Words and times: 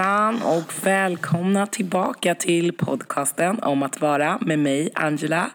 Hallojsan 0.00 0.58
och 0.58 0.86
välkomna 0.86 1.66
tillbaka 1.66 2.34
till 2.34 2.72
podcasten 2.72 3.62
om 3.62 3.82
att 3.82 4.00
vara 4.00 4.38
med 4.40 4.58
mig 4.58 4.90
Angela. 4.94 5.50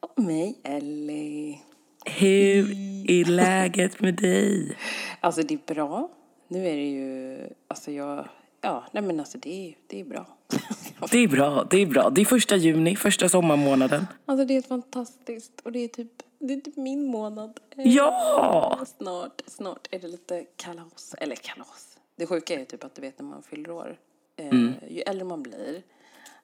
Och 0.00 0.22
mig 0.22 0.58
Ellie. 0.62 1.60
Hur 2.04 2.70
är 3.10 3.24
läget 3.24 4.00
med 4.00 4.14
dig? 4.14 4.76
Alltså 5.20 5.42
det 5.42 5.54
är 5.54 5.74
bra. 5.74 6.10
Nu 6.48 6.66
är 6.66 6.76
det 6.76 6.88
ju, 6.88 7.38
alltså 7.68 7.90
jag, 7.90 8.28
ja 8.60 8.84
nej 8.92 9.02
men 9.02 9.20
alltså 9.20 9.38
det 9.38 9.68
är, 9.68 9.74
det 9.86 10.00
är 10.00 10.04
bra. 10.04 10.26
Det 11.10 11.18
är 11.18 11.28
bra, 11.28 11.66
det 11.70 11.82
är 11.82 11.86
bra. 11.86 12.10
Det 12.10 12.20
är 12.20 12.24
första 12.24 12.56
juni, 12.56 12.96
första 12.96 13.28
sommarmånaden. 13.28 14.06
Alltså 14.26 14.44
det 14.44 14.56
är 14.56 14.62
fantastiskt 14.62 15.60
och 15.64 15.72
det 15.72 15.78
är 15.78 15.88
typ, 15.88 16.12
det 16.38 16.54
är 16.54 16.60
typ 16.60 16.76
min 16.76 17.06
månad. 17.06 17.60
Ja! 17.76 18.78
Snart, 18.98 19.42
snart 19.46 19.88
är 19.90 19.98
det 19.98 20.08
lite 20.08 20.44
kalas, 20.56 21.14
eller 21.18 21.36
kalas. 21.36 21.91
Det 22.16 22.26
sjuka 22.26 22.60
är 22.60 22.64
typ 22.64 22.84
att 22.84 22.94
du 22.94 23.00
vet 23.02 23.18
när 23.18 23.26
man 23.26 23.42
fyller 23.42 23.70
år, 23.70 23.98
eh, 24.36 24.54
ju 24.90 25.00
äldre 25.00 25.24
man 25.24 25.42
blir, 25.42 25.82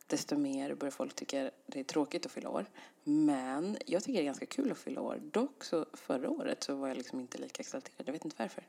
desto 0.07 0.37
mer 0.39 0.75
börjar 0.75 0.91
folk 0.93 1.15
tycka 1.15 1.51
det 1.67 1.81
är 1.81 1.85
tråkigt 1.85 2.27
att 2.27 2.33
fylla 2.33 2.49
år. 2.49 2.67
Men 3.05 3.77
jag 3.87 4.03
tycker 4.05 4.19
det 4.19 4.23
är 4.23 4.25
ganska 4.25 4.47
kul 4.47 4.73
att 4.73 4.79
fylla 4.79 5.01
år. 5.01 5.19
Dock 5.33 5.65
så 5.65 5.87
förra 5.93 6.31
året 6.31 6.63
så 6.65 6.75
var 6.75 6.89
jag 6.89 6.97
liksom 6.97 7.21
inte 7.21 7.39
lika 7.39 7.61
exalterad. 7.61 8.03
Jag 8.09 8.13
vet 8.13 8.25
inte 8.25 8.37
varför. 8.39 8.63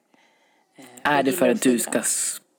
Eh, 0.76 0.86
Är 1.04 1.24
det 1.24 1.32
för 1.32 1.50
att 1.50 1.62
du 1.62 1.80
ska 1.80 2.02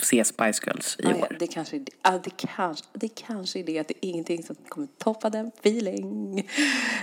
se 0.02 0.24
Spice 0.24 0.62
Girls 0.66 0.96
i 0.98 1.06
Ah, 1.06 1.10
ja, 1.10 1.16
år? 1.26 1.36
det 1.38 1.46
kanske 1.46 1.76
är 1.76 1.80
det. 1.80 1.92
Ah, 2.02 2.18
det, 2.18 2.30
kanske, 2.36 2.86
det 2.92 3.08
kanske 3.08 3.58
är 3.58 3.64
det 3.64 3.78
att 3.78 3.88
det 3.88 3.94
är 4.06 4.08
ingenting 4.10 4.42
som 4.42 4.56
kommer 4.56 4.86
toppa 4.98 5.30
den 5.30 5.46
feeling. 5.48 6.48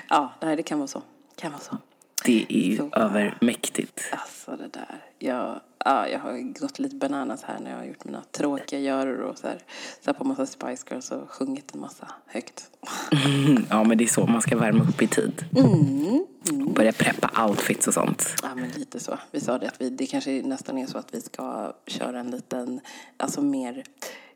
Ja, 0.09 0.33
nej, 0.41 0.55
det 0.55 0.63
kan 0.63 0.79
vara 0.79 0.87
så. 0.87 1.01
Kan 1.35 1.51
vara 1.51 1.61
så. 1.61 1.77
Det 2.25 2.45
är 2.49 2.57
ju 2.69 2.77
Så- 2.77 2.89
övermäktigt. 2.93 4.01
Alltså 4.11 4.51
det 4.55 4.67
där. 4.67 5.05
Jag, 5.19 5.61
ja, 5.87 6.07
jag 6.07 6.19
har 6.19 6.59
gått 6.59 6.79
lite 6.79 6.95
bananas 6.95 7.43
här 7.43 7.59
när 7.59 7.71
jag 7.71 7.77
har 7.77 7.85
gjort 7.85 8.05
mina 8.05 8.23
tråkiga 8.31 8.79
göror 8.79 9.21
och 9.21 9.37
så 9.37 9.47
här. 9.47 9.57
Satt 10.01 10.17
på 10.17 10.23
massa 10.23 10.45
Spice 10.45 10.85
Girls 10.89 11.11
och 11.11 11.29
sjungit 11.29 11.75
en 11.75 11.81
massa 11.81 12.11
högt. 12.25 12.69
Ja, 13.69 13.83
men 13.83 13.97
det 13.97 14.03
är 14.03 14.07
så 14.07 14.25
man 14.25 14.41
ska 14.41 14.57
värma 14.57 14.83
upp 14.83 15.01
i 15.01 15.07
tid. 15.07 15.45
Och 15.55 16.73
börja 16.73 16.91
preppa 16.91 17.45
outfits 17.45 17.87
och 17.87 17.93
sånt. 17.93 18.35
Ja, 18.43 18.55
men 18.55 18.69
lite 18.69 18.99
så. 18.99 19.17
Vi 19.31 19.39
sa 19.39 19.57
det 19.57 19.67
att 19.67 19.81
vi, 19.81 19.89
det 19.89 20.05
kanske 20.05 20.41
nästan 20.41 20.77
är 20.77 20.87
så 20.87 20.97
att 20.97 21.13
vi 21.13 21.21
ska 21.21 21.73
köra 21.87 22.19
en 22.19 22.31
liten, 22.31 22.79
alltså 23.17 23.41
mer 23.41 23.83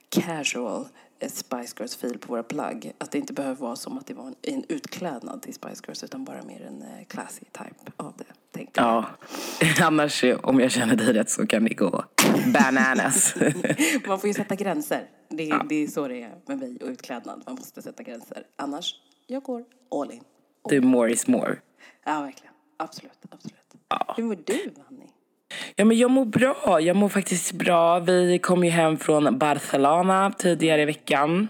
casual 0.09 0.85
Spice 1.29 1.75
Girls-fil 1.77 2.17
på 2.17 2.27
våra 2.27 2.43
plagg. 2.43 2.91
Att 2.97 3.11
det 3.11 3.17
inte 3.17 3.33
behöver 3.33 3.55
vara 3.61 3.75
som 3.75 3.97
att 3.97 4.07
det 4.07 4.13
var 4.13 4.27
en, 4.27 4.35
en 4.41 4.63
utklädnad 4.69 5.41
till 5.41 5.53
Spice 5.53 5.83
Girls 5.87 6.03
utan 6.03 6.25
bara 6.25 6.43
mer 6.43 6.61
en 6.61 6.81
eh, 6.81 7.05
classy 7.07 7.45
type 7.45 7.91
av 7.97 8.13
det. 8.17 8.23
Tänkte 8.51 8.81
jag. 8.81 9.05
Ja, 9.59 9.85
annars 9.85 10.23
eh, 10.23 10.39
om 10.43 10.59
jag 10.59 10.71
känner 10.71 10.95
dig 10.95 11.13
rätt 11.13 11.29
så 11.29 11.47
kan 11.47 11.63
det 11.63 11.73
gå 11.73 12.05
bananas. 12.53 13.35
Man 14.07 14.19
får 14.19 14.27
ju 14.27 14.33
sätta 14.33 14.55
gränser. 14.55 15.09
Det, 15.29 15.61
det 15.69 15.75
är 15.75 15.87
så 15.87 16.07
det 16.07 16.21
är 16.21 16.35
med 16.45 16.57
mig 16.57 16.77
och 16.81 16.87
utklädnad. 16.87 17.43
Man 17.45 17.55
måste 17.55 17.81
sätta 17.81 18.03
gränser. 18.03 18.43
Annars, 18.55 18.95
jag 19.27 19.43
går 19.43 19.63
all 19.91 20.11
in. 20.11 20.23
Du, 20.69 20.81
more 20.81 21.11
is 21.11 21.27
more. 21.27 21.57
Ja, 22.05 22.21
verkligen. 22.21 22.53
Absolut, 22.77 23.19
absolut. 23.29 23.55
Hur 24.17 24.23
mår 24.23 24.37
du, 24.45 24.73
Annie? 24.89 25.10
Ja, 25.75 25.85
men 25.85 25.97
jag 25.97 26.11
mår 26.11 26.25
bra. 26.25 26.81
Jag 26.81 26.95
mår 26.95 27.09
faktiskt 27.09 27.51
bra. 27.51 27.99
Vi 27.99 28.39
kom 28.39 28.63
ju 28.63 28.69
hem 28.69 28.97
från 28.97 29.37
Barcelona 29.37 30.31
tidigare 30.37 30.81
i 30.81 30.85
veckan. 30.85 31.47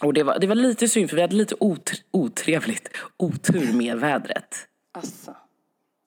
Och 0.00 0.12
det 0.14 0.22
var, 0.22 0.38
det 0.38 0.46
var 0.46 0.54
lite 0.54 0.88
synd 0.88 1.10
för 1.10 1.16
vi 1.16 1.22
hade 1.22 1.36
lite 1.36 1.54
ot 1.60 1.92
otrevligt 2.10 2.88
otur 3.16 3.72
med 3.72 3.96
vädret. 3.98 4.56
Alltså. 4.94 5.34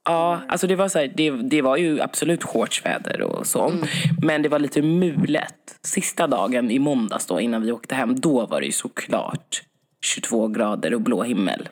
Ja, 0.06 0.42
alltså 0.48 0.68
det 0.68 0.76
var 0.76 0.90
så 0.90 1.00
här, 1.00 1.14
det, 1.16 1.32
det 1.32 1.62
var 1.62 1.78
ju 1.78 2.02
absolut 2.02 2.44
shortsväder 2.44 3.22
och 3.22 3.48
så. 3.48 3.74
Men 4.22 4.42
det 4.42 4.50
var 4.50 4.60
lite 4.60 4.82
mulet. 4.82 5.80
Sista 5.84 6.28
dagen 6.28 6.72
i 6.72 6.80
måndags 6.80 7.26
då 7.26 7.42
innan 7.42 7.62
vi 7.62 7.72
åkte 7.72 7.96
hem, 7.96 8.20
då 8.20 8.46
var 8.46 8.60
det 8.60 8.66
ju 8.66 8.72
såklart 8.72 9.62
22 10.02 10.48
grader 10.48 10.94
och 10.94 11.02
blå 11.02 11.24
himmel. 11.24 11.70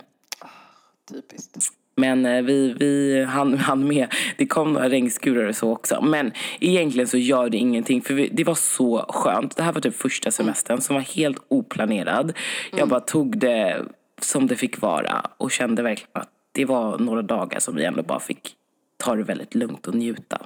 Typiskt. 1.11 1.78
Men 1.99 2.25
eh, 2.25 2.41
vi, 2.41 2.73
vi 2.73 3.23
hann, 3.23 3.57
hann 3.57 3.87
med. 3.87 4.13
Det 4.37 4.45
kom 4.45 4.73
några 4.73 4.89
regnskurar 4.89 5.47
och 5.47 5.55
så 5.55 5.71
också. 5.71 6.01
Men 6.01 6.31
egentligen 6.59 7.07
så 7.07 7.17
gör 7.17 7.49
det 7.49 7.57
ingenting. 7.57 8.01
För 8.01 8.13
vi, 8.13 8.29
det 8.33 8.43
var 8.43 8.55
så 8.55 9.05
skönt. 9.09 9.55
Det 9.55 9.63
här 9.63 9.73
var 9.73 9.81
typ 9.81 9.95
första 9.95 10.31
semestern 10.31 10.81
som 10.81 10.95
var 10.95 11.01
helt 11.01 11.37
oplanerad. 11.47 12.33
Jag 12.77 12.89
bara 12.89 12.99
tog 12.99 13.37
det 13.37 13.85
som 14.21 14.47
det 14.47 14.55
fick 14.55 14.81
vara. 14.81 15.25
Och 15.37 15.51
kände 15.51 15.83
verkligen 15.83 16.11
att 16.13 16.29
det 16.51 16.65
var 16.65 16.97
några 16.97 17.21
dagar 17.21 17.59
som 17.59 17.75
vi 17.75 17.85
ändå 17.85 18.03
bara 18.03 18.19
fick 18.19 18.55
ta 18.97 19.15
det 19.15 19.23
väldigt 19.23 19.55
lugnt 19.55 19.87
och 19.87 19.95
njuta. 19.95 20.41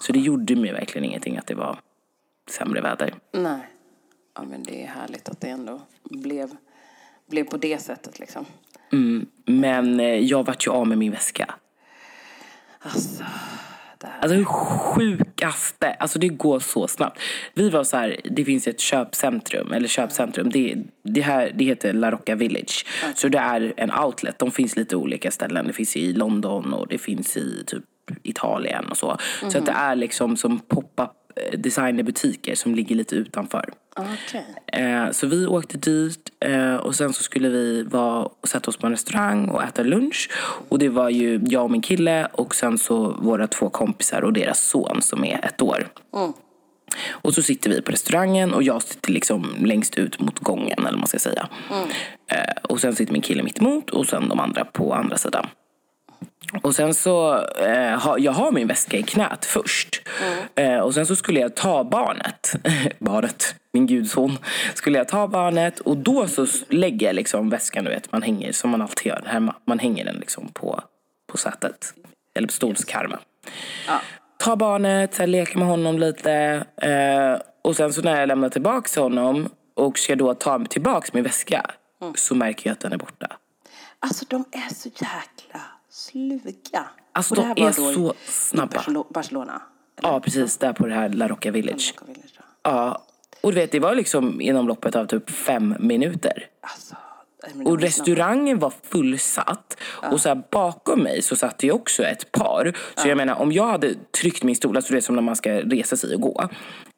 Så 0.00 0.12
det 0.12 0.18
gjorde 0.18 0.56
mig 0.56 0.72
verkligen 0.72 1.04
ingenting 1.04 1.36
att 1.36 1.46
det 1.46 1.54
var 1.54 1.78
sämre 2.50 2.80
väder. 2.80 3.14
Nej. 3.32 3.60
Ja, 4.34 4.42
men 4.42 4.62
det 4.62 4.82
är 4.82 4.86
härligt 4.86 5.28
att 5.28 5.40
det 5.40 5.48
ändå 5.48 5.80
blev, 6.04 6.50
blev 7.26 7.44
på 7.44 7.56
det 7.56 7.78
sättet 7.78 8.18
liksom. 8.18 8.44
Mm, 8.92 9.26
men 9.44 10.00
eh, 10.00 10.06
jag 10.06 10.46
vart 10.46 10.66
ju 10.66 10.70
av 10.70 10.86
med 10.86 10.98
min 10.98 11.12
väska. 11.12 11.54
Alltså, 12.78 13.24
det 13.98 14.06
här. 14.06 14.20
Alltså 14.20 14.38
det 14.38 14.44
sjukaste, 14.44 15.90
alltså 15.90 16.18
det 16.18 16.28
går 16.28 16.60
så 16.60 16.88
snabbt. 16.88 17.20
Vi 17.54 17.70
var 17.70 17.84
så 17.84 17.96
här, 17.96 18.20
det 18.24 18.44
finns 18.44 18.68
ett 18.68 18.80
köpcentrum, 18.80 19.72
eller 19.72 19.88
köpcentrum, 19.88 20.50
det, 20.50 20.76
det 21.02 21.20
här 21.20 21.52
det 21.54 21.64
heter 21.64 21.92
La 21.92 22.10
Rocca 22.10 22.34
Village. 22.34 22.86
Så 23.14 23.28
det 23.28 23.38
är 23.38 23.74
en 23.76 23.92
outlet, 23.92 24.38
de 24.38 24.50
finns 24.50 24.76
lite 24.76 24.96
olika 24.96 25.30
ställen. 25.30 25.66
Det 25.66 25.72
finns 25.72 25.96
i 25.96 26.12
London 26.12 26.72
och 26.74 26.88
det 26.88 26.98
finns 26.98 27.36
i 27.36 27.64
typ 27.66 27.84
Italien 28.22 28.84
och 28.84 28.96
så. 28.96 29.16
Så 29.48 29.58
att 29.58 29.66
det 29.66 29.72
är 29.72 29.96
liksom 29.96 30.36
som 30.36 30.58
pop-up 30.58 31.10
designerbutiker 31.58 32.54
som 32.54 32.74
ligger 32.74 32.94
lite 32.94 33.14
utanför. 33.14 33.70
Okej. 33.96 34.44
Eh, 34.66 35.10
så 35.10 35.26
vi 35.26 35.46
åkte 35.46 35.78
dit 35.78 36.30
eh, 36.40 36.74
och 36.74 36.94
sen 36.94 37.12
så 37.12 37.22
skulle 37.22 37.48
vi 37.48 37.82
vara 37.82 38.24
och 38.24 38.48
sätta 38.48 38.70
oss 38.70 38.76
på 38.76 38.86
en 38.86 38.92
restaurang 38.92 39.48
och 39.48 39.62
äta 39.62 39.82
lunch. 39.82 40.30
Och 40.68 40.78
det 40.78 40.88
var 40.88 41.10
ju 41.10 41.40
jag 41.48 41.64
och 41.64 41.70
min 41.70 41.82
kille 41.82 42.26
och 42.32 42.54
sen 42.54 42.78
så 42.78 43.10
våra 43.10 43.46
två 43.46 43.68
kompisar 43.68 44.22
och 44.22 44.32
deras 44.32 44.60
son 44.60 45.02
som 45.02 45.24
är 45.24 45.44
ett 45.44 45.62
år. 45.62 45.88
Och 47.10 47.34
så 47.34 47.42
sitter 47.42 47.70
vi 47.70 47.82
på 47.82 47.92
restaurangen 47.92 48.54
och 48.54 48.62
jag 48.62 48.82
sitter 48.82 49.12
liksom 49.12 49.54
längst 49.64 49.98
ut 49.98 50.20
mot 50.20 50.38
gången 50.38 50.78
eller 50.78 50.90
vad 50.90 50.98
man 50.98 51.06
ska 51.08 51.18
säga. 51.18 51.48
Eh, 52.26 52.62
och 52.62 52.80
sen 52.80 52.94
sitter 52.94 53.12
min 53.12 53.22
kille 53.22 53.42
mitt 53.42 53.58
emot 53.58 53.90
och 53.90 54.06
sen 54.06 54.28
de 54.28 54.40
andra 54.40 54.64
på 54.64 54.94
andra 54.94 55.18
sidan. 55.18 55.46
Och 56.62 56.74
sen 56.74 56.94
så, 56.94 57.44
eh, 57.44 58.00
ha, 58.00 58.18
jag 58.18 58.32
har 58.32 58.52
min 58.52 58.66
väska 58.66 58.96
i 58.96 59.02
knät 59.02 59.44
först. 59.44 60.02
Eh, 60.54 60.78
och 60.78 60.94
sen 60.94 61.06
så 61.06 61.16
skulle 61.16 61.40
jag 61.40 61.56
ta 61.56 61.84
barnet, 61.84 62.56
barnet, 62.98 63.54
min 63.72 63.86
gudson. 63.86 64.38
Skulle 64.74 64.98
jag 64.98 65.08
ta 65.08 65.28
barnet 65.28 65.80
och 65.80 65.96
då 65.96 66.28
så 66.28 66.46
lägger 66.68 67.06
jag 67.06 67.14
liksom 67.14 67.50
väskan, 67.50 67.84
du 67.84 67.90
vet, 67.90 68.12
man 68.12 68.22
hänger 68.22 68.52
som 68.52 68.70
man 68.70 68.82
alltid 68.82 69.06
gör 69.06 69.22
hemma. 69.26 69.54
Man 69.64 69.78
hänger 69.78 70.04
den 70.04 70.16
liksom 70.16 70.48
på, 70.52 70.80
på 71.32 71.36
sätet, 71.36 71.94
eller 72.34 72.46
på 72.46 72.52
stolskarmen. 72.52 73.18
Ta 74.38 74.56
barnet, 74.56 75.14
så 75.14 75.26
leka 75.26 75.58
med 75.58 75.68
honom 75.68 75.98
lite. 75.98 76.64
Eh, 76.82 77.40
och 77.62 77.76
sen 77.76 77.92
så 77.92 78.02
när 78.02 78.20
jag 78.20 78.26
lämnar 78.26 78.48
tillbaka 78.48 79.00
honom 79.00 79.48
och 79.76 79.98
ska 79.98 80.16
då 80.16 80.34
ta 80.34 80.64
tillbaka 80.64 81.10
min 81.12 81.24
väska 81.24 81.70
så 82.14 82.34
märker 82.34 82.70
jag 82.70 82.72
att 82.72 82.80
den 82.80 82.92
är 82.92 82.98
borta. 82.98 83.36
Alltså 84.00 84.24
de 84.28 84.44
är 84.52 84.74
så 84.74 84.88
jäkla 84.88 85.60
sluga. 85.98 86.84
Alltså, 87.12 87.34
de 87.34 87.50
är 87.66 87.72
så 87.72 88.14
snabba. 88.26 88.78
Barcelo- 88.78 89.12
Barcelona? 89.12 89.62
Ja, 90.02 90.20
precis. 90.20 90.56
Där 90.56 90.72
på 90.72 90.86
det 90.86 90.94
här 90.94 91.08
La 91.08 91.28
Rocca 91.28 91.50
Village. 91.50 91.94
Eller 92.02 92.14
Village, 92.14 92.32
ja. 92.36 92.42
Ja. 92.62 93.04
Och 93.40 93.50
du 93.52 93.60
vet, 93.60 93.72
det 93.72 93.80
var 93.80 93.94
liksom 93.94 94.40
inom 94.40 94.68
loppet 94.68 94.96
av 94.96 95.06
typ 95.06 95.30
fem 95.30 95.74
minuter. 95.78 96.46
Alltså, 96.60 96.94
Och 97.64 97.80
restaurangen 97.80 98.58
var 98.58 98.72
fullsatt. 98.82 99.76
Och 100.12 100.20
så 100.20 100.28
här, 100.28 100.42
bakom 100.50 101.00
mig 101.02 101.22
så 101.22 101.36
satt 101.36 101.58
det 101.58 101.72
också 101.72 102.02
ett 102.02 102.32
par. 102.32 102.76
Så 102.96 103.08
jag 103.08 103.16
menar, 103.16 103.34
om 103.34 103.52
jag 103.52 103.66
hade 103.66 103.94
tryckt 104.20 104.42
min 104.42 104.56
stol, 104.56 104.76
alltså 104.76 104.92
det 104.92 104.98
är 104.98 105.00
som 105.00 105.14
när 105.14 105.22
man 105.22 105.36
ska 105.36 105.52
resa 105.52 105.96
sig 105.96 106.14
och 106.14 106.20
gå. 106.20 106.48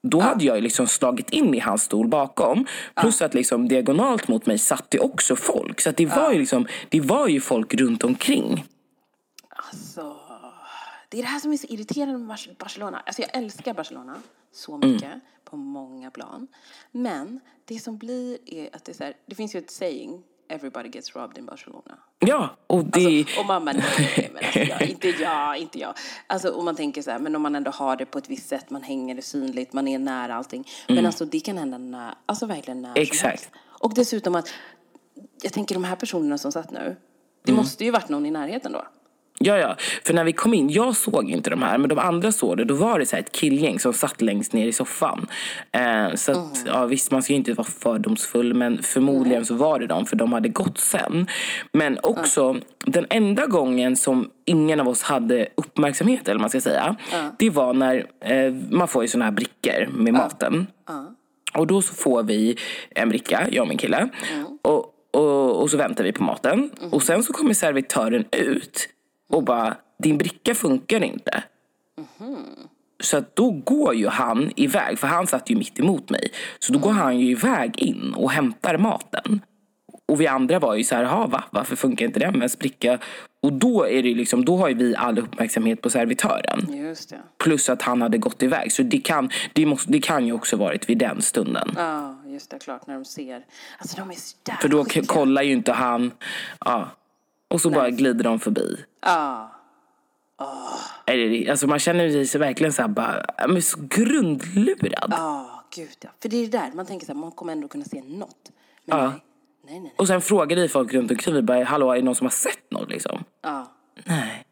Då 0.02 0.20
hade 0.20 0.44
jag 0.44 0.62
liksom 0.62 0.86
slagit 0.86 1.30
in 1.30 1.54
i 1.54 1.58
hans 1.58 1.82
stol 1.82 2.08
bakom. 2.08 2.66
Plus 3.00 3.22
att 3.22 3.34
liksom 3.34 3.68
diagonalt 3.68 4.28
mot 4.28 4.46
mig 4.46 4.58
satt 4.58 4.90
det 4.90 4.98
också 4.98 5.36
folk. 5.36 5.80
Så 5.80 5.90
att 5.90 5.96
det 5.96 6.06
var 6.06 6.32
ju 6.32 6.38
liksom, 6.38 6.66
det 6.88 7.00
var 7.00 7.28
ju 7.28 7.40
folk 7.40 7.74
runt 7.74 8.04
omkring. 8.04 8.64
Alltså, 9.70 10.16
det 11.08 11.18
är 11.18 11.22
det 11.22 11.28
här 11.28 11.40
som 11.40 11.52
är 11.52 11.56
så 11.56 11.66
irriterande 11.66 12.18
med 12.18 12.28
Bar- 12.28 12.54
Barcelona. 12.58 13.02
Alltså 13.06 13.22
jag 13.22 13.36
älskar 13.36 13.74
Barcelona 13.74 14.16
så 14.52 14.74
Mm. 14.74 14.90
mycket 14.92 15.12
på 15.44 15.56
många 15.56 16.10
plan. 16.10 16.46
Men 16.92 17.40
det 17.64 17.78
som 17.78 17.98
blir 17.98 18.38
är 18.46 18.76
att 18.76 18.84
det 18.84 18.92
är 18.92 18.96
så 18.96 19.04
här, 19.04 19.14
det 19.26 19.34
finns 19.34 19.54
ju 19.54 19.58
ett 19.58 19.70
saying, 19.70 20.22
everybody 20.48 20.88
gets 20.88 21.16
robbed 21.16 21.38
in 21.38 21.46
Barcelona. 21.46 21.98
Ja, 22.18 22.48
och 22.66 22.84
det... 22.84 23.24
Och 23.40 23.46
man 23.46 23.64
bara, 23.64 23.72
nej 23.72 24.30
men 24.34 24.44
alltså 24.44 24.58
jag, 24.58 24.82
inte 24.82 25.08
jag, 25.08 25.56
inte 25.58 25.78
jag. 25.78 25.94
Alltså 26.26 26.50
om 26.50 26.64
man 26.64 26.76
tänker 26.76 27.02
så 27.02 27.10
här, 27.10 27.18
men 27.18 27.36
om 27.36 27.42
man 27.42 27.54
ändå 27.56 27.70
har 27.70 27.96
det 27.96 28.06
på 28.06 28.18
ett 28.18 28.30
visst 28.30 28.48
sätt, 28.48 28.70
man 28.70 28.82
hänger 28.82 29.14
det 29.14 29.22
synligt, 29.22 29.72
man 29.72 29.88
är 29.88 29.98
nära 29.98 30.34
allting. 30.34 30.68
Men 30.88 31.06
alltså 31.06 31.24
det 31.24 31.40
kan 31.40 31.58
hända 31.58 31.78
när, 31.78 32.14
alltså 32.26 32.46
verkligen 32.46 32.82
när 32.82 32.98
Exakt. 32.98 33.50
Och 33.58 33.94
dessutom 33.94 34.34
att, 34.34 34.48
jag 35.42 35.52
tänker 35.52 35.74
de 35.74 35.84
här 35.84 35.96
personerna 35.96 36.38
som 36.38 36.52
satt 36.52 36.70
nu, 36.70 36.96
det 37.44 37.50
Mm. 37.52 37.62
måste 37.62 37.84
ju 37.84 37.90
varit 37.90 38.08
någon 38.08 38.26
i 38.26 38.30
närheten 38.30 38.72
då. 38.72 38.86
Ja, 39.44 39.58
ja. 39.58 39.76
För 40.04 40.14
när 40.14 40.24
vi 40.24 40.32
kom 40.32 40.54
in, 40.54 40.70
jag 40.70 40.96
såg 40.96 41.30
inte 41.30 41.50
de 41.50 41.62
här, 41.62 41.78
men 41.78 41.88
de 41.88 41.98
andra 41.98 42.32
såg 42.32 42.56
det. 42.56 42.64
Då 42.64 42.74
var 42.74 42.98
det 42.98 43.06
så 43.06 43.16
ett 43.16 43.32
killgäng 43.32 43.78
som 43.78 43.92
satt 43.92 44.20
längst 44.20 44.52
ner 44.52 44.66
i 44.66 44.72
soffan. 44.72 45.26
Eh, 45.72 46.14
så 46.14 46.32
att, 46.32 46.56
mm. 46.56 46.66
ja, 46.66 46.86
visst, 46.86 47.10
man 47.10 47.22
ska 47.22 47.32
inte 47.32 47.52
vara 47.52 47.66
fördomsfull, 47.68 48.54
men 48.54 48.82
förmodligen 48.82 49.36
mm. 49.36 49.44
så 49.44 49.54
var 49.54 49.78
det 49.78 49.86
de, 49.86 50.06
för 50.06 50.16
de 50.16 50.32
hade 50.32 50.48
gått 50.48 50.78
sen. 50.78 51.26
Men 51.72 51.98
också, 52.02 52.44
mm. 52.44 52.62
den 52.86 53.06
enda 53.10 53.46
gången 53.46 53.96
som 53.96 54.30
ingen 54.44 54.80
av 54.80 54.88
oss 54.88 55.02
hade 55.02 55.46
uppmärksamhet, 55.54 56.28
eller 56.28 56.40
man 56.40 56.50
ska 56.50 56.60
säga, 56.60 56.96
det 57.38 57.50
var 57.50 57.74
när 57.74 58.06
eh, 58.20 58.52
man 58.70 58.88
får 58.88 59.02
ju 59.02 59.08
såna 59.08 59.24
här 59.24 59.32
brickor 59.32 59.88
med 59.92 60.12
maten. 60.12 60.66
Och 61.54 61.66
då 61.66 61.82
så 61.82 61.94
får 61.94 62.22
vi 62.22 62.56
en 62.90 63.08
bricka, 63.08 63.48
jag 63.50 63.62
och 63.62 63.68
min 63.68 63.78
kille. 63.78 64.08
Mm. 64.32 64.58
Och, 64.62 64.94
och, 65.10 65.62
och, 65.62 65.70
så 65.70 65.76
väntar 65.76 66.04
vi 66.04 66.12
på 66.12 66.22
maten. 66.22 66.70
Mm. 66.80 66.92
Och 66.92 67.02
sen 67.02 67.22
så 67.22 67.32
kommer 67.32 67.54
servitören 67.54 68.24
ut 68.30 68.88
och 69.30 69.44
bara, 69.44 69.76
din 69.98 70.18
bricka 70.18 70.54
funkar 70.54 71.04
inte. 71.04 71.42
Mm. 72.20 72.36
Så 73.02 73.24
då 73.34 73.50
går 73.50 73.94
ju 73.94 74.08
han 74.08 74.52
iväg, 74.56 74.98
för 74.98 75.06
han 75.06 75.26
satt 75.26 75.50
ju 75.50 75.56
mitt 75.56 75.78
emot 75.78 76.10
mig. 76.10 76.32
Så 76.58 76.72
då 76.72 76.78
går 76.78 76.90
han 76.90 77.18
ju 77.18 77.30
iväg 77.30 77.78
in 77.78 78.14
och 78.16 78.30
hämtar 78.30 78.78
maten. 78.78 79.40
Och 80.06 80.20
vi 80.20 80.26
andra 80.26 80.58
var 80.58 80.74
ju 80.74 80.84
så 80.84 80.94
här, 80.94 81.04
va? 81.04 81.44
varför 81.50 81.76
funkar 81.76 82.06
inte 82.06 82.20
den 82.20 82.32
med 82.32 82.42
en 82.42 82.48
spricka? 82.48 82.98
Och 83.42 83.52
då, 83.52 83.88
är 83.88 84.02
det 84.02 84.14
liksom, 84.14 84.44
då 84.44 84.56
har 84.56 84.68
ju 84.68 84.74
vi 84.74 84.96
all 84.96 85.18
uppmärksamhet 85.18 85.82
på 85.82 85.90
servitören. 85.90 86.94
Plus 87.38 87.68
att 87.68 87.82
han 87.82 88.02
hade 88.02 88.18
gått 88.18 88.42
iväg. 88.42 88.72
Så 88.72 88.82
det 88.82 88.98
kan, 88.98 89.30
det 89.52 89.66
måste, 89.66 89.92
det 89.92 90.00
kan 90.00 90.26
ju 90.26 90.32
också 90.32 90.56
varit 90.56 90.88
vid 90.88 90.98
den 90.98 91.22
stunden. 91.22 91.70
Ja, 91.76 92.22
just 92.26 92.50
det. 92.50 92.58
Klart, 92.58 92.86
när 92.86 92.94
de 92.94 93.04
ser. 93.04 93.44
Alltså 93.78 93.96
de 93.96 94.10
är 94.10 94.14
så 94.14 94.52
För 94.60 94.68
då 94.68 94.84
kollar 95.06 95.42
ju 95.42 95.52
inte 95.52 95.72
han. 95.72 96.10
Ja. 96.64 96.90
Och 97.48 97.60
så 97.60 97.70
Nej. 97.70 97.78
bara 97.78 97.90
glider 97.90 98.24
de 98.24 98.40
förbi. 98.40 98.76
Ja. 99.00 99.50
Oh. 100.38 101.50
Alltså 101.50 101.66
man 101.66 101.78
känner 101.78 102.24
sig 102.24 102.40
verkligen 102.40 102.72
så 102.72 102.82
här 102.82 102.88
bara, 102.88 103.60
så 103.60 103.78
grundlurad. 103.90 105.14
Ja, 105.16 105.40
oh, 105.40 105.60
gud 105.76 105.96
ja. 106.00 106.10
För 106.22 106.28
det 106.28 106.36
är 106.36 106.42
det 106.42 106.58
där, 106.58 106.70
man 106.74 106.86
tänker 106.86 107.06
så 107.06 107.12
här, 107.12 107.20
man 107.20 107.32
kommer 107.32 107.52
ändå 107.52 107.68
kunna 107.68 107.84
se 107.84 108.02
något. 108.02 108.50
Men 108.84 108.98
ja. 108.98 109.08
nej. 109.08 109.20
Nej, 109.64 109.80
nej, 109.80 109.94
Och 109.96 110.06
sen 110.06 110.20
frågade 110.20 110.62
vi 110.62 110.68
folk 110.68 110.94
runt 110.94 111.10
omkring. 111.10 111.34
Vi 111.34 111.42
bara, 111.42 111.64
hallå 111.64 111.92
är 111.92 111.96
det 111.96 112.02
någon 112.02 112.14
som 112.14 112.24
har 112.24 112.30
sett 112.30 112.70
något 112.70 112.90
liksom? 112.90 113.24
Ja. 113.42 113.72
Nej. 114.04 114.44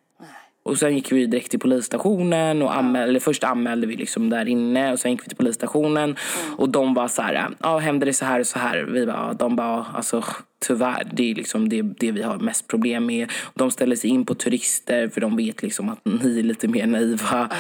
Och 0.69 0.79
sen 0.79 0.95
gick 0.95 1.13
vi 1.13 1.27
direkt 1.27 1.51
till 1.51 1.61
polisstationen 1.61 2.63
och 2.63 2.77
anmäl, 2.77 3.09
eller 3.09 3.21
först 3.21 3.45
anmälde 3.45 3.87
vi 3.87 3.97
liksom 3.97 4.31
där 4.31 4.49
inne 4.49 4.93
och 4.93 5.01
sen 5.01 5.11
gick 5.11 5.25
vi 5.25 5.29
till 5.29 5.37
polisstationen 5.37 6.05
mm. 6.05 6.55
och 6.59 6.69
de 6.69 6.95
var 6.95 7.09
så 7.09 7.23
här, 7.23 7.49
ja 7.59 7.79
händer 7.79 8.07
det 8.07 8.13
så 8.13 8.25
här 8.25 8.41
och 8.41 8.47
så 8.47 8.59
här? 8.59 8.83
Vi 8.83 9.07
bara, 9.07 9.33
de 9.33 9.57
bara, 9.57 9.87
alltså 9.95 10.25
tyvärr, 10.67 11.11
det 11.13 11.31
är 11.31 11.35
liksom 11.35 11.69
det, 11.69 11.83
det 11.83 12.13
vi 12.13 12.23
har 12.23 12.39
mest 12.39 12.67
problem 12.67 13.07
med. 13.07 13.33
De 13.55 13.71
ställer 13.71 13.97
sig 13.97 14.11
in 14.11 14.27
på 14.27 14.35
turister 14.35 15.09
för 15.09 15.21
de 15.21 15.37
vet 15.37 15.63
liksom 15.63 15.89
att 15.89 16.05
ni 16.05 16.39
är 16.39 16.43
lite 16.43 16.69
mer 16.69 16.87
naiva. 16.87 17.39
Mm. 17.39 17.51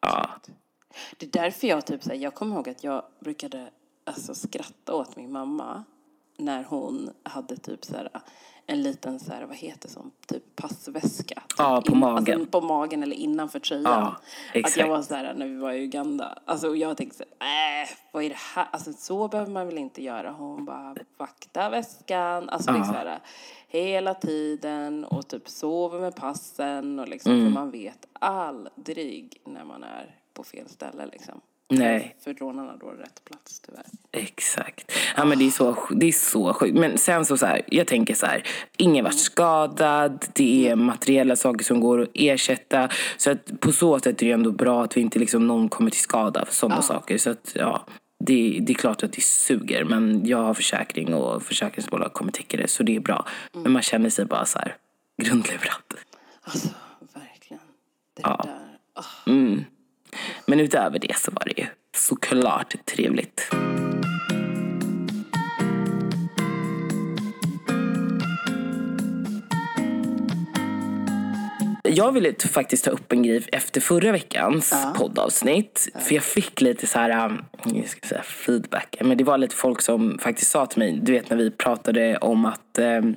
Ja. 0.00 0.30
Det 1.16 1.26
är 1.26 1.42
därför 1.42 1.66
jag 1.66 1.86
typ, 1.86 2.02
så 2.02 2.10
här, 2.10 2.16
jag 2.16 2.34
kommer 2.34 2.56
ihåg 2.56 2.68
att 2.68 2.84
jag 2.84 3.02
brukade 3.24 3.68
alltså, 4.04 4.34
skratta 4.34 4.94
åt 4.94 5.16
min 5.16 5.32
mamma 5.32 5.84
när 6.38 6.64
hon 6.64 7.10
hade 7.22 7.56
typ 7.56 7.84
så 7.84 7.96
här, 7.96 8.08
liten 8.74 9.20
så 9.20 9.32
här, 9.32 9.44
vad 9.44 9.56
heter 9.56 9.88
som, 9.88 10.10
typ 10.26 10.56
passväska. 10.56 11.34
Typ 11.34 11.54
ja, 11.58 11.82
på 11.86 11.92
in, 11.92 11.98
magen. 11.98 12.40
Alltså, 12.40 12.60
på 12.60 12.66
magen 12.66 13.02
eller 13.02 13.16
innanför 13.16 13.58
tröjan. 13.60 14.14
Ja. 14.54 14.60
Att 14.64 14.76
jag 14.76 14.88
var 14.88 15.02
så 15.02 15.14
här 15.14 15.34
när 15.34 15.46
vi 15.46 15.56
var 15.56 15.72
i 15.72 15.84
Uganda. 15.84 16.38
Alltså 16.44 16.76
jag 16.76 16.96
tänkte 16.96 17.16
så 17.18 17.24
här, 17.38 17.82
äh, 17.82 17.88
vad 18.12 18.24
är 18.24 18.28
det 18.28 18.38
här? 18.54 18.68
Alltså 18.70 18.92
så 18.92 19.28
behöver 19.28 19.50
man 19.50 19.66
väl 19.66 19.78
inte 19.78 20.02
göra. 20.02 20.30
Hon 20.30 20.64
bara, 20.64 20.96
vakta 21.16 21.70
väskan. 21.70 22.48
Alltså 22.48 22.70
ja. 22.70 22.76
liksom 22.76 22.94
så 22.94 22.98
här, 22.98 23.18
hela 23.68 24.14
tiden 24.14 25.04
och 25.04 25.28
typ 25.28 25.48
sover 25.48 26.00
med 26.00 26.16
passen 26.16 26.98
och 26.98 27.08
liksom, 27.08 27.32
mm. 27.32 27.44
för 27.44 27.60
man 27.60 27.70
vet 27.70 28.06
aldrig 28.12 29.40
när 29.44 29.64
man 29.64 29.84
är 29.84 30.16
på 30.32 30.44
fel 30.44 30.68
ställe 30.68 31.06
liksom. 31.06 31.40
Nej. 31.68 32.16
För 32.24 32.34
rånarna 32.34 32.76
då 32.76 32.86
rätt 32.86 33.24
plats 33.24 33.60
tyvärr. 33.60 33.84
Exakt. 34.12 34.92
Ja, 35.16 35.24
men 35.24 35.38
det 35.38 35.46
är 35.46 35.50
så, 35.50 35.76
det 35.90 36.06
är 36.06 36.12
så 36.12 36.54
sjukt. 36.54 36.78
Men 36.78 36.98
sen 36.98 37.24
så, 37.24 37.36
så 37.36 37.46
här, 37.46 37.62
jag 37.66 37.86
tänker 37.86 38.14
så 38.14 38.26
här, 38.26 38.42
ingen 38.76 39.04
vart 39.04 39.14
skadad, 39.18 40.24
det 40.32 40.68
är 40.68 40.76
materiella 40.76 41.36
saker 41.36 41.64
som 41.64 41.80
går 41.80 42.02
att 42.02 42.08
ersätta. 42.14 42.88
Så 43.16 43.30
att 43.30 43.60
på 43.60 43.72
så 43.72 43.98
sätt 44.00 44.22
är 44.22 44.26
det 44.26 44.32
ändå 44.32 44.50
bra 44.50 44.84
att 44.84 44.96
vi 44.96 45.00
inte 45.00 45.18
liksom 45.18 45.46
någon 45.46 45.68
kommer 45.68 45.90
till 45.90 46.00
skada 46.00 46.44
för 46.44 46.54
sådana 46.54 46.76
ja. 46.76 46.82
saker. 46.82 47.18
Så 47.18 47.30
att 47.30 47.52
ja, 47.54 47.86
det, 48.18 48.58
det 48.62 48.72
är 48.72 48.74
klart 48.74 49.02
att 49.02 49.12
det 49.12 49.22
suger 49.22 49.84
men 49.84 50.26
jag 50.26 50.38
har 50.38 50.54
försäkring 50.54 51.14
och 51.14 51.42
försäkringsbolag 51.42 52.12
kommer 52.12 52.32
täcka 52.32 52.56
det 52.56 52.68
så 52.68 52.82
det 52.82 52.96
är 52.96 53.00
bra. 53.00 53.26
Mm. 53.52 53.62
Men 53.62 53.72
man 53.72 53.82
känner 53.82 54.10
sig 54.10 54.24
bara 54.24 54.44
så 54.44 54.58
här 54.58 54.76
grundlurad. 55.22 55.94
Alltså, 56.42 56.68
verkligen. 57.14 57.62
Det 58.14 58.22
ja. 58.22 58.40
där. 58.44 59.00
Oh. 59.00 59.32
Mm. 59.32 59.64
Men 60.46 60.60
utöver 60.60 60.98
det 60.98 61.16
så 61.16 61.30
var 61.30 61.42
det 61.44 61.60
ju 61.62 61.66
såklart 61.96 62.74
trevligt. 62.84 63.50
Jag 71.88 72.12
ville 72.12 72.34
faktiskt 72.52 72.84
ta 72.84 72.90
upp 72.90 73.12
en 73.12 73.22
grej 73.22 73.44
efter 73.52 73.80
förra 73.80 74.12
veckans 74.12 74.72
ja. 74.72 74.94
poddavsnitt. 74.96 75.88
Ja. 75.94 76.00
För 76.00 76.14
jag 76.14 76.24
fick 76.24 76.60
lite 76.60 76.86
så 76.86 76.98
här, 76.98 77.26
um, 77.26 77.44
jag 77.64 77.88
ska 77.88 78.08
säga 78.08 78.22
feedback. 78.22 78.96
Men 79.00 79.18
det 79.18 79.24
var 79.24 79.38
lite 79.38 79.54
folk 79.54 79.80
som 79.82 80.18
faktiskt 80.18 80.50
sa 80.50 80.66
till 80.66 80.78
mig, 80.78 81.00
du 81.02 81.12
vet 81.12 81.30
när 81.30 81.36
vi 81.36 81.50
pratade 81.50 82.16
om 82.16 82.44
att 82.44 82.78
um, 82.78 83.16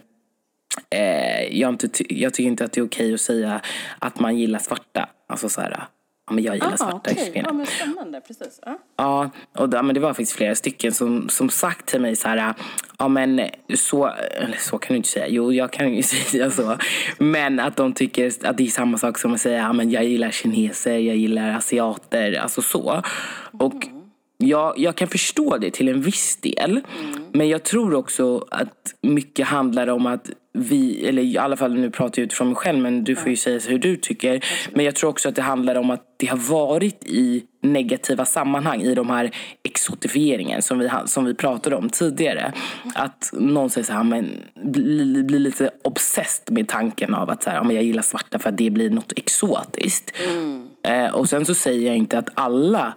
eh, 0.90 1.60
jag, 1.60 1.70
inte, 1.70 1.90
jag 2.14 2.34
tycker 2.34 2.48
inte 2.48 2.66
att 2.66 2.72
det 2.72 2.82
är 2.82 2.86
okej 2.86 3.14
att 3.14 3.22
säga 3.22 3.62
att 4.00 4.20
man 4.20 4.38
gillar 4.38 4.60
svarta. 4.60 5.10
Alltså 5.28 5.50
så 5.50 5.62
här, 5.62 5.84
Ja, 6.30 6.36
men 6.36 6.44
jag 6.44 6.56
gillar 6.56 6.74
ah, 6.74 6.78
svarta 6.78 7.12
okay. 7.12 7.32
kvinnor. 7.32 7.48
Ja, 7.48 7.54
men 7.54 7.66
spännande. 7.66 8.22
Precis. 8.22 8.60
Ah. 8.62 8.74
Ja, 8.98 9.30
och 9.58 9.70
ja, 9.74 9.82
men 9.82 9.94
det 9.96 10.00
var 10.00 10.10
faktiskt 10.10 10.32
flera 10.32 10.56
stycken 10.56 10.92
som, 10.92 11.30
som 11.30 11.50
sagt 11.50 11.86
till 11.86 12.02
mig 12.02 12.16
så 12.16 12.28
här, 12.28 12.54
ja 12.98 13.08
men 13.08 13.42
så, 13.76 14.08
eller 14.08 14.58
så 14.58 14.78
kan 14.78 14.94
du 14.94 14.98
inte 14.98 15.10
säga, 15.10 15.28
jo 15.28 15.54
jag 15.54 15.72
kan 15.72 15.94
ju 15.94 16.04
säga 16.04 16.52
så. 16.52 16.78
Men 17.18 17.60
att 17.60 17.76
de 17.76 17.94
tycker 17.94 18.32
att 18.44 18.58
det 18.58 18.64
är 18.64 18.68
samma 18.68 18.98
sak 18.98 19.18
som 19.18 19.34
att 19.34 19.42
säga, 19.42 19.58
ja 19.58 19.74
men 19.74 19.92
jag 19.92 20.04
gillar 20.04 20.32
kineser, 20.32 20.98
jag 20.98 21.16
gillar 21.16 21.58
asiater, 21.58 22.40
alltså 22.40 22.62
så. 22.62 23.04
Och 23.52 23.86
mm. 23.86 23.99
Jag, 24.44 24.74
jag 24.80 24.96
kan 24.96 25.08
förstå 25.08 25.58
det 25.58 25.72
till 25.72 25.88
en 25.88 26.02
viss 26.02 26.38
del. 26.42 26.72
Mm. 26.72 27.24
Men 27.32 27.50
jag 27.50 27.64
tror 27.64 27.94
också 27.94 28.46
att 28.52 28.96
mycket 29.02 29.48
handlar 29.48 29.88
om 29.88 30.06
att 30.06 30.30
vi, 30.54 31.08
eller 31.08 31.22
i 31.22 31.38
alla 31.38 31.58
fall 31.58 31.74
nu 31.74 31.92
pratar 31.92 32.22
jag 32.22 32.26
utifrån 32.26 32.48
mig 32.48 32.56
själv 32.56 32.80
men 32.80 33.04
du 33.04 33.16
får 33.16 33.30
ju 33.30 33.36
säga 33.36 33.60
hur 33.68 33.80
du 33.80 33.96
tycker. 33.96 34.46
Men 34.72 34.86
jag 34.86 34.96
tror 34.96 35.10
också 35.10 35.30
att 35.30 35.36
det 35.36 35.42
handlar 35.42 35.76
om 35.76 35.90
att 35.90 36.04
det 36.18 36.26
har 36.26 36.38
varit 36.38 37.04
i 37.06 37.44
negativa 37.62 38.26
sammanhang 38.26 38.82
i 38.82 38.96
de 38.96 39.10
här 39.10 39.32
exotifieringen 39.64 40.62
som 40.62 40.80
vi, 40.80 40.90
som 41.06 41.26
vi 41.26 41.34
pratade 41.34 41.76
om 41.76 41.90
tidigare. 41.90 42.54
Att 42.96 43.30
någon 43.34 43.70
säger 43.70 43.86
så 43.86 43.94
här, 43.94 44.04
men 44.04 44.36
blir 44.64 45.24
bli 45.24 45.40
lite 45.40 45.70
obsessed 45.84 46.54
med 46.54 46.68
tanken 46.68 47.14
av 47.14 47.30
att 47.30 47.44
så 47.44 47.50
här, 47.50 47.64
men 47.64 47.76
jag 47.76 47.86
gillar 47.86 48.02
svarta 48.02 48.40
för 48.40 48.50
att 48.50 48.58
det 48.58 48.70
blir 48.70 48.90
något 48.90 49.14
exotiskt. 49.16 50.14
Mm. 50.32 50.68
Eh, 50.84 51.16
och 51.16 51.30
sen 51.30 51.46
så 51.46 51.56
säger 51.56 51.88
jag 51.88 51.98
inte 51.98 52.18
att 52.18 52.30
alla 52.34 52.94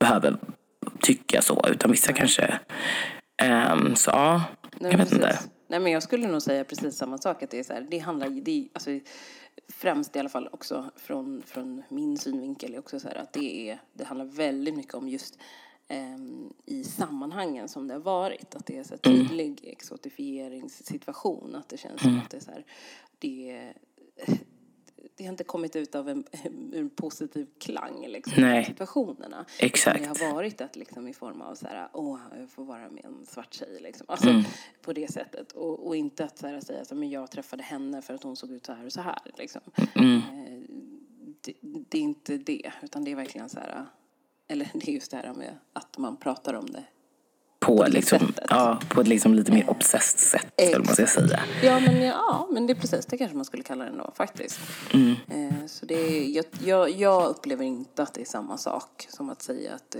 behöver 0.00 0.36
tycka 1.00 1.42
så 1.42 1.64
utan 1.68 1.90
vissa 1.90 2.12
kanske 2.12 2.60
Um, 3.42 3.96
så 3.96 4.10
ja, 4.10 4.42
Nej, 4.80 4.90
jag 4.90 4.98
vet 4.98 5.10
precis. 5.10 5.24
inte. 5.24 5.38
Nej, 5.66 5.80
men 5.80 5.92
jag 5.92 6.02
skulle 6.02 6.26
nog 6.26 6.42
säga 6.42 6.64
precis 6.64 6.96
samma 6.96 7.18
sak. 7.18 7.42
Att 7.42 7.50
det, 7.50 7.58
är 7.58 7.64
så 7.64 7.72
här, 7.72 7.86
det 7.90 7.98
handlar 7.98 8.30
det, 8.30 8.68
alltså, 8.72 8.90
främst 9.68 10.16
i 10.16 10.18
alla 10.18 10.28
fall 10.28 10.48
också 10.52 10.90
från, 10.96 11.42
från 11.46 11.82
min 11.88 12.18
synvinkel 12.18 12.74
är 12.74 12.78
också 12.78 13.00
så 13.00 13.08
här, 13.08 13.14
att 13.14 13.32
det, 13.32 13.70
är, 13.70 13.80
det 13.92 14.04
handlar 14.04 14.24
väldigt 14.26 14.76
mycket 14.76 14.94
om 14.94 15.08
just 15.08 15.38
um, 15.90 16.52
i 16.66 16.84
sammanhangen 16.84 17.68
som 17.68 17.88
det 17.88 17.94
har 17.94 18.00
varit. 18.00 18.54
Att 18.54 18.66
det 18.66 18.78
är 18.78 18.84
så 18.84 18.94
här, 18.94 19.12
mm. 19.12 19.28
tydlig 19.28 19.60
mm. 19.62 19.72
exotifieringssituation. 19.72 21.54
Att 21.54 21.68
det 21.68 21.76
känns 21.76 22.02
mm. 22.02 22.14
som 22.14 22.24
att 22.24 22.30
det 22.30 22.36
är 22.36 22.40
så 22.40 22.50
här, 22.50 22.64
det 23.18 23.72
det 25.16 25.24
har 25.24 25.30
inte 25.30 25.44
kommit 25.44 25.76
ut 25.76 25.94
av 25.94 26.08
en, 26.08 26.24
en 26.74 26.90
positiv 26.90 27.46
klang 27.58 28.06
liksom, 28.08 28.42
Nej. 28.42 28.64
situationerna. 28.64 29.46
Exakt. 29.58 30.18
Det 30.18 30.24
har 30.26 30.34
varit 30.34 30.60
att 30.60 30.76
liksom, 30.76 31.08
i 31.08 31.12
form 31.12 31.40
av 31.40 31.54
så 31.54 31.66
här, 31.66 31.88
åh, 31.92 32.18
jag 32.38 32.50
får 32.50 32.64
vara 32.64 32.90
med 32.90 33.04
en 33.04 33.26
svart 33.26 33.54
tjej. 33.54 33.78
Liksom. 33.80 34.06
Alltså, 34.08 34.28
mm. 34.28 34.42
På 34.82 34.92
det 34.92 35.12
sättet. 35.12 35.52
Och, 35.52 35.86
och 35.86 35.96
inte 35.96 36.24
att 36.24 36.38
så 36.38 36.46
här, 36.46 36.60
säga 36.60 36.82
att 36.82 37.10
jag 37.10 37.30
träffade 37.30 37.62
henne 37.62 38.02
för 38.02 38.14
att 38.14 38.22
hon 38.22 38.36
såg 38.36 38.50
ut 38.50 38.66
så 38.66 38.72
här 38.72 38.86
och 38.86 38.92
så 38.92 39.00
här. 39.00 39.18
Liksom. 39.38 39.60
Mm. 39.94 40.16
Eh, 40.16 40.62
det, 41.40 41.54
det, 41.62 41.98
är 41.98 42.02
inte 42.02 42.38
det, 42.38 42.72
utan 42.82 43.04
det 43.04 43.10
är 43.10 43.16
verkligen 43.16 43.48
så 43.48 43.60
här, 43.60 43.86
eller 44.48 44.70
det 44.74 44.88
är 44.88 44.92
just 44.92 45.10
det 45.10 45.16
här 45.16 45.34
med 45.34 45.58
att 45.72 45.98
man 45.98 46.16
pratar 46.16 46.54
om 46.54 46.66
det 46.66 46.84
på, 47.64 47.86
liksom, 47.88 48.34
ja, 48.48 48.80
på 48.88 49.00
ett 49.00 49.08
liksom 49.08 49.34
lite 49.34 49.52
mer 49.52 49.70
obsessed 49.70 50.20
sätt, 50.20 50.52
eller 50.56 50.78
man 50.78 50.94
ska 50.94 51.06
säga. 51.06 51.40
Ja 51.62 51.80
men, 51.80 52.02
ja, 52.02 52.48
men 52.52 52.66
det 52.66 52.72
är 52.72 52.74
precis 52.74 53.06
det 53.06 53.18
kanske 53.18 53.36
man 53.36 53.44
skulle 53.44 53.62
kalla 53.62 53.84
det 53.84 53.90
ändå, 53.90 54.12
faktiskt. 54.16 54.60
Mm. 54.92 55.14
Eh, 55.30 55.66
så 55.66 55.86
det 55.86 55.94
är, 55.94 56.36
jag, 56.36 56.44
jag, 56.64 56.90
jag, 56.90 57.28
upplever 57.28 57.64
inte 57.64 58.02
att 58.02 58.14
det 58.14 58.20
är 58.20 58.24
samma 58.24 58.58
sak 58.58 59.06
som 59.08 59.30
att 59.30 59.42
säga 59.42 59.74
att 59.74 59.96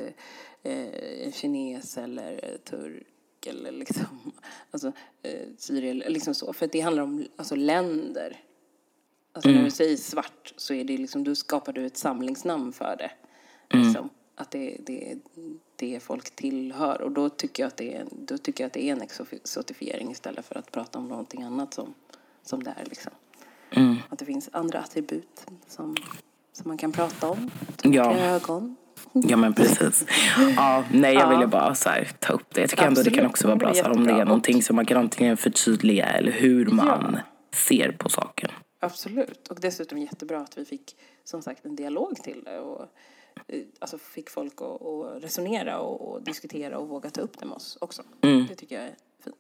eh, 0.63 1.25
en 1.25 1.33
kines 1.33 1.99
eller 1.99 2.59
turk 2.71 3.47
eller 3.47 3.73
liksom, 3.73 4.33
alltså, 4.71 4.93
eh, 5.23 5.49
Syrien, 5.59 5.99
liksom 5.99 6.35
så. 6.35 6.53
För 6.53 6.69
det 6.73 6.81
handlar 6.81 7.03
om 7.03 7.27
alltså, 7.37 7.57
länder. 7.57 8.41
Alltså 9.33 9.51
när 9.51 9.65
du 9.65 9.71
säger 9.71 9.97
svart 9.97 10.55
så 10.57 10.75
är 10.75 10.85
det 10.85 10.97
liksom, 10.97 11.25
då 11.25 11.35
skapar 11.35 11.73
du 11.73 11.87
ett 11.87 11.97
samlingsnamn 11.97 12.73
för 12.73 12.97
det. 12.99 13.11
Liksom, 13.79 14.11
att 14.37 14.51
det, 14.51 14.77
det, 14.87 15.17
det 15.77 16.01
folk 16.03 16.37
tillhör. 16.37 17.01
Och 17.03 17.11
då 17.11 17.29
tycker 17.29 17.63
jag 17.63 17.69
att 17.69 17.77
det 17.77 17.95
är, 17.95 18.07
då 18.11 18.39
tycker 18.39 18.65
jag 18.65 18.67
att 18.69 18.73
det 18.73 18.85
är 18.89 18.93
en 18.93 19.03
exotifiering 19.03 20.11
istället 20.11 20.47
för 20.47 20.59
att 20.59 20.73
prata 20.73 20.99
om 20.99 21.09
någonting 21.09 21.43
annat 21.43 21.75
som, 21.75 21.95
som 22.43 22.63
det 22.63 22.71
är. 22.71 22.85
Liksom. 22.85 23.13
Att 24.09 24.19
det 24.19 24.25
finns 24.25 24.49
andra 24.53 24.79
attribut 24.79 25.47
som, 25.69 25.97
som 26.53 26.69
man 26.69 26.79
kan 26.79 26.93
prata 26.93 27.29
om. 27.31 27.51
Typ 27.77 27.95
Ja. 27.95 28.17
Ögon. 28.17 28.77
Ja 29.13 29.37
men 29.37 29.55
precis. 29.55 30.07
Ja, 30.57 30.85
nej 30.93 31.15
jag 31.15 31.23
Ja. 31.23 31.29
ville 31.31 31.47
bara 31.47 31.75
så 31.75 31.89
här, 31.89 32.11
ta 32.19 32.33
upp 32.33 32.55
det. 32.55 32.61
Jag 32.61 32.71
tycker 32.71 32.87
ändå 32.87 33.03
det 33.03 33.11
kan 33.11 33.27
också 33.27 33.47
vara 33.47 33.57
bra 33.57 33.75
så 33.75 33.91
om 33.91 34.05
det 34.07 34.13
är 34.13 34.25
någonting 34.25 34.63
som 34.63 34.77
man 34.77 34.87
kan 34.87 34.97
antingen 34.97 35.37
förtydliga 35.37 36.07
eller 36.07 36.33
hur 36.33 36.67
man 36.67 37.11
Ja. 37.15 37.21
ser 37.57 37.93
på 37.93 38.09
saken. 38.09 38.51
Absolut. 38.81 39.49
Och 39.49 39.61
dessutom 39.61 39.99
jättebra 39.99 40.41
att 40.41 40.59
vi 40.59 40.65
fick 40.65 40.97
som 41.25 41.43
sagt 41.43 41.65
en 41.65 41.77
dialog 41.77 42.17
till 42.23 42.43
det. 42.45 42.59
Och, 42.61 42.87
alltså 43.79 43.99
fick 43.99 44.31
folk 44.31 44.63
att, 44.63 44.83
att 44.83 45.23
resonera 45.25 45.79
och, 45.81 46.13
och 46.13 46.23
diskutera 46.23 46.79
och 46.79 46.89
våga 46.89 47.11
ta 47.11 47.21
upp 47.21 47.39
det 47.39 47.47
med 47.47 47.55
oss 47.55 47.79
också. 47.81 48.03
Det 48.49 48.55
tycker 48.55 48.77
jag 48.77 48.85
är 48.85 48.95
fint. 49.25 49.37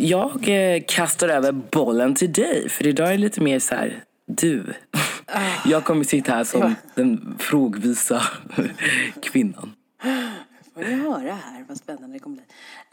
Jag 0.00 0.48
eh, 0.48 0.82
kastar 0.88 1.28
över 1.28 1.52
bollen 1.52 2.14
till 2.14 2.32
dig 2.32 2.68
för 2.68 2.86
idag 2.86 3.08
är 3.08 3.12
det 3.12 3.18
lite 3.18 3.40
mer 3.40 3.58
så 3.58 3.74
här, 3.74 4.04
du. 4.26 4.74
Jag 5.66 5.84
kommer 5.84 6.04
sitta 6.04 6.32
här 6.32 6.44
som 6.44 6.74
den 6.94 7.36
frågvisa 7.38 8.22
kvinnan. 9.22 9.72
Får 10.74 10.80
ni 10.80 10.94
höra 10.94 11.34
här 11.34 11.64
vad 11.68 11.76
spännande 11.76 12.16
det 12.16 12.18
kommer 12.18 12.36
bli. 12.36 12.44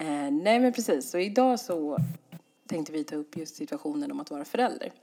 Eh, 0.08 0.32
nej 0.32 0.60
men 0.60 0.74
precis, 0.74 1.12
så 1.12 1.18
idag 1.18 1.60
så 1.60 1.98
tänkte 2.68 2.92
vi 2.92 3.04
ta 3.04 3.16
upp 3.16 3.38
just 3.38 3.56
situationen 3.56 4.12
om 4.12 4.20
att 4.20 4.32
vara 4.32 4.46
förälder. 4.46 4.94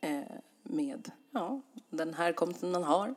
Eh, 0.00 0.20
med 0.62 1.10
ja, 1.30 1.60
den 1.90 2.14
härkomsten 2.14 2.70
man 2.70 2.84
har. 2.84 3.14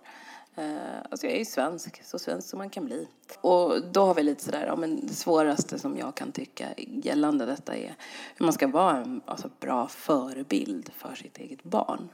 Eh, 0.56 0.98
alltså 1.10 1.26
jag 1.26 1.36
är 1.36 1.40
ju 1.40 1.46
svensk, 1.46 2.04
så 2.04 2.20
svensk 2.20 2.50
som 2.50 2.58
man 2.58 2.70
kan 2.70 2.86
bli. 2.86 3.08
Och 3.42 3.82
då 3.92 4.06
har 4.06 4.14
vi 4.14 4.24
lite 4.24 4.44
sådär, 4.44 4.66
ja 4.66 4.76
men 4.76 5.08
det 5.08 5.14
svåraste 5.14 5.80
som 5.80 5.98
jag 5.98 6.16
kan 6.16 6.32
tycka 6.32 6.68
gällande 6.78 7.46
detta 7.46 7.76
är 7.76 7.96
hur 8.36 8.46
man 8.46 8.54
ska 8.54 8.68
vara 8.68 8.98
en 8.98 9.22
alltså, 9.26 9.50
bra 9.60 9.88
förebild 9.88 10.90
för 10.94 11.16
sitt 11.16 11.38
eget 11.38 11.64
barn. 11.64 12.10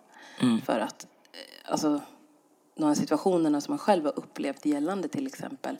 För 0.65 0.79
att, 0.79 1.07
eh, 1.31 1.71
alltså 1.71 2.01
de 2.75 2.83
här 2.83 2.93
situationerna 2.93 3.61
som 3.61 3.71
man 3.71 3.79
själv 3.79 4.05
har 4.05 4.19
upplevt 4.19 4.65
gällande 4.65 5.07
till 5.07 5.27
exempel 5.27 5.77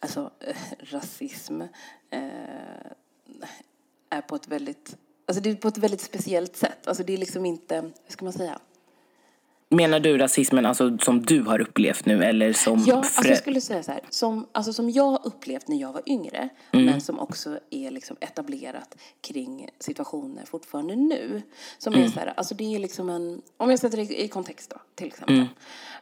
alltså, 0.00 0.30
eh, 0.40 0.56
rasism 0.80 1.60
eh, 2.10 2.20
är 4.10 4.20
på 4.20 4.36
ett 4.36 4.48
väldigt 4.48 4.96
Alltså 5.26 5.42
det 5.42 5.50
är 5.50 5.54
på 5.54 5.68
ett 5.68 5.78
väldigt 5.78 6.00
speciellt 6.00 6.56
sätt. 6.56 6.86
Alltså 6.86 7.02
det 7.02 7.14
är 7.14 7.18
liksom 7.18 7.46
inte, 7.46 7.74
hur 7.80 8.12
ska 8.12 8.24
man 8.24 8.32
säga? 8.32 8.58
Menar 9.68 10.00
du 10.00 10.18
rasismen 10.18 10.66
alltså, 10.66 10.98
som 10.98 11.22
du 11.22 11.42
har 11.42 11.60
upplevt 11.60 12.06
nu 12.06 12.24
eller 12.24 12.52
som 12.52 12.84
Ja, 12.86 12.96
alltså 12.96 13.28
jag 13.28 13.38
skulle 13.38 13.60
säga 13.60 13.82
så 13.82 13.92
här, 13.92 14.00
som, 14.10 14.46
alltså 14.52 14.72
som 14.72 14.90
jag 14.90 15.10
har 15.10 15.20
upplevt 15.26 15.68
när 15.68 15.76
jag 15.76 15.92
var 15.92 16.02
yngre, 16.06 16.48
men 16.70 17.00
som 17.00 17.18
också 17.18 17.58
är 17.70 17.90
liksom 17.90 18.16
etablerat 18.20 18.96
kring 19.20 19.68
situationer 19.78 20.44
fortfarande 20.44 20.96
nu. 20.96 21.42
Som 21.78 21.94
är 21.94 22.08
så 22.08 22.20
här, 22.20 22.32
alltså 22.36 22.54
det 22.54 22.74
är 22.74 22.78
liksom 22.78 23.08
en, 23.08 23.42
om 23.56 23.70
jag 23.70 23.78
sätter 23.78 23.96
det 23.96 24.22
i 24.22 24.28
kontext 24.28 24.70
då, 24.70 24.76
till 24.94 25.06
exempel. 25.06 25.46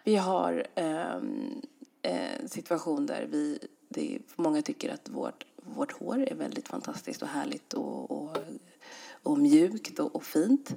Vi 0.05 0.17
har 0.17 0.67
ehm, 0.75 1.63
en 2.03 2.49
situation 2.49 3.07
där 3.07 3.27
vi, 3.31 3.59
det, 3.89 4.19
många 4.37 4.63
tycker 4.63 4.95
att 4.95 5.09
vårt, 5.09 5.45
vårt 5.57 5.93
hår 5.93 6.29
är 6.31 6.35
väldigt 6.35 6.69
fantastiskt 6.69 7.23
och 7.23 7.29
härligt 7.29 7.73
och, 7.73 8.11
och 8.11 8.39
och 9.25 9.39
mjukt 9.39 9.99
och, 9.99 10.17
och 10.17 10.25
fint. 10.25 10.75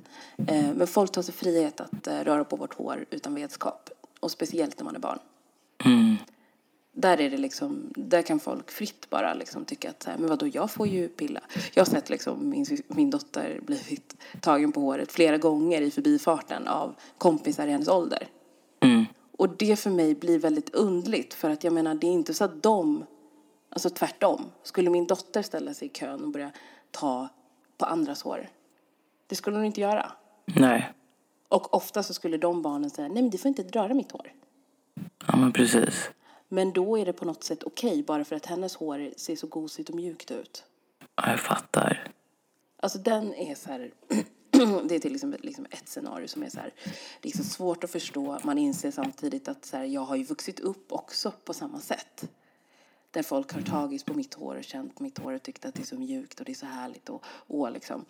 Eh, 0.48 0.74
men 0.75 0.88
folk 0.88 1.12
tar 1.12 1.22
sig 1.22 1.34
frihet 1.34 1.82
att 1.82 2.08
eh, 2.08 2.20
röra 2.20 2.44
på 2.44 2.56
vårt 2.56 2.74
hår 2.74 3.06
utan 3.10 3.36
vetskap. 3.36 3.89
Och 4.20 4.32
speciellt 4.32 4.80
när 4.80 4.86
man 4.86 4.96
är 4.96 5.00
barn. 5.00 5.20
Där 7.00 7.22
är 7.22 7.30
det 7.30 7.38
liksom, 7.38 7.94
där 7.96 8.22
kan 8.22 8.39
folk 8.39 8.72
fritt 8.72 9.10
bara 9.10 9.34
liksom 9.34 9.66
tycka 9.66 9.89
att 9.89 10.04
så 10.04 10.10
här, 10.10 10.18
men 10.18 10.30
vadå, 10.30 10.48
jag 10.48 10.72
får 10.72 10.88
ju 10.88 11.08
pilla. 11.08 11.39
Jag 11.74 11.86
har 11.86 11.92
sett 11.92 12.10
liksom 12.10 12.50
min, 12.50 12.66
min 12.88 13.10
dotter 13.10 13.60
blivit 13.66 14.16
tagen 14.42 14.72
på 14.72 14.82
håret 14.82 15.12
flera 15.12 15.38
gånger 15.38 15.82
i 15.82 15.92
förbifarten 15.92 16.68
av 16.68 16.96
kompisar 17.18 17.68
i 17.68 17.72
hennes 17.72 17.88
ålder. 17.88 18.27
Och 19.38 19.50
det 19.50 19.80
för 19.80 19.89
mig 19.89 20.16
blir 20.16 20.39
väldigt 20.39 20.75
undligt 20.75 21.34
för 21.34 21.50
att 21.50 21.63
jag 21.63 21.74
menar 21.74 21.96
det 21.96 22.08
är 22.08 22.12
inte 22.12 22.34
så 22.34 22.44
att 22.44 22.63
de, 22.63 23.06
alltså 23.70 23.89
tvärtom, 23.89 24.46
skulle 24.63 24.89
min 24.89 25.08
dotter 25.08 25.42
ställa 25.42 25.74
sig 25.74 25.88
i 25.88 25.92
kön 25.92 26.24
och 26.24 26.30
börja 26.30 26.51
ta 26.92 27.30
på 27.77 27.86
andras 27.86 28.22
hår. 28.22 28.50
Det 29.27 29.36
skulle 29.36 29.57
hon 29.57 29.65
inte 29.65 29.81
göra. 29.81 30.12
Nej, 30.46 30.93
Och 31.50 31.74
ofta 31.74 32.03
så 32.03 32.13
skulle 32.13 32.38
de 32.38 32.62
barnen 32.62 32.89
säga, 32.89 33.07
nej 33.07 33.22
men 33.24 33.29
du 33.29 33.38
får 33.38 33.50
inte 33.50 33.63
röra 33.63 33.93
mitt 33.93 34.12
hår. 34.12 34.34
ja 35.27 35.38
men 35.38 35.53
precis. 35.53 36.10
Men 36.50 36.72
då 36.74 36.98
är 36.98 37.05
det 37.05 37.13
på 37.13 37.25
något 37.25 37.43
sätt 37.43 37.63
okej 37.63 38.03
bara 38.03 38.25
för 38.25 38.36
att 38.36 38.46
hennes 38.46 38.75
hår 38.75 39.12
ser 39.17 39.36
så 39.36 39.48
gosigt 39.48 39.89
och 39.89 39.96
mjukt 39.96 40.31
ut. 40.31 40.63
Ja, 41.15 41.29
jag 41.29 41.39
fattar. 41.39 42.12
Alltså 42.79 42.98
den 43.00 43.34
är 43.34 43.55
så 43.55 43.69
här, 43.69 43.91
det 44.88 44.96
är 44.96 45.00
till 45.00 45.15
exempel 45.15 45.39
liksom 45.43 45.65
ett 45.69 45.89
scenario 45.89 46.27
som 46.27 46.43
är 46.43 46.50
så 46.50 46.60
här, 46.60 46.74
så 47.36 47.43
svårt 47.43 47.84
att 47.84 47.91
förstå. 47.91 48.39
Man 48.43 48.57
inser 48.57 48.91
samtidigt 48.91 49.48
att 49.48 49.65
så 49.65 49.77
här, 49.77 49.84
jag 49.84 50.01
har 50.01 50.15
ju 50.15 50.24
vuxit 50.24 50.60
upp 50.60 50.91
också 50.91 51.31
på 51.46 51.53
samma 51.53 51.79
sätt. 51.79 52.29
Där 53.18 53.24
folk 53.24 53.54
har 53.54 53.62
tagit 53.62 54.06
på 54.06 54.14
mitt 54.14 54.34
hår 54.34 54.56
och 54.56 54.64
känt 54.64 55.00
mitt 55.00 55.18
hår 55.18 55.34
och 55.34 55.44
tyckt 55.44 55.66
att 55.66 55.74
det 55.74 55.82
är 55.82 55.86
så 55.86 55.96
mjukt 55.96 56.40
och 56.40 56.46
det 56.46 56.52
är 56.52 56.56
så 56.56 56.66
härligt 56.66 57.10
och, 57.10 57.24
och 57.26 57.72
liksom. 57.72 58.06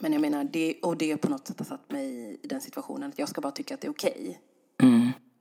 Men 0.00 0.12
jag 0.12 0.20
menar, 0.20 0.44
det, 0.44 0.74
och 0.82 0.96
det 0.96 1.16
på 1.16 1.28
något 1.28 1.46
sätt 1.46 1.58
har 1.58 1.66
satt 1.66 1.90
mig 1.90 2.38
i 2.42 2.46
den 2.46 2.60
situationen 2.60 3.08
att 3.08 3.18
jag 3.18 3.28
ska 3.28 3.40
bara 3.40 3.52
tycka 3.52 3.74
att 3.74 3.80
det 3.80 3.86
är 3.86 3.90
okej. 3.90 4.40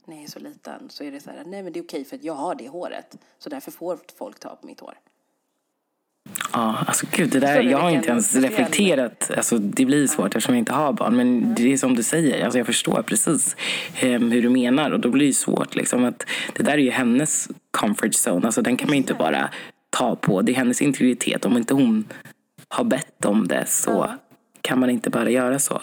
När 0.05 0.15
jag 0.15 0.23
är 0.23 0.27
så 0.27 0.39
liten 0.39 0.89
så 0.89 1.03
är 1.03 1.11
det 1.11 1.19
så 1.19 1.29
här, 1.29 1.43
nej 1.45 1.63
men 1.63 1.73
det 1.73 1.79
är 1.79 1.83
okej 1.83 2.05
för 2.05 2.15
att 2.15 2.23
jag 2.23 2.33
har 2.33 2.55
det 2.55 2.67
håret. 2.67 3.17
Så 3.39 3.49
därför 3.49 3.71
får 3.71 3.99
folk 4.17 4.39
ta 4.39 4.55
på 4.55 4.67
mitt 4.67 4.79
hår. 4.79 4.97
Ja, 6.53 6.75
alltså 6.87 7.05
gud, 7.11 7.29
det 7.31 7.39
där, 7.39 7.61
jag 7.61 7.77
har 7.77 7.89
inte 7.89 8.09
ens 8.09 8.35
reflekterat. 8.35 9.31
Alltså, 9.37 9.57
det 9.57 9.85
blir 9.85 10.07
svårt 10.07 10.27
eftersom 10.27 10.55
jag 10.55 10.59
inte 10.59 10.73
har 10.73 10.93
barn. 10.93 11.15
Men 11.15 11.55
det 11.55 11.73
är 11.73 11.77
som 11.77 11.95
du 11.95 12.03
säger, 12.03 12.43
alltså, 12.43 12.57
jag 12.57 12.65
förstår 12.65 13.01
precis 13.01 13.55
em, 13.99 14.31
hur 14.31 14.41
du 14.41 14.49
menar. 14.49 14.91
Och 14.91 14.99
då 14.99 15.09
blir 15.09 15.27
det 15.27 15.33
svårt. 15.33 15.75
Liksom, 15.75 16.05
att 16.05 16.25
det 16.55 16.63
där 16.63 16.73
är 16.73 16.77
ju 16.77 16.91
hennes 16.91 17.49
comfort 17.75 18.13
zone. 18.27 18.45
Alltså, 18.45 18.61
den 18.61 18.77
kan 18.77 18.87
man 18.89 18.97
inte 18.97 19.13
bara 19.13 19.49
ta 19.89 20.15
på. 20.15 20.41
Det 20.41 20.51
är 20.51 20.55
hennes 20.55 20.81
integritet. 20.81 21.45
Om 21.45 21.57
inte 21.57 21.73
hon 21.73 22.07
har 22.67 22.83
bett 22.83 23.25
om 23.25 23.47
det 23.47 23.65
så 23.67 23.91
Ja. 23.91 24.17
kan 24.61 24.79
man 24.79 24.89
inte 24.89 25.09
bara 25.09 25.29
göra 25.29 25.59
så. 25.59 25.81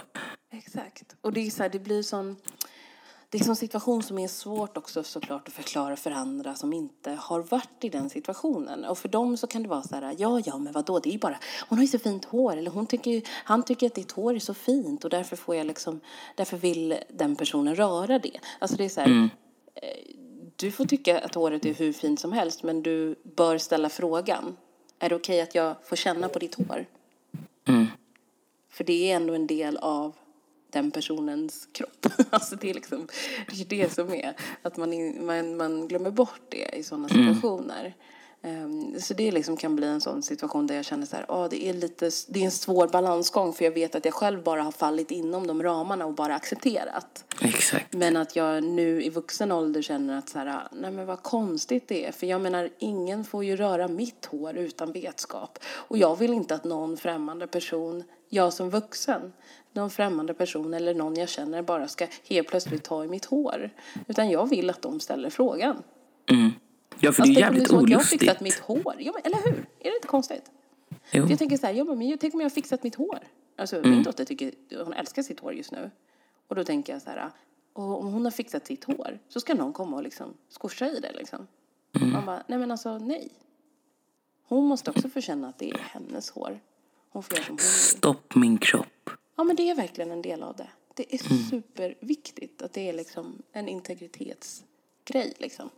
Exakt. 0.53 1.17
Och 1.21 1.33
det 1.33 1.47
är 1.47 1.51
så 1.51 1.63
här, 1.63 1.71
det 1.71 1.79
blir 1.79 2.03
sån... 2.03 2.37
Det 3.31 3.41
är 3.41 3.49
en 3.49 3.57
situation 3.57 4.03
som 4.03 4.19
är 4.19 4.29
svårt 4.29 4.77
också 4.77 5.03
såklart 5.03 5.49
att 5.49 5.55
förklara 5.55 5.97
för 5.97 6.11
andra 6.11 6.55
som 6.55 6.73
inte 6.73 7.11
har 7.11 7.41
varit 7.41 7.85
i 7.85 7.89
den 7.89 8.11
situationen. 8.11 8.85
Och 8.85 8.99
för 8.99 9.09
dem 9.09 9.37
så 9.37 9.47
kan 9.47 9.63
det 9.63 9.69
vara 9.69 9.83
så 9.83 9.95
här, 9.95 10.15
ja, 10.19 10.41
ja, 10.45 10.59
men 10.59 10.73
vadå, 10.73 10.99
det 10.99 11.15
är 11.15 11.19
bara, 11.19 11.39
hon 11.69 11.79
har 11.79 11.83
ju 11.83 11.89
så 11.89 11.99
fint 11.99 12.25
hår, 12.25 12.57
eller 12.57 12.71
hon 12.71 12.87
tycker 12.87 13.23
han 13.45 13.63
tycker 13.63 13.87
att 13.87 13.95
ditt 13.95 14.13
hår 14.13 14.35
är 14.35 14.39
så 14.39 14.55
fint 14.55 15.05
och 15.05 15.11
därför 15.11 15.37
får 15.37 15.57
jag 15.57 15.67
liksom, 15.67 16.01
därför 16.37 16.57
vill 16.57 16.99
den 17.11 17.37
personen 17.37 17.75
röra 17.75 18.19
det. 18.19 18.41
Alltså 18.59 18.77
det 18.77 18.85
är 18.85 18.89
så 18.89 19.01
här, 19.01 19.29
eh, 19.75 20.22
du 20.63 20.71
får 20.71 20.85
tycka 20.85 21.19
att 21.19 21.35
håret 21.35 21.65
är 21.65 21.75
hur 21.75 21.93
fint 21.93 22.21
som 22.21 22.33
helst, 22.33 22.63
men 22.63 22.83
du 22.83 23.17
bör 23.23 23.59
ställa 23.59 23.89
frågan, 23.89 24.57
är 24.99 25.09
det 25.09 25.15
okej 25.15 25.41
att 25.41 25.55
jag 25.55 25.77
får 25.85 25.97
känna 25.97 26.29
på 26.29 26.39
ditt 26.39 26.55
hår? 26.55 26.87
För 28.71 28.85
det 28.85 29.11
är 29.11 29.17
ändå 29.17 29.35
en 29.35 29.47
del 29.47 29.77
av 29.77 30.13
den 30.71 30.91
personens 30.91 31.69
kropp. 31.73 32.07
Alltså 32.31 32.57
det 32.57 32.71
är 32.71 32.75
liksom 32.75 33.09
det, 33.49 33.63
är 33.63 33.85
det 33.85 33.95
som 33.95 34.15
är. 34.15 34.37
Att 34.63 34.77
man, 34.77 35.27
man, 35.27 35.57
man 35.57 35.89
glömmer 35.89 36.11
bort 36.11 36.41
det 36.49 36.77
i 36.77 36.83
sådana 36.83 37.09
situationer. 37.09 37.95
Ehm, 38.43 39.01
så 39.01 39.15
det 39.15 39.33
liksom 39.33 39.57
kan 39.57 39.77
bli 39.77 39.87
en 39.87 40.01
sån 40.01 40.23
situation 40.23 40.67
där 40.67 40.75
jag 40.75 40.85
känner 40.85 41.07
så 41.07 41.17
här, 41.17 41.27
ah, 41.29 41.49
det, 41.49 41.65
är 41.65 41.75
lite, 41.75 42.11
det 42.29 42.41
är 42.41 42.45
en 42.45 42.51
svår 42.51 42.89
balansgång 42.89 43.53
för 43.53 43.65
jag 43.65 43.73
vet 43.73 43.95
att 43.95 44.05
jag 44.05 44.15
själv 44.15 44.43
bara 44.43 44.63
har 44.63 44.73
fallit 44.73 45.11
inom 45.11 45.47
de 45.47 45.63
ramarna 45.63 46.07
och 46.07 46.15
bara 46.15 46.35
accepterat. 46.35 47.25
Exakt. 47.43 47.93
Men 47.93 48.17
att 48.17 48.37
jag 48.37 48.65
nu 48.65 49.03
i 49.03 49.11
vuxen 49.11 49.53
ålder 49.53 49.83
känner 49.83 50.19
att 50.19 50.29
så 50.29 50.39
här, 50.39 50.69
nej 50.73 50.91
men 50.91 51.07
vad 51.07 51.23
konstigt 51.23 51.89
det 51.89 52.07
är. 52.07 52.13
För 52.13 52.27
jag 52.27 52.41
menar, 52.41 52.71
ingen 52.79 53.25
får 53.25 53.45
ju 53.45 53.57
röra 53.57 53.89
mitt 53.89 54.25
hår 54.25 54.57
utan 54.57 54.93
vetskap. 54.93 55.59
Och 55.65 55.99
jag 55.99 56.19
vill 56.19 56.33
inte 56.33 56.55
att 56.55 56.65
någon 56.65 56.97
främmande 56.97 57.47
person, 57.47 58.05
jag 58.29 58.53
som 58.53 58.71
vuxen, 58.71 59.33
någon 59.73 59.91
främmande 59.91 60.35
person 60.35 60.75
eller 60.75 60.95
någon 60.95 61.17
jag 61.17 61.29
känner 61.29 61.63
bara 61.63 61.89
ska 61.89 62.07
helt 62.29 62.49
plötsligt 62.49 62.85
ta 62.85 63.05
i 63.05 63.09
mitt 63.09 63.25
hår. 63.25 63.71
Utan 64.09 64.31
jag 64.31 64.49
vill 64.49 64.71
att 64.71 64.83
de 64.83 65.01
ställer 65.01 65.31
frågan. 65.31 65.83
Ja, 67.03 67.13
för 67.13 67.23
Alltså, 67.23 67.23
det 67.23 67.29
är 67.41 67.49
om 67.49 67.55
jävligt 67.55 67.65
att 67.65 67.71
jag 67.71 67.79
har 67.79 67.83
olustigt. 67.83 68.21
fixat 68.21 68.41
mitt 68.41 68.59
hår. 68.59 68.95
Ja, 68.99 69.13
men, 69.13 69.23
eller 69.33 69.45
hur? 69.45 69.67
Är 69.81 69.91
det 69.91 69.95
inte 69.97 70.09
konstigt? 70.09 70.51
Jo. 71.13 71.23
För 71.25 71.31
jag 71.31 71.39
tänker 71.39 71.57
så 71.57 71.67
här, 71.67 71.75
ja, 71.75 71.85
men 71.85 72.09
jag- 72.09 72.21
tänk 72.21 72.35
om 72.35 72.41
jag 72.41 72.45
har 72.45 72.51
fixat 72.51 72.83
mitt 72.83 72.95
hår. 72.95 73.19
Alltså 73.57 73.81
min 73.85 74.03
dotter 74.03 74.25
tycker, 74.25 74.53
hon 74.85 74.93
älskar 74.93 75.23
sitt 75.23 75.41
hår 75.41 75.53
just 75.55 75.73
nu. 75.73 75.91
Och 76.49 76.55
då 76.57 76.65
tänker 76.65 76.93
jag 76.93 77.03
så 77.03 77.11
här, 77.11 77.31
och 77.73 78.01
om 78.01 78.13
hon 78.13 78.25
har 78.25 78.31
fixat 78.33 78.67
sitt 78.67 78.85
hår 78.85 79.19
så 79.29 79.41
ska 79.41 79.55
någon 79.55 79.73
komma 79.73 79.97
och 79.97 80.03
liksom 80.03 80.35
skorsa 80.49 80.89
i 80.91 81.01
det 81.01 81.13
liksom. 81.13 81.47
Man 81.93 82.27
bara, 82.27 82.43
nej 82.47 82.59
men 82.59 82.71
alltså 82.71 82.99
nej. 82.99 83.29
Hon 84.49 84.65
måste 84.67 84.91
också 84.91 85.09
få 85.09 85.21
känna 85.21 85.49
att 85.49 85.59
det 85.59 85.71
är 85.71 85.79
hennes 85.79 86.31
hår. 86.31 86.61
Hon 87.11 87.23
får 87.23 87.35
göra 87.35 87.45
som 87.47 87.53
hon. 87.53 87.59
Stopp 87.59 88.35
min 88.35 88.59
kropp. 88.59 89.11
Ja, 89.37 89.45
men 89.45 89.57
det 89.57 89.71
är 89.71 89.75
verkligen 89.75 90.11
en 90.11 90.23
del 90.23 90.43
av 90.43 90.57
det. 90.57 90.69
Det 90.95 91.15
är 91.15 91.19
superviktigt 91.51 92.63
att 92.63 92.73
det 92.73 92.89
är 92.89 92.93
liksom 92.93 93.43
en 93.53 93.69
integritetsgrej 93.69 95.35
liksom. 95.39 95.71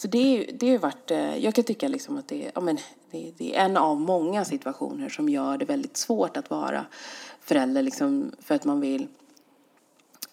Så 0.00 0.08
det, 0.08 0.18
är, 0.18 0.52
det 0.52 0.70
har 0.70 0.78
varit, 0.78 1.10
eh, 1.10 1.36
jag 1.36 1.54
kan 1.54 1.64
tycka 1.64 1.88
liksom 1.88 2.16
att 2.16 2.28
det 2.28 2.46
är, 2.46 2.52
ja, 2.54 2.60
men 2.60 2.78
det, 3.10 3.32
det 3.38 3.56
är 3.56 3.64
en 3.64 3.76
av 3.76 4.00
många 4.00 4.44
situationer 4.44 5.08
som 5.08 5.28
gör 5.28 5.58
det 5.58 5.64
väldigt 5.64 5.96
svårt 5.96 6.36
att 6.36 6.50
vara 6.50 6.86
förälder 7.40 7.82
liksom 7.82 8.32
för 8.38 8.54
att 8.54 8.64
man 8.64 8.80
vill 8.80 9.08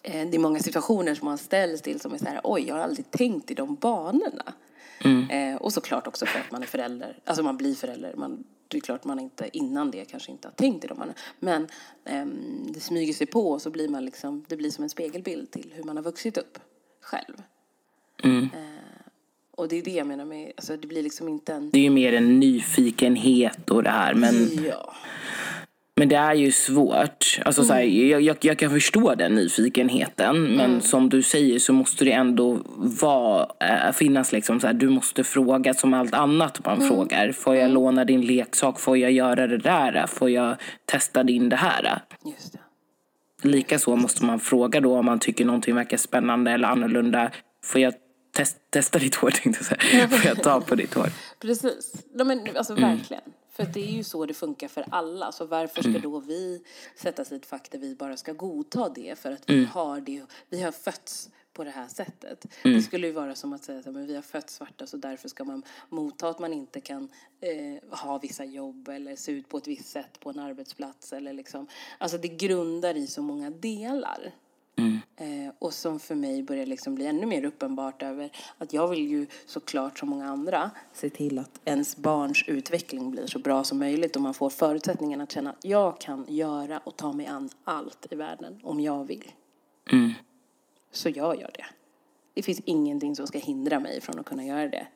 eh, 0.02 0.28
det 0.28 0.36
är 0.36 0.38
många 0.38 0.60
situationer 0.60 1.14
som 1.14 1.24
man 1.24 1.38
ställs 1.38 1.82
till 1.82 2.00
som 2.00 2.14
är 2.14 2.18
så 2.18 2.24
här, 2.24 2.40
oj, 2.44 2.64
jag 2.68 2.74
har 2.74 2.82
aldrig 2.82 3.10
tänkt 3.10 3.50
i 3.50 3.54
de 3.54 3.74
banorna. 3.74 4.52
Mm. 5.04 5.30
Eh, 5.30 5.62
och 5.62 5.72
såklart 5.72 6.06
också 6.06 6.26
för 6.26 6.40
att 6.40 6.50
man 6.50 6.62
är 6.62 6.66
förälder, 6.66 7.18
alltså 7.24 7.42
man 7.42 7.56
blir 7.56 7.74
förälder. 7.74 8.14
Man, 8.16 8.44
det 8.68 8.76
är 8.76 8.80
klart 8.80 9.04
man 9.04 9.18
inte 9.18 9.48
innan 9.52 9.90
det 9.90 10.04
kanske 10.04 10.32
inte 10.32 10.48
har 10.48 10.52
tänkt 10.52 10.84
i 10.84 10.88
de 10.88 10.98
banorna. 10.98 11.18
Men 11.38 11.68
ehm, 12.04 12.72
det 12.74 12.80
smyger 12.80 13.14
sig 13.14 13.26
på 13.26 13.50
och 13.50 13.62
så 13.62 13.70
blir 13.70 13.88
man 13.88 14.04
liksom, 14.04 14.44
det 14.48 14.56
blir 14.56 14.70
som 14.70 14.84
en 14.84 14.90
spegelbild 14.90 15.50
till 15.50 15.72
hur 15.76 15.84
man 15.84 15.96
har 15.96 16.04
vuxit 16.04 16.38
upp 16.38 16.58
själv. 17.00 17.42
Mm. 18.22 18.44
Eh, 18.54 18.78
och 19.58 19.68
det 19.68 19.78
är 19.78 19.82
det 19.82 19.90
jag 19.90 20.06
menar 20.06 20.24
med, 20.24 20.52
alltså 20.56 20.76
det 20.76 20.86
blir 20.88 21.02
liksom 21.02 21.28
inte 21.28 21.52
en... 21.52 21.70
Det 21.70 21.78
är 21.78 21.82
ju 21.82 21.90
mer 21.90 22.12
en 22.12 22.40
nyfikenhet 22.40 23.70
och 23.70 23.82
det 23.82 23.90
här. 23.90 24.14
Men, 24.14 24.34
Ja. 24.68 24.94
men 25.96 26.08
det 26.08 26.16
är 26.16 26.34
ju 26.34 26.52
svårt. 26.52 27.40
Alltså, 27.44 27.64
så 27.64 27.72
här, 27.72 27.82
jag, 27.82 28.20
jag, 28.20 28.36
jag 28.40 28.58
kan 28.58 28.70
förstå 28.70 29.14
den 29.14 29.34
nyfikenheten. 29.34 30.42
Men 30.42 30.80
som 30.80 31.08
du 31.08 31.22
säger 31.22 31.58
så 31.58 31.72
måste 31.72 32.04
det 32.04 32.12
ändå 32.12 32.58
vara, 33.00 33.46
äh, 33.60 33.92
finnas 33.92 34.32
liksom 34.32 34.60
så 34.60 34.66
här, 34.66 34.74
du 34.74 34.88
måste 34.88 35.24
fråga 35.24 35.74
som 35.74 35.94
allt 35.94 36.14
annat 36.14 36.64
man 36.64 36.88
frågar. 36.88 37.32
Får 37.32 37.56
jag 37.56 37.70
låna 37.70 38.04
din 38.04 38.20
leksak? 38.20 38.80
Får 38.80 38.98
jag 38.98 39.12
göra 39.12 39.46
det 39.46 39.58
där? 39.58 40.06
Får 40.06 40.30
jag 40.30 40.56
testa 40.84 41.24
din 41.24 41.48
det 41.48 41.56
här? 41.56 42.02
Just 42.24 42.52
det. 42.52 43.48
Likaså 43.48 43.96
måste 43.96 44.24
man 44.24 44.40
fråga 44.40 44.80
då 44.80 44.96
om 44.98 45.04
man 45.06 45.18
tycker 45.18 45.44
någonting 45.44 45.74
verkar 45.74 45.96
spännande 45.96 46.50
eller 46.50 46.68
annorlunda. 46.68 47.30
Får 47.64 47.80
jag 47.80 47.94
test, 48.32 48.56
testa 48.70 48.98
ditt 48.98 49.14
hår 49.14 49.30
tänkte 49.30 49.64
jag 49.70 49.80
säga. 49.80 50.08
Får 50.08 50.26
jag 50.26 50.42
ta 50.42 50.60
på 50.60 50.74
ditt 50.74 50.94
hår? 50.94 51.12
Precis. 51.38 51.92
Ja, 52.14 52.24
men, 52.24 52.56
alltså, 52.56 52.74
Verkligen. 52.74 53.22
För 53.58 53.64
det 53.64 53.80
är 53.80 53.92
ju 53.92 54.04
så 54.04 54.26
det 54.26 54.34
funkar 54.34 54.68
för 54.68 54.84
alla. 54.90 55.32
Så 55.32 55.46
varför 55.46 55.82
ska 55.82 55.98
då 55.98 56.20
vi 56.20 56.62
sätta 56.96 57.22
oss 57.22 57.32
i 57.32 57.36
ett 57.36 57.46
fack 57.46 57.70
där 57.70 57.78
vi 57.78 57.94
bara 57.94 58.16
ska 58.16 58.32
godta 58.32 58.88
det 58.88 59.18
för 59.18 59.32
att 59.32 59.50
vi 59.50 59.64
har 59.64 60.00
det, 60.00 60.22
vi 60.48 60.62
har 60.62 60.72
fötts 60.72 61.30
på 61.52 61.64
det 61.64 61.70
här 61.70 61.88
sättet. 61.88 62.46
Det 62.62 62.82
skulle 62.82 63.06
ju 63.06 63.12
vara 63.12 63.34
som 63.34 63.52
att 63.52 63.64
säga 63.64 63.78
att 63.78 63.86
vi 63.86 64.14
har 64.14 64.22
fötts 64.22 64.54
svarta 64.54 64.86
så 64.86 64.96
därför 64.96 65.28
ska 65.28 65.44
man 65.44 65.62
motta 65.88 66.28
att 66.28 66.38
man 66.38 66.52
inte 66.52 66.80
kan 66.80 67.08
eh, 67.40 67.98
ha 67.98 68.18
vissa 68.18 68.44
jobb 68.44 68.88
eller 68.88 69.16
se 69.16 69.32
ut 69.32 69.48
på 69.48 69.58
ett 69.58 69.66
visst 69.66 69.88
sätt 69.88 70.20
på 70.20 70.30
en 70.30 70.38
arbetsplats. 70.38 71.12
Eller 71.12 71.32
liksom. 71.32 71.66
Alltså 71.98 72.18
det 72.18 72.28
grundar 72.28 72.96
i 72.96 73.06
så 73.06 73.22
många 73.22 73.50
delar. 73.50 74.32
Eh, 75.16 75.52
och 75.58 75.74
som 75.74 76.00
för 76.00 76.14
mig 76.14 76.42
börjar 76.42 76.66
liksom 76.66 76.94
bli 76.94 77.06
ännu 77.06 77.26
mer 77.26 77.44
uppenbart 77.44 78.02
över 78.02 78.30
att 78.58 78.72
jag 78.72 78.88
vill 78.88 79.10
ju 79.10 79.26
såklart 79.46 79.98
som 79.98 80.08
många 80.08 80.28
andra 80.28 80.70
se 80.92 81.10
till 81.10 81.38
att 81.38 81.60
ens 81.64 81.96
barns 81.96 82.44
utveckling 82.46 83.10
blir 83.10 83.26
så 83.26 83.38
bra 83.38 83.64
som 83.64 83.78
möjligt 83.78 84.16
och 84.16 84.22
man 84.22 84.34
får 84.34 84.50
förutsättningen 84.50 85.20
att 85.20 85.32
känna 85.32 85.50
att 85.50 85.64
jag 85.64 86.00
kan 86.00 86.24
göra 86.28 86.78
och 86.78 86.96
ta 86.96 87.12
mig 87.12 87.26
an 87.26 87.50
allt 87.64 88.06
i 88.10 88.14
världen 88.14 88.60
om 88.62 88.80
jag 88.80 89.04
vill. 89.04 89.32
Mm. 89.92 90.12
Så 90.92 91.08
jag 91.08 91.40
gör 91.40 91.50
det. 91.54 91.66
Det 92.34 92.42
finns 92.42 92.60
ingenting 92.64 93.16
som 93.16 93.26
ska 93.26 93.38
hindra 93.38 93.80
mig 93.80 94.00
från 94.00 94.18
att 94.18 94.26
kunna 94.26 94.44
göra 94.44 94.68
det. 94.68 94.86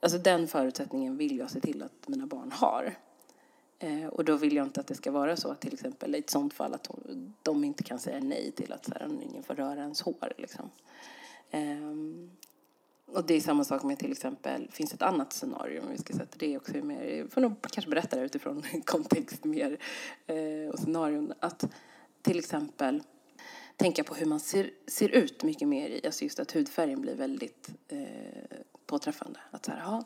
Alltså 0.00 0.18
den 0.18 0.48
förutsättningen 0.48 1.16
vill 1.16 1.38
jag 1.38 1.50
se 1.50 1.60
till 1.60 1.82
att 1.82 2.08
mina 2.08 2.26
barn 2.26 2.52
har. 2.52 2.94
Eh, 3.82 4.06
och 4.06 4.24
då 4.24 4.36
vill 4.36 4.56
jag 4.56 4.66
inte 4.66 4.80
att 4.80 4.86
det 4.86 4.94
ska 4.94 5.10
vara 5.10 5.36
så 5.36 5.50
att 5.50 5.60
till 5.60 5.72
exempel 5.72 6.14
i 6.14 6.18
ett 6.18 6.30
sånt 6.30 6.54
fall 6.54 6.74
att 6.74 6.86
hon, 6.86 7.34
de 7.42 7.64
inte 7.64 7.82
kan 7.82 7.98
säga 7.98 8.20
nej 8.20 8.52
till 8.52 8.72
att 8.72 8.84
så 8.84 8.92
här, 8.94 9.22
ingen 9.22 9.42
får 9.42 9.54
röra 9.54 9.80
ens 9.80 10.00
hår. 10.00 10.32
Liksom. 10.38 10.70
Ehm, 11.50 12.30
och 13.06 13.26
det 13.26 13.34
är 13.34 13.40
samma 13.40 13.64
sak 13.64 13.82
med 13.82 13.98
till 13.98 14.12
exempel, 14.12 14.68
finns 14.70 14.94
ett 14.94 15.02
annat 15.02 15.32
scenario, 15.32 15.80
om 15.80 15.90
vi 15.90 15.98
ska 15.98 16.12
sätta 16.12 16.36
det 16.38 16.56
också 16.56 16.72
mer, 16.72 17.04
jag 17.04 17.32
får 17.32 17.40
nog 17.40 17.62
kanske 17.62 17.90
berätta 17.90 18.16
det 18.16 18.24
utifrån 18.24 18.62
kontext 18.84 19.44
mer 19.44 19.78
eh, 20.26 20.70
och 20.72 20.78
scenarion. 20.78 21.32
Att 21.40 21.64
till 22.22 22.38
exempel 22.38 23.02
tänka 23.76 24.04
på 24.04 24.14
hur 24.14 24.26
man 24.26 24.40
ser, 24.40 24.70
ser 24.86 25.08
ut 25.08 25.42
mycket 25.42 25.68
mer 25.68 25.88
i, 25.88 26.06
alltså 26.06 26.24
just 26.24 26.40
att 26.40 26.52
hudfärgen 26.52 27.00
blir 27.00 27.14
väldigt 27.14 27.68
eh, 27.88 28.58
påträffande. 28.86 29.40
Att 29.50 29.64
så 29.64 29.70
här, 29.70 29.78
ja, 29.78 30.04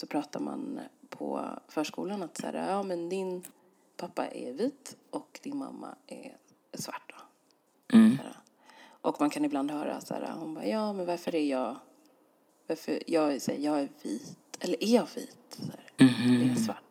så 0.00 0.06
pratar 0.06 0.40
man 0.40 0.80
på 1.08 1.44
förskolan 1.68 2.22
att 2.22 2.36
så 2.36 2.46
här, 2.46 2.68
ja 2.68 2.82
men 2.82 3.08
din 3.08 3.42
pappa 3.96 4.26
är 4.26 4.52
vit 4.52 4.96
och 5.10 5.40
din 5.42 5.56
mamma 5.56 5.94
är 6.06 6.36
svart. 6.74 7.14
Mm. 7.92 8.18
Och 9.00 9.20
man 9.20 9.30
kan 9.30 9.44
ibland 9.44 9.70
höra 9.70 10.00
så 10.00 10.14
här, 10.14 10.32
hon 10.38 10.54
bara, 10.54 10.66
ja 10.66 10.92
men 10.92 11.06
varför 11.06 11.34
är 11.34 11.44
jag, 11.44 11.76
varför, 12.66 13.02
jag, 13.06 13.42
så 13.42 13.50
här, 13.50 13.58
jag 13.58 13.80
är 13.80 13.88
vit, 14.02 14.38
eller 14.60 14.84
är 14.84 14.94
jag 14.94 15.06
vit? 15.14 15.36
Så 15.48 15.62
här, 15.62 16.06
Är 16.42 16.48
jag 16.48 16.58
svart? 16.58 16.82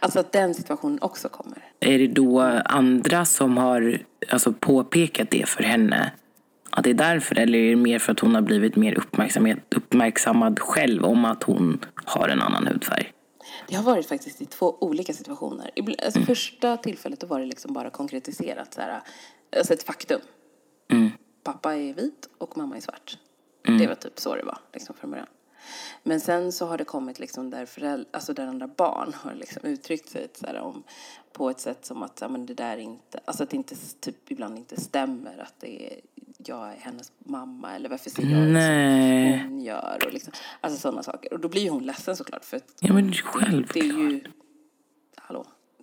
Alltså 0.00 0.20
att 0.20 0.32
den 0.32 0.54
situationen 0.54 0.98
också 1.02 1.28
kommer. 1.28 1.72
Är 1.80 1.98
det 1.98 2.06
då 2.06 2.40
andra 2.64 3.24
som 3.24 3.56
har 3.56 4.04
alltså, 4.28 4.52
påpekat 4.52 5.30
det 5.30 5.48
för 5.48 5.62
henne? 5.62 6.12
Att 6.76 6.84
det 6.84 6.90
är 6.90 6.94
därför? 6.94 7.38
Eller 7.38 7.58
är 7.58 7.70
det 7.70 7.76
mer 7.76 7.98
för 7.98 8.12
att 8.12 8.20
hon 8.20 8.34
har 8.34 8.42
blivit 8.42 8.76
mer 8.76 8.98
uppmärksammad 9.76 10.58
själv 10.58 11.04
om 11.04 11.24
att 11.24 11.42
hon 11.42 11.84
har 12.04 12.28
en 12.28 12.40
annan 12.40 12.66
hudfärg? 12.66 13.12
Det 13.68 13.74
har 13.74 13.82
varit 13.82 14.06
faktiskt 14.06 14.42
i 14.42 14.46
två 14.46 14.76
olika 14.80 15.12
situationer. 15.12 15.70
Alltså 16.04 16.20
Första 16.20 16.76
tillfället 16.76 17.24
var 17.24 17.40
det 17.40 17.46
liksom 17.46 17.72
bara 17.72 17.90
konkretiserat, 17.90 18.74
så 18.74 18.80
här, 18.80 19.00
alltså 19.56 19.72
ett 19.72 19.82
faktum. 19.82 20.20
Mm. 20.92 21.10
Pappa 21.44 21.74
är 21.74 21.94
vit 21.94 22.28
och 22.38 22.56
mamma 22.56 22.76
är 22.76 22.80
svart. 22.80 23.18
Det 23.78 23.86
var 23.86 23.94
typ 23.94 24.18
så 24.18 24.36
det 24.36 24.44
var 24.44 24.58
liksom 24.72 24.96
från 24.96 25.10
början. 25.10 25.26
Men 26.02 26.20
sen 26.20 26.52
så 26.52 26.66
har 26.66 26.78
det 26.78 26.84
kommit 26.84 27.18
liksom 27.18 27.50
där, 27.50 27.66
föräldrar, 27.66 28.06
alltså 28.10 28.32
där 28.32 28.46
andra 28.46 28.66
barn 28.66 29.14
har 29.22 29.34
liksom 29.34 29.62
uttryckt 29.64 30.08
sig 30.08 30.28
så 30.34 30.46
här 30.46 30.60
om, 30.60 30.82
på 31.32 31.50
ett 31.50 31.60
sätt 31.60 31.84
som 31.86 32.02
att 32.02 32.18
ja, 32.20 32.28
men 32.28 32.46
det 32.46 32.54
där 32.54 32.76
inte, 32.76 33.20
alltså 33.24 33.42
att 33.42 33.50
det 33.50 33.56
inte, 33.56 33.74
typ, 34.00 34.30
ibland 34.30 34.58
inte 34.58 34.80
stämmer 34.80 35.38
att 35.38 35.54
det 35.60 35.86
är, 35.86 36.00
jag 36.46 36.68
är 36.72 36.76
hennes 36.76 37.12
mamma 37.18 37.74
eller 37.74 37.88
varför 37.88 38.10
ser 38.10 38.22
jag 38.22 38.30
ut 38.48 38.62
som 38.62 39.50
hon 39.50 39.60
gör 39.60 39.98
och 40.06 40.12
liksom, 40.12 40.32
alltså 40.60 40.80
sådana 40.80 41.02
saker. 41.02 41.32
Och 41.32 41.40
då 41.40 41.48
blir 41.48 41.62
ju 41.62 41.70
hon 41.70 41.86
ledsen 41.86 42.16
såklart 42.16 42.44
för 42.44 42.56
att 42.56 42.72
Ja, 42.80 42.92
men 42.92 43.06
det 43.10 43.16
är 43.16 43.22
självklart. 43.22 43.84
ju, 43.84 44.20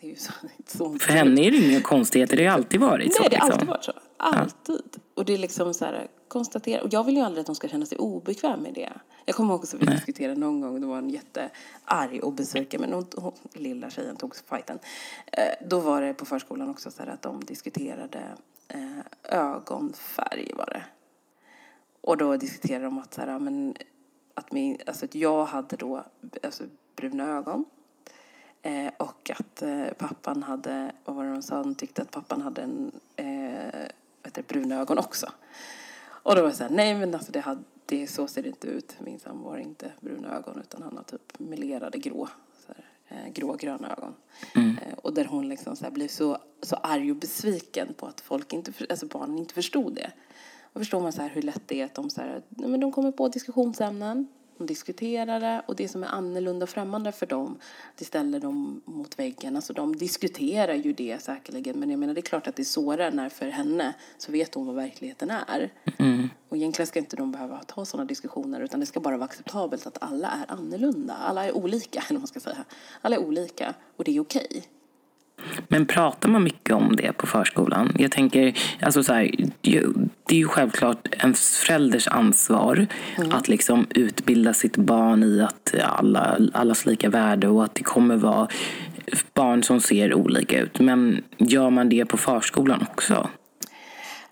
det 0.04 0.08
är 0.08 0.12
ju 0.12 0.16
så, 0.16 0.34
så 0.66 1.00
För 1.00 1.13
henne 1.13 1.42
är 1.42 1.52
det 1.52 1.58
inga 1.58 1.82
konstigheter. 1.82 2.38
Det 2.38 2.46
har 2.46 2.54
alltid 2.54 2.80
varit 2.80 3.16
så. 3.16 3.22
Nej, 3.22 3.30
det 3.30 3.38
har 3.38 3.48
liksom. 3.48 3.54
alltid 3.54 3.68
varit 3.68 3.84
så. 3.84 3.94
Alltid. 4.18 5.02
Och 5.13 5.26
det 5.26 5.34
är 5.34 5.38
liksom 5.38 5.74
så 5.74 5.86
här, 5.86 6.08
konstatera. 6.28 6.82
Och 6.82 6.94
jag 6.94 7.04
vill 7.04 7.16
ju 7.16 7.22
aldrig 7.22 7.42
att 7.42 7.46
de 7.46 7.56
ska 7.56 7.68
känna 7.68 7.86
sig 7.86 7.98
obekväm 7.98 8.60
med 8.60 8.74
det. 8.74 8.94
Jag 9.26 9.36
kommer 9.36 9.54
ihåg 9.54 9.63
att 9.63 9.74
vi 9.74 9.86
diskuterade 9.86 10.39
någon 10.39 10.62
gång, 10.62 10.82
det 10.82 10.88
var 10.88 10.98
en 10.98 11.10
jättearg 11.10 12.24
och 12.24 12.34
besviken, 12.34 12.82
men 12.82 12.94
hon, 12.94 13.06
hon, 13.16 13.34
lilla 13.54 13.89
tjejen 13.89 14.16
tog 14.16 14.36
fighten. 14.36 14.80
Eh, 15.32 15.68
då 15.68 15.80
var 15.80 16.02
det 16.02 16.13
på 16.13 16.26
förskolan 16.26 16.70
också 16.70 16.92
så 16.92 17.04
här 17.04 17.10
att 17.10 17.22
de 17.22 17.46
diskuterade 17.46 18.22
eh, 18.68 19.00
ögonfärg 19.24 20.52
var 20.56 20.66
det. 20.66 20.84
Och 22.02 22.18
då 22.18 22.38
diskuterade 22.38 22.86
de 22.86 22.98
att, 22.98 23.13
så 23.13 23.22
här, 23.22 23.28
ja, 23.28 23.39
men, 23.39 23.76
att, 24.34 24.52
min, 24.52 24.78
alltså, 24.88 25.06
att 25.06 25.16
jag 25.16 25.46
hade 25.46 25.76
då 25.76 26.04
alltså, 26.44 26.63
bruna 26.96 27.38
ögon. 27.38 27.66
Eh, 28.65 28.91
och 28.97 29.32
att 29.39 29.62
eh, 29.62 29.88
pappan 29.97 30.43
hade, 30.43 30.91
vad 31.06 31.15
var 31.15 31.23
det 31.23 31.32
de 31.32 31.41
sa, 31.41 31.56
de 31.56 31.76
tyckte 31.76 32.02
att 32.02 32.12
pappan 32.12 32.41
hade 32.41 32.62
en, 32.62 32.91
eh, 33.15 33.89
vad 34.23 34.34
det, 34.34 34.47
bruna 34.47 34.82
ögon 34.82 34.97
också. 34.97 35.28
Och 36.06 36.36
då 36.36 36.41
var 36.41 36.49
det 36.49 36.56
så 36.56 36.63
här, 36.63 36.69
nej 36.69 36.95
men 36.95 37.13
alltså 37.13 37.32
det, 37.32 37.39
hade, 37.39 37.63
det 37.86 38.08
så 38.08 38.28
ser 38.28 38.43
det 38.43 38.49
inte 38.49 38.67
ut. 38.67 38.95
Min 38.99 39.19
sambo 39.19 39.49
har 39.49 39.58
inte 39.58 39.91
bruna 39.99 40.36
ögon 40.36 40.60
utan 40.60 40.82
han 40.82 40.97
har 40.97 41.04
typ 41.04 41.39
melerade 41.39 41.97
grå, 41.97 42.28
så 42.67 42.73
här, 42.73 43.26
eh, 43.26 43.34
grågröna 43.34 43.91
ögon. 43.97 44.13
Eh, 44.56 44.93
och 44.97 45.13
där 45.13 45.26
hon 45.26 45.49
liksom 45.49 45.76
så 45.76 45.84
här 45.84 45.91
blev 45.91 46.08
så, 46.08 46.38
så 46.62 46.76
arg 46.76 47.12
och 47.12 47.17
besviken 47.17 47.93
på 47.93 48.06
att 48.06 48.21
folk 48.21 48.54
inte, 48.54 48.71
alltså 48.89 49.06
barnen 49.06 49.38
inte 49.38 49.54
förstod 49.54 49.95
det. 49.95 50.12
Och 50.73 50.82
förstår 50.82 51.02
man 51.02 51.13
så 51.13 51.21
här 51.21 51.30
hur 51.30 51.41
lätt 51.41 51.63
det 51.65 51.82
är 51.82 51.86
att 51.86 51.93
de, 51.93 52.10
så 52.10 52.21
här, 52.21 52.41
men 52.49 52.80
de 52.80 52.91
kommer 52.91 53.12
på 53.12 53.28
diskussionsämnen, 53.28 54.28
de 54.63 54.67
diskuterar 54.67 55.39
det 55.39 55.62
och 55.65 55.76
det 55.76 55.88
som 55.88 56.04
är 56.04 56.08
annorlunda 56.08 56.63
och 56.63 56.69
främmande 56.69 57.12
för 57.12 57.26
dem, 57.26 57.60
det 57.97 58.06
ställer 58.06 58.39
dem 58.39 58.82
mot 58.86 59.19
väggen. 59.19 59.56
Alltså 59.56 59.73
de 59.73 59.95
diskuterar 59.95 60.73
ju 60.73 60.93
det 60.93 61.23
säkerligen, 61.23 61.80
men 61.80 61.89
jag 61.89 61.99
menar 61.99 62.13
det 62.13 62.19
är 62.19 62.21
klart 62.21 62.47
att 62.47 62.56
det 62.56 62.65
sårar 62.65 63.12
när 63.12 63.30
för 63.30 63.49
henne 63.49 63.93
så 64.17 64.32
vet 64.32 64.56
hon 64.56 64.65
vad 64.65 64.76
verkligheten 64.76 65.32
är. 65.32 65.71
Och 66.49 66.58
egentligen 66.58 66.88
ska 66.88 66.99
inte 66.99 67.15
de 67.15 67.32
behöva 67.32 67.63
ta 67.63 67.86
sådana 67.86 68.08
diskussioner 68.08 68.62
utan 68.62 68.80
det 68.80 68.86
ska 68.86 68.99
bara 68.99 69.17
vara 69.17 69.26
acceptabelt 69.26 69.88
att 69.88 69.97
alla 70.02 70.28
är 70.28 70.52
annorlunda. 70.52 71.13
Alla 71.13 71.45
är 71.45 71.52
olika, 71.52 72.04
eller 72.10 72.19
man 72.19 72.28
ska 72.28 72.39
säga. 72.39 72.65
Alla 73.02 73.15
är 73.15 73.19
olika 73.19 73.73
och 73.97 74.04
det 74.04 74.15
är 74.15 74.19
okej. 74.19 74.63
Men 75.67 75.86
pratar 75.86 76.29
man 76.29 76.43
mycket 76.43 76.75
om 76.75 76.95
det 76.95 77.13
på 77.17 77.27
förskolan? 77.27 77.95
Jag 77.99 78.12
tänker, 78.12 78.53
alltså 78.82 79.03
så 79.03 79.13
här, 79.13 79.32
det 80.25 80.36
är 80.36 80.39
ju 80.39 80.47
självklart 80.47 81.08
ens 81.19 81.58
förälders 81.58 82.08
ansvar 82.08 82.88
mm. 83.17 83.32
att 83.32 83.47
liksom 83.47 83.88
utbilda 83.89 84.53
sitt 84.53 84.77
barn 84.77 85.23
i 85.23 85.41
att 85.41 85.75
alla, 85.82 86.38
allas 86.53 86.86
lika 86.86 87.10
värde 87.10 87.47
och 87.47 87.63
att 87.63 87.75
det 87.75 87.84
kommer 87.84 88.15
vara 88.15 88.47
barn 89.34 89.63
som 89.63 89.82
ser 89.82 90.13
olika 90.13 90.62
ut. 90.62 90.79
Men 90.79 91.23
gör 91.38 91.69
man 91.69 91.89
det 91.89 92.06
på 92.06 92.17
förskolan 92.17 92.86
också? 92.91 93.29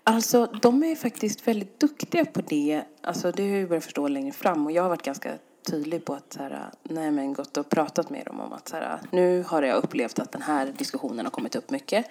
Alltså, 0.04 0.46
de 0.62 0.82
är 0.82 0.94
faktiskt 0.94 1.48
väldigt 1.48 1.80
duktiga 1.80 2.24
på 2.24 2.40
det. 2.48 2.82
Alltså, 3.02 3.32
det 3.32 3.50
har 3.50 3.56
jag 3.56 3.68
börjat 3.68 3.84
förstå 3.84 4.08
längre 4.08 4.32
fram. 4.32 4.66
Och 4.66 4.72
jag 4.72 4.82
har 4.82 4.88
varit 4.88 5.02
ganska 5.02 5.30
tydlig 5.62 6.04
på 6.04 6.14
att 6.14 6.32
så 6.32 6.42
här, 6.42 6.70
nej, 6.82 7.10
men 7.10 7.32
gått 7.32 7.56
och 7.56 7.68
pratat 7.68 8.10
med 8.10 8.26
dem 8.26 8.40
om 8.40 8.52
att 8.52 8.68
så 8.68 8.76
här, 8.76 9.00
nu 9.10 9.42
har 9.42 9.62
jag 9.62 9.84
upplevt 9.84 10.18
att 10.18 10.32
den 10.32 10.42
här 10.42 10.66
diskussionen 10.78 11.26
har 11.26 11.30
kommit 11.30 11.56
upp 11.56 11.70
mycket. 11.70 12.06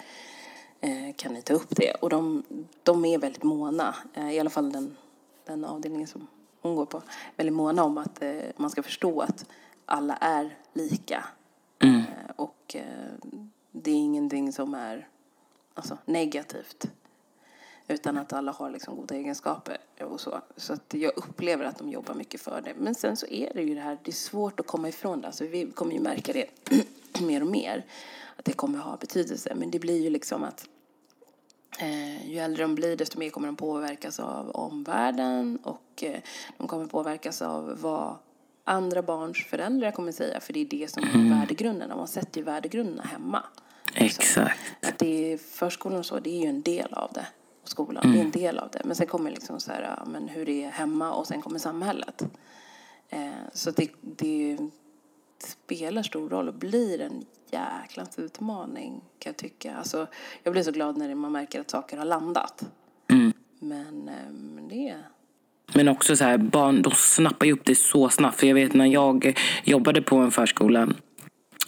Eh, 0.80 1.14
kan 1.16 1.34
ni 1.34 1.42
ta 1.42 1.54
upp 1.54 1.76
det? 1.76 1.94
Och 1.94 2.10
de, 2.10 2.42
de 2.82 3.04
är 3.04 3.18
väldigt 3.18 3.42
måna, 3.42 3.94
eh, 4.14 4.30
i 4.30 4.40
alla 4.40 4.50
fall 4.50 4.72
den, 4.72 4.96
den 5.44 5.64
avdelningen 5.64 6.08
som 6.08 6.26
hon 6.60 6.76
går 6.76 6.86
på, 6.86 7.02
väldigt 7.36 7.54
måna 7.54 7.84
om 7.84 7.98
att 7.98 8.22
eh, 8.22 8.32
man 8.56 8.70
ska 8.70 8.82
förstå 8.82 9.20
att 9.20 9.46
alla 9.86 10.16
är 10.16 10.56
lika. 10.72 11.24
Mm. 11.78 11.96
Eh, 11.96 12.30
och 12.36 12.76
eh, 12.76 13.28
det 13.72 13.90
är 13.90 13.94
ingenting 13.94 14.52
som 14.52 14.74
är 14.74 15.08
alltså, 15.74 15.98
negativt 16.04 16.90
utan 17.92 18.18
att 18.18 18.32
alla 18.32 18.52
har 18.52 18.70
liksom 18.70 18.96
goda 18.96 19.14
egenskaper 19.14 19.78
och 20.00 20.20
så. 20.20 20.40
Så 20.56 20.72
att 20.72 20.94
jag 20.94 21.12
upplever 21.16 21.64
att 21.64 21.78
de 21.78 21.90
jobbar 21.90 22.14
mycket 22.14 22.40
för 22.40 22.60
det. 22.60 22.74
Men 22.76 22.94
sen 22.94 23.16
så 23.16 23.26
är 23.26 23.54
det 23.54 23.62
ju 23.62 23.74
det 23.74 23.80
här, 23.80 23.98
det 24.02 24.10
är 24.10 24.12
svårt 24.12 24.60
att 24.60 24.66
komma 24.66 24.88
ifrån 24.88 25.20
det. 25.20 25.26
Alltså 25.26 25.46
vi 25.46 25.70
kommer 25.70 25.92
ju 25.92 26.00
märka 26.00 26.32
det 26.32 26.46
mer 27.20 27.40
och 27.40 27.46
mer, 27.46 27.84
att 28.36 28.44
det 28.44 28.52
kommer 28.52 28.78
ha 28.78 28.96
betydelse. 28.96 29.52
Men 29.56 29.70
det 29.70 29.78
blir 29.78 30.00
ju 30.00 30.10
liksom 30.10 30.44
att 30.44 30.68
eh, 31.78 32.30
ju 32.30 32.38
äldre 32.38 32.62
de 32.62 32.74
blir 32.74 32.96
desto 32.96 33.18
mer 33.18 33.30
kommer 33.30 33.48
de 33.48 33.56
påverkas 33.56 34.20
av 34.20 34.50
omvärlden 34.50 35.58
och 35.62 36.04
eh, 36.04 36.20
de 36.58 36.68
kommer 36.68 36.86
påverkas 36.86 37.42
av 37.42 37.78
vad 37.80 38.16
andra 38.64 39.02
barns 39.02 39.46
föräldrar 39.46 39.90
kommer 39.90 40.12
säga. 40.12 40.40
För 40.40 40.52
det 40.52 40.60
är 40.60 40.64
det 40.64 40.90
som 40.90 41.02
är 41.02 41.14
mm. 41.14 41.38
värdegrunderna. 41.40 41.96
Man 41.96 42.08
sätter 42.08 42.38
ju 42.38 42.44
värdegrunderna 42.44 43.02
hemma. 43.02 43.44
Exakt. 43.94 44.60
Att 44.82 44.98
det 44.98 45.32
är, 45.32 45.38
förskolan 45.38 45.98
och 45.98 46.06
så, 46.06 46.18
det 46.18 46.30
är 46.30 46.42
ju 46.42 46.48
en 46.48 46.62
del 46.62 46.94
av 46.94 47.10
det 47.12 47.26
och 47.62 47.68
skolan. 47.68 48.04
Mm. 48.04 48.16
Det 48.16 48.20
är 48.20 48.24
en 48.24 48.30
del 48.30 48.58
av 48.58 48.70
det. 48.70 48.80
Men 48.84 48.96
sen 48.96 49.06
kommer 49.06 49.30
liksom 49.30 49.60
så 49.60 49.72
här, 49.72 49.98
men 50.06 50.28
hur 50.28 50.46
det 50.46 50.64
är 50.64 50.70
hemma 50.70 51.12
och 51.12 51.26
sen 51.26 51.42
kommer 51.42 51.58
samhället. 51.58 52.22
Eh, 53.08 53.30
så 53.52 53.70
det, 53.70 53.90
det 54.00 54.58
spelar 55.38 56.02
stor 56.02 56.28
roll 56.28 56.48
och 56.48 56.54
blir 56.54 57.00
en 57.00 57.24
jäkla 57.50 58.06
utmaning 58.16 59.00
kan 59.18 59.30
jag 59.30 59.36
tycka. 59.36 59.74
Alltså, 59.74 60.06
jag 60.42 60.52
blir 60.52 60.62
så 60.62 60.72
glad 60.72 60.96
när 60.96 61.14
man 61.14 61.32
märker 61.32 61.60
att 61.60 61.70
saker 61.70 61.96
har 61.96 62.04
landat. 62.04 62.64
Mm. 63.10 63.32
Men, 63.58 64.08
eh, 64.08 64.32
men 64.32 64.68
det 64.68 64.96
men 65.74 65.88
också 65.88 66.16
så 66.16 66.24
här, 66.24 66.38
barn 66.38 66.82
de 66.82 66.92
snappar 66.92 67.46
ju 67.46 67.52
upp 67.52 67.64
det 67.64 67.74
så 67.74 68.08
snabbt. 68.08 68.40
För 68.40 68.46
jag 68.46 68.54
vet 68.54 68.74
när 68.74 68.86
jag 68.86 69.38
jobbade 69.64 70.02
på 70.02 70.16
en 70.16 70.30
förskola 70.30 70.88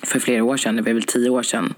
för 0.05 0.21
flera 0.21 0.45
år 0.45 0.57
sedan, 0.57 0.77
det 0.77 0.83
var 0.83 0.93
väl 0.93 1.03
tio 1.03 1.31
år 1.31 1.43
sedan, 1.43 1.75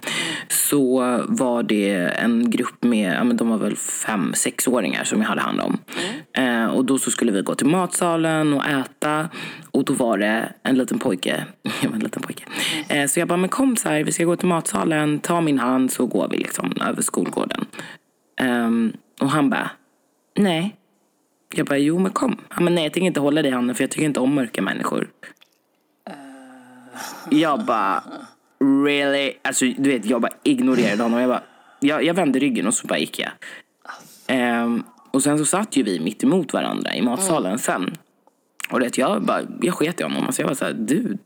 så 0.48 1.00
var 1.28 1.62
det 1.62 1.94
en 1.94 2.50
grupp 2.50 2.84
med, 2.84 3.14
ja 3.14 3.24
men 3.24 3.36
de 3.36 3.48
var 3.48 3.58
väl 3.58 3.76
fem, 3.76 4.34
sexåringar 4.34 5.04
som 5.04 5.20
jag 5.20 5.28
hade 5.28 5.40
hand 5.40 5.60
om. 5.60 5.78
Mm. 6.34 6.64
Eh, 6.64 6.70
och 6.70 6.84
då 6.84 6.98
så 6.98 7.10
skulle 7.10 7.32
vi 7.32 7.42
gå 7.42 7.54
till 7.54 7.66
matsalen 7.66 8.52
och 8.52 8.66
äta 8.66 9.28
och 9.70 9.84
då 9.84 9.92
var 9.92 10.18
det 10.18 10.52
en 10.62 10.78
liten 10.78 10.98
pojke, 10.98 11.44
jag 11.82 11.88
var 11.88 11.96
en 11.96 12.02
liten 12.02 12.22
pojke. 12.22 12.44
Eh, 12.88 13.06
så 13.06 13.20
jag 13.20 13.28
bara, 13.28 13.36
men 13.36 13.48
kom 13.48 13.76
så 13.76 13.88
här, 13.88 14.04
vi 14.04 14.12
ska 14.12 14.24
gå 14.24 14.36
till 14.36 14.48
matsalen, 14.48 15.18
ta 15.18 15.40
min 15.40 15.58
hand 15.58 15.92
så 15.92 16.06
går 16.06 16.28
vi 16.28 16.36
liksom 16.36 16.72
över 16.86 17.02
skolgården. 17.02 17.64
Eh, 18.40 18.70
och 19.20 19.30
han 19.30 19.50
bara, 19.50 19.70
nej. 20.36 20.76
Jag 21.54 21.66
bara, 21.66 21.78
jo 21.78 21.98
men 21.98 22.12
kom. 22.12 22.36
Han 22.48 22.64
bara, 22.64 22.74
nej 22.74 22.84
jag 22.84 22.92
tänker 22.92 23.06
inte 23.06 23.20
hålla 23.20 23.42
dig 23.42 23.50
i 23.50 23.54
handen 23.54 23.76
för 23.76 23.84
jag 23.84 23.90
tycker 23.90 24.06
inte 24.06 24.20
om 24.20 24.34
mörka 24.34 24.62
människor. 24.62 25.08
Jag 27.30 27.64
bara, 27.64 28.04
really? 28.84 29.32
Alltså 29.42 29.64
du 29.78 29.90
vet, 29.90 30.04
jag 30.04 30.20
bara 30.20 30.32
ignorerade 30.42 31.02
honom. 31.02 31.20
Jag, 31.20 31.28
bara, 31.28 31.42
jag, 31.80 32.04
jag 32.04 32.14
vände 32.14 32.38
ryggen 32.38 32.66
och 32.66 32.74
så 32.74 32.86
bara 32.86 32.98
gick 32.98 33.18
jag. 33.18 33.30
Um, 34.64 34.84
och 35.10 35.22
sen 35.22 35.38
så 35.38 35.44
satt 35.44 35.76
ju 35.76 35.82
vi 35.82 36.00
mitt 36.00 36.24
emot 36.24 36.52
varandra 36.52 36.94
i 36.94 37.02
matsalen 37.02 37.46
mm. 37.46 37.58
sen. 37.58 37.96
Och 38.70 38.80
det, 38.80 38.98
jag, 38.98 39.22
bara, 39.22 39.40
jag 39.60 39.74
sket 39.74 40.00
i 40.00 40.02
honom. 40.02 40.26
Alltså 40.26 40.42
jag 40.42 40.48
var 40.48 40.54
såhär, 40.54 40.72
du, 40.72 41.18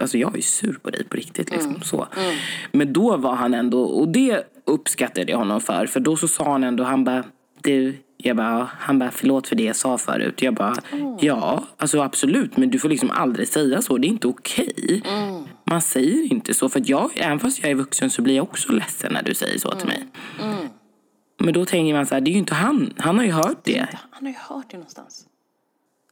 alltså 0.00 0.18
jag 0.18 0.38
är 0.38 0.42
sur 0.42 0.78
på 0.82 0.90
dig 0.90 1.04
på 1.04 1.16
riktigt. 1.16 1.50
Liksom, 1.50 1.70
mm. 1.70 1.82
så. 1.82 2.06
Mm. 2.16 2.36
Men 2.72 2.92
då 2.92 3.16
var 3.16 3.34
han 3.34 3.54
ändå, 3.54 3.82
och 3.82 4.08
det 4.08 4.44
uppskattade 4.64 5.32
jag 5.32 5.38
honom 5.38 5.60
för. 5.60 5.86
För 5.86 6.00
då 6.00 6.16
så 6.16 6.28
sa 6.28 6.52
han 6.52 6.64
ändå, 6.64 6.84
han 6.84 7.04
bara, 7.04 7.24
du, 7.60 7.96
jag 8.22 8.36
bara, 8.36 8.70
han 8.78 8.98
bara, 8.98 9.10
förlåt 9.10 9.48
för 9.48 9.56
det 9.56 9.62
jag 9.62 9.76
sa 9.76 9.98
förut. 9.98 10.42
Jag 10.42 10.54
bara, 10.54 10.76
mm. 10.92 11.16
ja, 11.20 11.64
alltså 11.76 12.00
absolut, 12.00 12.56
men 12.56 12.70
du 12.70 12.78
får 12.78 12.88
liksom 12.88 13.10
aldrig 13.10 13.48
säga 13.48 13.82
så. 13.82 13.98
Det 13.98 14.06
är 14.06 14.08
inte 14.08 14.28
okej. 14.28 14.74
Okay. 14.78 15.02
Mm. 15.04 15.44
Man 15.64 15.82
säger 15.82 16.32
inte 16.32 16.54
så. 16.54 16.68
För 16.68 16.82
jag, 16.84 17.10
även 17.16 17.40
fast 17.40 17.62
jag 17.62 17.70
är 17.70 17.74
vuxen 17.74 18.10
så 18.10 18.22
blir 18.22 18.36
jag 18.36 18.42
också 18.42 18.72
ledsen 18.72 19.12
när 19.12 19.22
du 19.22 19.34
säger 19.34 19.58
så 19.58 19.70
till 19.70 19.86
mig. 19.86 20.06
Mm. 20.40 20.52
mm. 20.52 20.68
Men 21.38 21.54
då 21.54 21.64
tänker 21.64 21.94
man 21.94 22.06
så 22.06 22.14
här, 22.14 22.20
det 22.20 22.30
är 22.30 22.32
ju 22.32 22.38
inte 22.38 22.54
han. 22.54 22.94
Han 22.96 23.18
har 23.18 23.24
ju 23.24 23.32
hört 23.32 23.64
det. 23.64 23.88
Han 24.10 24.26
har 24.26 24.32
ju 24.32 24.38
hört 24.38 24.70
det 24.70 24.76
någonstans. 24.76 25.26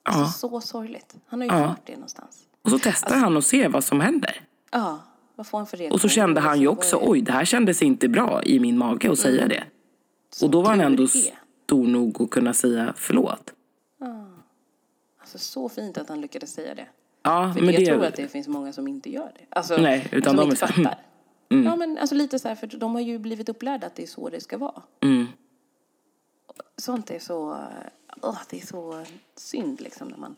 Ja. 0.04 0.12
Alltså, 0.12 0.48
så 0.48 0.60
sorgligt. 0.60 1.14
Han 1.26 1.40
har 1.40 1.48
ju 1.48 1.54
ja. 1.54 1.66
hört 1.66 1.86
det 1.86 1.92
någonstans. 1.92 2.38
Och 2.62 2.70
så 2.70 2.78
testar 2.78 3.06
alltså, 3.06 3.24
han 3.24 3.36
och 3.36 3.44
ser 3.44 3.68
vad 3.68 3.84
som 3.84 4.00
händer. 4.00 4.40
Ja, 4.72 4.98
vad 5.36 5.46
får 5.46 5.58
han 5.58 5.66
för 5.66 5.76
reaktion? 5.76 5.94
Och 5.94 6.00
så 6.00 6.08
kände 6.08 6.40
han 6.40 6.60
ju 6.60 6.68
också, 6.68 6.98
oj, 7.02 7.22
det 7.22 7.32
här 7.32 7.44
kändes 7.44 7.82
inte 7.82 8.08
bra 8.08 8.42
i 8.42 8.60
min 8.60 8.78
mage 8.78 9.12
att 9.12 9.18
säga 9.18 9.42
mm. 9.42 9.48
det. 9.48 9.64
Så 10.32 10.44
och 10.44 10.50
då 10.50 10.62
var 10.62 10.70
han 10.70 10.80
ändå 10.80 11.06
stor 11.70 11.86
nog 11.86 12.22
att 12.22 12.30
kunna 12.30 12.54
säga 12.54 12.94
förlåt. 12.96 13.52
Ah. 14.00 14.06
Alltså 15.20 15.38
så 15.38 15.68
fint 15.68 15.98
att 15.98 16.08
han 16.08 16.20
lyckades 16.20 16.52
säga 16.52 16.74
det. 16.74 16.86
Ja, 17.22 17.52
för 17.54 17.62
men 17.62 17.74
jag 17.74 17.82
det... 17.82 17.86
tror 17.86 18.04
att 18.04 18.16
det 18.16 18.28
finns 18.28 18.48
många 18.48 18.72
som 18.72 18.88
inte 18.88 19.10
gör 19.10 19.32
det. 19.38 19.44
Alltså, 19.50 19.76
Nej, 19.76 20.08
utan 20.12 20.30
som 20.30 20.36
de 20.36 20.44
inte 20.44 20.66
fattar. 20.66 20.98
Mm. 21.52 21.66
Ja, 21.66 21.76
men 21.76 21.98
alltså 21.98 22.14
lite 22.14 22.38
så 22.38 22.48
här, 22.48 22.54
för 22.54 22.66
de 22.66 22.94
har 22.94 23.00
ju 23.00 23.18
blivit 23.18 23.48
upplärda 23.48 23.86
att 23.86 23.94
det 23.94 24.02
är 24.02 24.06
så 24.06 24.28
det 24.28 24.40
ska 24.40 24.58
vara. 24.58 24.82
Mm. 25.00 25.26
Sånt 26.76 27.10
är 27.10 27.18
så, 27.18 27.56
oh, 28.22 28.38
det 28.50 28.56
är 28.56 28.66
så 28.66 29.04
synd 29.36 29.80
liksom 29.80 30.08
när 30.08 30.16
man 30.16 30.36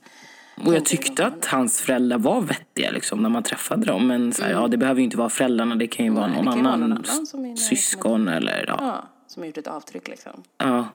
och 0.66 0.74
jag 0.74 0.84
tyckte 0.84 1.26
att 1.26 1.46
hans 1.46 1.80
föräldrar 1.80 2.18
var 2.18 2.40
vettiga 2.40 2.90
liksom, 2.90 3.22
när 3.22 3.28
man 3.28 3.42
träffade 3.42 3.86
dem. 3.86 4.06
Men 4.06 4.32
så 4.32 4.42
här, 4.42 4.50
mm. 4.50 4.62
ja, 4.62 4.68
det 4.68 4.76
behöver 4.76 4.98
ju 4.98 5.04
inte 5.04 5.16
vara 5.16 5.28
föräldrarna, 5.28 5.76
det 5.76 5.86
kan 5.86 6.04
ju 6.04 6.12
vara 6.12 6.26
någon 6.26 6.48
annan, 6.48 6.64
vara 6.64 6.76
någon 6.76 6.92
annan 6.92 7.56
syskon 7.56 8.28
eller 8.28 8.64
ja. 8.68 8.76
ja 8.80 9.08
som 9.32 9.42
har 9.42 9.46
gjort 9.46 9.58
ett 9.58 9.66
avtryck 9.66 10.08
liksom. 10.08 10.42
Ja. 10.58 10.88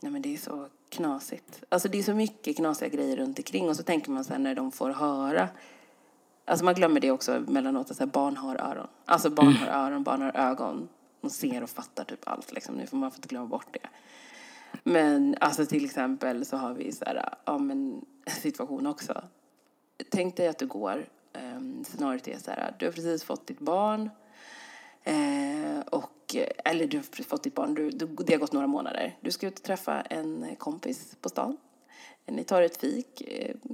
Nej 0.00 0.12
men 0.12 0.22
det 0.22 0.34
är 0.34 0.38
så 0.38 0.68
knasigt. 0.88 1.64
Alltså 1.68 1.88
det 1.88 1.98
är 1.98 2.02
så 2.02 2.14
mycket 2.14 2.56
knasiga 2.56 2.88
grejer 2.88 3.16
runt 3.16 3.38
omkring 3.38 3.68
och 3.68 3.76
så 3.76 3.82
tänker 3.82 4.10
man 4.10 4.24
så 4.24 4.32
här 4.32 4.40
när 4.40 4.54
de 4.54 4.72
får 4.72 4.90
höra 4.90 5.48
Alltså 6.44 6.64
man 6.64 6.74
glömmer 6.74 7.00
det 7.00 7.10
också 7.10 7.44
mellanåt 7.48 8.00
att 8.00 8.12
barn 8.12 8.36
har 8.36 8.56
öron. 8.56 8.86
Alltså 9.04 9.30
barn 9.30 9.46
mm. 9.46 9.58
har 9.58 9.68
öron, 9.68 10.02
barn 10.02 10.22
har 10.22 10.36
ögon. 10.36 10.88
De 11.20 11.30
ser 11.30 11.62
och 11.62 11.70
fattar 11.70 12.04
typ 12.04 12.28
allt 12.28 12.52
liksom. 12.52 12.74
Nu 12.74 12.86
får 12.86 12.96
man 12.96 13.12
inte 13.14 13.28
glömma 13.28 13.46
bort 13.46 13.66
det. 13.70 13.88
Men 14.84 15.36
alltså 15.40 15.66
till 15.66 15.84
exempel 15.84 16.46
så 16.46 16.56
har 16.56 16.74
vi 16.74 16.92
så 16.92 17.04
här, 17.04 17.34
ja 17.44 17.58
men 17.58 18.04
situation 18.26 18.86
också. 18.86 19.22
Tänk 20.10 20.36
dig 20.36 20.48
att 20.48 20.58
du 20.58 20.66
går, 20.66 21.06
um, 21.56 21.84
scenariot 21.84 22.28
är 22.28 22.38
så 22.38 22.50
här, 22.50 22.74
du 22.78 22.84
har 22.84 22.92
precis 22.92 23.24
fått 23.24 23.46
ditt 23.46 23.60
barn 23.60 24.10
Eh, 25.08 25.80
och, 25.90 26.10
Eh, 26.34 26.48
eller 26.64 26.86
du 26.86 26.96
har 26.96 27.24
fått 27.24 27.42
ditt 27.42 27.54
barn, 27.54 27.74
du, 27.74 27.90
du, 27.90 28.06
det 28.06 28.32
har 28.32 28.40
gått 28.40 28.52
några 28.52 28.66
månader. 28.66 29.16
Du 29.20 29.30
ska 29.30 29.46
ut 29.46 29.58
och 29.58 29.64
träffa 29.64 30.00
en 30.00 30.44
eh, 30.44 30.54
kompis 30.54 31.16
på 31.20 31.28
stan. 31.28 31.56
Eh, 32.26 32.34
ni 32.34 32.44
tar 32.44 32.62
ett 32.62 32.76
fik, 32.76 33.22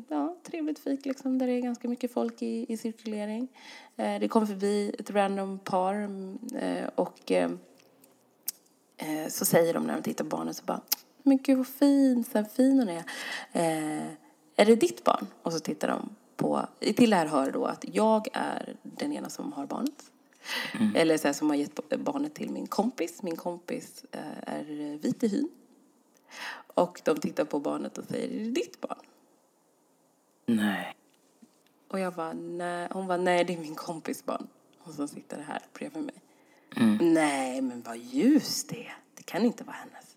ja, 0.08 0.36
trevligt 0.42 0.78
fik 0.78 1.06
liksom, 1.06 1.38
där 1.38 1.46
det 1.46 1.52
är 1.52 1.60
ganska 1.60 1.88
mycket 1.88 2.12
folk 2.12 2.42
i, 2.42 2.72
i 2.72 2.76
cirkulering. 2.76 3.48
Eh, 3.96 4.20
det 4.20 4.28
kommer 4.28 4.46
förbi 4.46 4.94
ett 4.98 5.10
random 5.10 5.58
par 5.58 5.94
mm, 5.94 6.38
eh, 6.56 6.88
och 6.94 7.32
eh, 7.32 7.50
så 9.28 9.44
säger 9.44 9.74
de 9.74 9.86
när 9.86 9.94
de 9.94 10.02
tittar 10.02 10.24
på 10.24 10.36
barnet 10.36 10.56
så 10.56 10.64
bara 10.64 10.80
Men 11.22 11.38
gud 11.38 11.58
vad 11.58 11.66
fin, 11.66 12.24
så 12.24 12.44
fin 12.44 12.78
hon 12.78 12.88
är. 12.88 13.04
är 14.56 14.64
det 14.64 14.76
ditt 14.76 15.04
barn? 15.04 15.26
Och 15.42 15.52
så 15.52 15.58
tittar 15.58 15.88
de 15.88 16.16
på, 16.36 16.66
till 16.96 17.10
det 17.10 17.16
här 17.16 17.26
hör 17.26 17.50
då 17.50 17.64
att 17.64 17.84
jag 17.92 18.28
är 18.32 18.76
den 18.82 19.12
ena 19.12 19.30
som 19.30 19.52
har 19.52 19.66
barnet 19.66 20.10
Mm. 20.72 20.96
Eller 20.96 21.18
så 21.18 21.28
här, 21.28 21.32
som 21.32 21.48
har 21.48 21.56
gett 21.56 21.98
barnet 21.98 22.34
till 22.34 22.50
min 22.50 22.66
kompis. 22.66 23.22
Min 23.22 23.36
kompis 23.36 24.04
eh, 24.12 24.54
är 24.54 24.98
vit 24.98 25.22
i 25.24 25.28
hyn. 25.28 25.48
Och 26.74 27.00
de 27.04 27.20
tittar 27.20 27.44
på 27.44 27.60
barnet 27.60 27.98
och 27.98 28.04
säger, 28.04 28.40
är 28.40 28.44
det 28.44 28.50
ditt 28.50 28.80
barn? 28.80 28.98
Nej. 30.46 30.96
Och 31.88 32.00
jag 32.00 32.14
bara, 32.14 32.32
nej. 32.32 32.88
Hon 32.90 33.06
var 33.06 33.18
nej 33.18 33.44
det 33.44 33.52
är 33.52 33.58
min 33.58 33.74
kompis 33.74 34.24
barn. 34.24 34.46
Och 34.82 34.94
så 34.94 35.08
sitter 35.08 35.38
här 35.38 35.62
bredvid 35.72 36.02
mig. 36.02 36.14
Mm. 36.76 37.14
Nej, 37.14 37.60
men 37.60 37.82
vad 37.82 37.98
ljus 37.98 38.64
det 38.64 38.86
är. 38.86 38.96
Det 39.14 39.22
kan 39.22 39.44
inte 39.44 39.64
vara 39.64 39.76
hennes. 39.76 40.16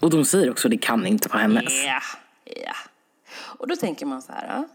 Och 0.00 0.10
de 0.10 0.24
säger 0.24 0.50
också, 0.50 0.68
det 0.68 0.78
kan 0.78 1.06
inte 1.06 1.28
vara 1.28 1.42
hennes. 1.42 1.84
Ja, 1.84 2.00
ja. 2.44 2.74
Och 3.36 3.68
då 3.68 3.76
tänker 3.76 4.06
man 4.06 4.22
så 4.22 4.32
här, 4.32 4.68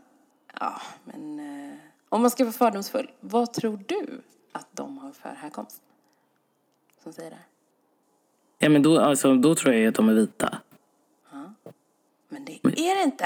ja, 0.59 0.81
men 1.03 1.39
eh, 1.39 1.77
om 2.09 2.21
man 2.21 2.31
ska 2.31 2.43
vara 2.43 2.53
fördomsfull, 2.53 3.11
vad 3.19 3.53
tror 3.53 3.83
du 3.87 4.21
att 4.51 4.67
de 4.71 4.97
har 4.97 5.12
för 5.12 5.29
härkomst? 5.29 5.81
som 7.03 7.13
säger 7.13 7.29
det 7.29 7.35
här? 7.35 7.45
Ja, 8.57 8.69
men 8.69 8.81
då, 8.81 8.99
alltså, 8.99 9.35
då 9.35 9.55
tror 9.55 9.75
jag 9.75 9.88
att 9.88 9.95
de 9.95 10.09
är 10.09 10.13
vita. 10.13 10.62
Men 12.29 12.45
det 12.45 12.59
är 12.63 12.95
det 12.95 13.03
inte! 13.03 13.25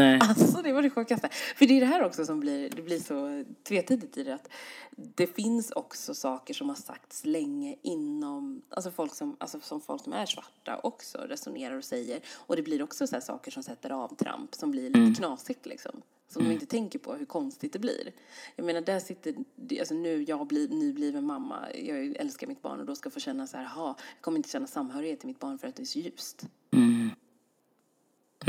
Nej. 0.00 0.18
Alltså 0.22 0.62
det 0.62 0.72
var 0.72 0.82
det 0.82 0.90
sjukaste. 0.90 1.28
För 1.56 1.66
det 1.66 1.76
är 1.76 1.80
det 1.80 1.86
här 1.86 2.04
också 2.04 2.24
som 2.24 2.40
blir, 2.40 2.70
det 2.70 2.82
blir 2.82 2.98
så 2.98 3.44
tvetydigt 3.62 4.16
i 4.16 4.22
det 4.22 4.34
att 4.34 4.48
det 4.96 5.26
finns 5.26 5.70
också 5.70 6.14
saker 6.14 6.54
som 6.54 6.68
har 6.68 6.76
sagts 6.76 7.24
länge 7.24 7.76
inom, 7.82 8.62
alltså 8.68 8.90
folk 8.90 9.14
som, 9.14 9.36
alltså 9.40 9.60
som 9.60 9.80
folk 9.80 10.04
som 10.04 10.12
är 10.12 10.26
svarta 10.26 10.80
också 10.82 11.18
resonerar 11.18 11.76
och 11.76 11.84
säger. 11.84 12.20
Och 12.46 12.56
det 12.56 12.62
blir 12.62 12.82
också 12.82 13.06
så 13.06 13.20
saker 13.20 13.50
som 13.50 13.62
sätter 13.62 13.90
avtramp 13.90 14.54
som 14.54 14.70
blir 14.70 14.90
lite 14.90 15.18
knasigt 15.18 15.66
liksom. 15.66 16.02
Som 16.28 16.44
de 16.44 16.52
inte 16.52 16.66
tänker 16.66 16.98
på 16.98 17.14
hur 17.14 17.26
konstigt 17.26 17.72
det 17.72 17.78
blir. 17.78 18.12
Jag 18.56 18.66
menar 18.66 18.80
där 18.80 19.00
sitter, 19.00 19.34
alltså 19.80 19.94
nu 19.94 20.22
jag 20.22 20.46
blir 20.46 20.68
nybliven 20.68 21.26
mamma, 21.26 21.66
jag 21.74 22.16
älskar 22.16 22.46
mitt 22.46 22.62
barn 22.62 22.80
och 22.80 22.86
då 22.86 22.94
ska 22.94 23.10
få 23.10 23.20
känna 23.20 23.46
så 23.46 23.56
här, 23.56 23.64
ha, 23.64 23.86
jag 23.86 24.20
kommer 24.20 24.38
inte 24.38 24.48
känna 24.48 24.66
samhörighet 24.66 25.20
till 25.20 25.26
mitt 25.26 25.38
barn 25.38 25.58
för 25.58 25.68
att 25.68 25.76
det 25.76 25.82
är 25.82 25.84
så 25.84 25.98
ljust. 25.98 26.46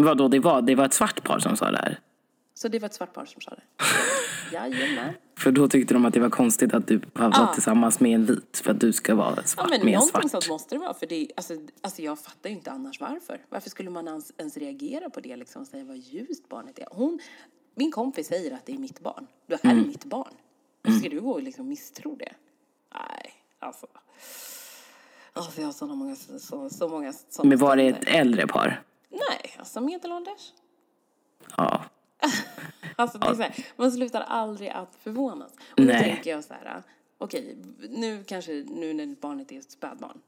Vadå, 0.03 0.27
det 0.27 0.39
var, 0.39 0.61
det 0.61 0.75
var 0.75 0.85
ett 0.85 0.93
svart 0.93 1.23
par 1.23 1.39
som 1.39 1.57
sa 1.57 1.71
det 1.71 1.77
här? 1.77 1.99
Så 2.53 2.67
det 2.67 2.79
var 2.79 2.85
ett 2.85 2.93
svart 2.93 3.13
par 3.13 3.25
som 3.25 3.41
sa 3.41 3.51
det. 3.51 3.61
Jajamän. 4.55 5.13
För 5.37 5.51
då 5.51 5.67
tyckte 5.67 5.93
de 5.93 6.05
att 6.05 6.13
det 6.13 6.19
var 6.19 6.29
konstigt 6.29 6.73
att 6.73 6.87
du 6.87 7.01
har 7.15 7.29
varit 7.39 7.53
tillsammans 7.53 7.99
med 7.99 8.11
en 8.15 8.25
vit 8.25 8.61
för 8.63 8.71
att 8.71 8.79
du 8.79 8.93
ska 8.93 9.15
vara 9.15 9.33
Ja, 9.37 9.43
svart 9.43 9.69
men 9.69 9.79
med 9.79 9.87
en 9.87 9.93
någonting 9.93 10.11
svart. 10.29 10.31
sånt 10.31 10.49
måste 10.49 10.75
det 10.75 10.79
vara. 10.79 10.93
För 10.93 11.05
det, 11.05 11.27
alltså, 11.35 11.53
alltså 11.81 12.01
jag 12.01 12.19
fattar 12.19 12.49
ju 12.49 12.55
inte 12.55 12.71
annars 12.71 12.99
varför. 13.01 13.41
Varför 13.49 13.69
skulle 13.69 13.89
man 13.89 14.07
ens, 14.07 14.31
ens 14.37 14.57
reagera 14.57 15.09
på 15.09 15.19
det 15.19 15.35
liksom, 15.35 15.61
och 15.61 15.67
säga 15.67 15.83
vad 15.83 15.97
ljust 15.97 16.49
barnet 16.49 16.79
är? 16.79 16.87
Hon, 16.91 17.19
min 17.75 17.91
kompis 17.91 18.27
säger 18.27 18.51
att 18.53 18.65
det 18.65 18.73
är 18.73 18.77
mitt 18.77 18.99
barn. 18.99 19.27
Det 19.47 19.59
här 19.63 19.71
Mm. 19.71 19.83
är 19.83 19.87
mitt 19.87 20.05
barn. 20.05 20.33
Och 20.87 20.93
ska 20.93 21.09
du 21.09 21.21
gå 21.21 21.31
och 21.31 21.43
liksom 21.43 21.67
misstro 21.69 22.15
det? 22.15 22.33
Nej, 22.93 23.33
alltså. 23.59 23.87
Alltså 25.33 25.61
jag 25.61 25.67
har 25.67 25.73
så 25.73 25.87
många, 25.87 26.15
så, 26.15 26.69
så 26.69 26.87
många 26.87 27.13
sådana 27.13 27.49
Men 27.49 27.57
var 27.57 27.75
det 27.75 27.83
ett 27.87 28.03
äldre 28.07 28.47
par? 28.47 28.81
Nej, 29.11 29.55
alltså 29.59 29.81
medelålders. 29.81 30.53
Ja. 31.57 31.83
Alltså 32.95 33.17
det 33.17 33.27
är 33.27 33.33
så 33.35 33.41
här, 33.41 33.65
man 33.75 33.91
slutar 33.91 34.21
aldrig 34.21 34.69
att 34.69 34.95
förvånas. 34.95 35.51
Och 35.51 35.75
då 35.75 35.83
Nej. 35.83 36.03
tänker 36.03 36.29
jag 36.31 36.43
så 36.43 36.53
här, 36.53 36.83
okej, 37.17 37.57
nu 37.89 38.23
kanske, 38.23 38.51
nu 38.67 38.93
när 38.93 39.15
barnet 39.21 39.51
är 39.51 39.59
ett 39.59 39.71
spädbarn, 39.71 40.21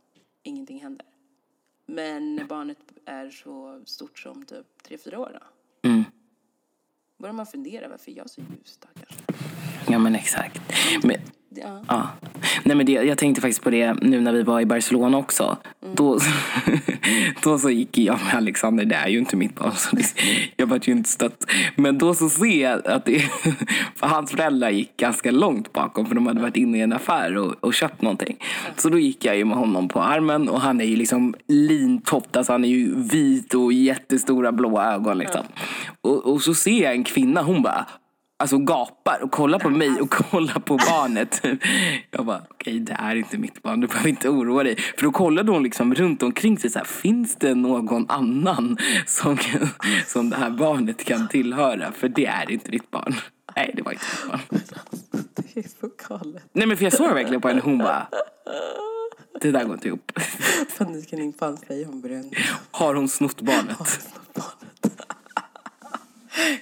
ingenting 0.44 0.82
händer. 0.82 1.06
Men 1.86 2.36
när 2.36 2.44
barnet 2.44 2.78
är 3.06 3.30
så 3.30 3.82
stort 3.86 4.20
som 4.20 4.46
typ 4.46 4.84
tre 4.84 4.98
fyra 4.98 5.20
år 5.20 5.40
då, 5.42 5.90
Mm. 5.90 6.04
börjar 7.18 7.34
man 7.34 7.46
fundera, 7.46 7.88
varför 7.88 8.12
är 8.12 8.16
jag 8.18 8.30
så 8.30 8.42
ljus 8.42 8.78
då 8.82 8.88
kanske? 8.96 9.24
Ja, 9.92 10.00
men 10.00 10.16
exakt. 10.16 10.62
Men, 11.04 11.18
Ja. 11.56 11.84
ja. 11.88 12.10
Nej, 12.64 12.76
men 12.76 12.86
det, 12.86 12.92
jag 12.92 13.18
tänkte 13.18 13.42
faktiskt 13.42 13.64
på 13.64 13.70
det 13.70 13.94
nu 13.94 14.22
när 14.22 14.34
vi 14.34 14.44
var 14.44 14.62
i 14.62 14.66
Barcelona 14.66 15.18
också. 15.18 15.58
Mm. 15.84 15.96
Då, 15.96 16.20
då 17.44 17.60
så 17.60 17.70
gick 17.70 17.98
jag 17.98 18.20
med 18.26 18.36
Alexander, 18.36 18.86
det 18.86 18.96
är 18.96 19.08
ju 19.08 19.20
inte 19.20 19.36
mitt 19.36 19.56
barn, 19.56 19.72
så 19.76 19.96
det, 19.96 20.04
jag 20.56 20.68
var 20.68 20.80
ju 20.84 20.92
inte 20.92 21.10
stött. 21.10 21.46
Men 21.76 21.98
då 21.98 22.14
så 22.14 22.30
ser 22.30 22.62
jag 22.62 22.88
att 22.88 23.06
det, 23.06 23.20
för 23.96 24.08
hans 24.08 24.32
föräldrar 24.32 24.70
gick 24.70 24.98
ganska 24.98 25.32
långt 25.32 25.74
bakom 25.74 26.06
för 26.06 26.16
de 26.16 26.28
hade 26.28 26.42
varit 26.42 26.58
inne 26.58 26.78
i 26.78 26.82
en 26.82 26.94
affär 26.94 27.38
och, 27.38 27.56
och 27.60 27.74
köpt 27.74 28.02
någonting. 28.02 28.38
Så 28.78 28.90
då 28.90 29.00
gick 29.00 29.26
jag 29.26 29.38
ju 29.38 29.46
med 29.46 29.58
honom 29.58 29.88
på 29.88 30.02
armen 30.02 30.50
och 30.50 30.62
han 30.62 30.82
är 30.82 30.86
ju 30.86 30.96
liksom 30.96 31.36
lintott, 31.48 32.38
alltså 32.38 32.52
han 32.52 32.64
är 32.64 32.70
ju 32.70 32.96
vit 32.96 33.54
och 33.54 33.74
jättestora 33.74 34.52
blåa 34.52 34.94
ögon 34.94 35.18
liksom. 35.18 35.46
Och, 36.02 36.26
och 36.26 36.42
så 36.42 36.54
ser 36.54 36.84
jag 36.84 36.94
en 36.94 37.04
kvinna, 37.04 37.42
hon 37.42 37.62
bara 37.62 37.86
Alltså 38.44 38.58
gapar 38.58 39.24
och 39.24 39.32
kollar 39.32 39.60
på 39.60 39.70
mig 39.70 40.02
och 40.02 40.10
kollar 40.10 40.60
på 40.60 40.78
barnet. 40.78 41.42
Jag 42.12 42.26
bara, 42.26 42.42
okej 42.50 42.80
det 42.80 42.94
är 43.00 43.16
inte 43.16 43.38
mitt 43.38 43.62
barn, 43.64 43.80
du 43.80 43.88
behöver 43.88 44.10
inte 44.10 44.30
oroa 44.30 44.64
dig. 44.64 44.76
För 44.76 45.04
då 45.04 45.12
kollade 45.12 45.52
hon 45.52 45.64
liksom 45.64 45.96
runt 45.96 46.24
omkring 46.24 46.60
sig 46.60 46.70
så 46.70 46.80
här, 46.80 46.86
finns 46.86 47.36
det 47.36 47.56
någon 47.56 48.10
annan 48.10 48.78
som, 49.06 49.38
som 50.08 50.30
det 50.30 50.36
här 50.36 50.50
barnet 50.50 51.04
kan 51.04 51.28
tillhöra? 51.28 51.92
För 51.92 52.10
det 52.10 52.26
är 52.26 52.52
inte 52.52 52.72
ditt 52.72 52.92
barn. 52.92 53.16
Nej, 53.56 53.74
det 53.76 53.82
var 53.82 53.92
inte 53.92 54.06
mitt 54.12 54.32
barn. 54.32 54.60
Det 55.36 55.60
är 55.60 55.66
så 55.80 55.90
galet. 56.10 56.44
Nej 56.54 56.68
men 56.68 56.78
för 56.78 56.84
jag 56.84 56.94
såg 56.94 57.14
verkligen 57.14 57.42
på 57.42 57.48
henne, 57.48 57.62
hon 57.64 57.78
bara, 57.78 58.08
det 59.42 59.52
där 59.52 59.64
går 59.64 59.74
inte 59.74 59.88
ihop. 59.88 60.12
Panikkanin 60.78 61.34
fanns 61.34 61.62
dig, 61.62 61.84
hon 61.84 62.02
började 62.02 62.30
Har 62.72 62.96
hon 62.96 63.10
snott 63.10 63.42
barnet? 63.42 63.78
barnet. 64.34 65.13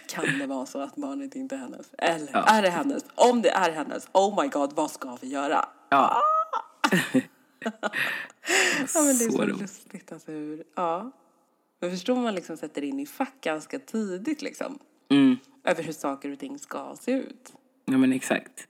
Kan 0.07 0.39
det 0.39 0.45
vara 0.45 0.65
så 0.65 0.79
att 0.79 0.95
barnet 0.95 1.35
inte 1.35 1.55
är 1.55 1.59
hennes? 1.59 1.89
Eller 1.97 2.29
Ja. 2.33 2.43
är 2.43 2.61
det 2.61 2.69
hennes? 2.69 3.03
Om 3.15 3.41
det 3.41 3.49
är 3.49 3.71
hennes, 3.71 4.07
oh 4.11 4.41
my 4.43 4.47
god, 4.47 4.73
vad 4.73 4.91
ska 4.91 5.17
vi 5.21 5.27
göra? 5.27 5.69
Ja. 5.89 6.17
Ja, 8.93 9.01
men 9.03 9.17
det 9.17 9.25
är 9.25 9.29
Så 9.29 9.37
så, 9.37 9.45
lustigt 9.45 10.11
alltså 10.11 10.31
hur, 10.31 10.63
ja. 10.75 11.11
Men 11.79 11.91
förstår 11.91 12.15
man 12.15 12.35
liksom 12.35 12.57
sätter 12.57 12.81
in 12.83 12.99
i 12.99 13.05
fack 13.05 13.33
ganska 13.41 13.79
tidigt 13.79 14.41
liksom. 14.41 14.79
Mm. 15.09 15.37
Över 15.63 15.83
hur 15.83 15.93
saker 15.93 16.31
och 16.31 16.39
ting 16.39 16.59
ska 16.59 16.95
se 17.01 17.11
ut. 17.11 17.53
Ja 17.85 17.97
men 17.97 18.13
exakt. 18.13 18.67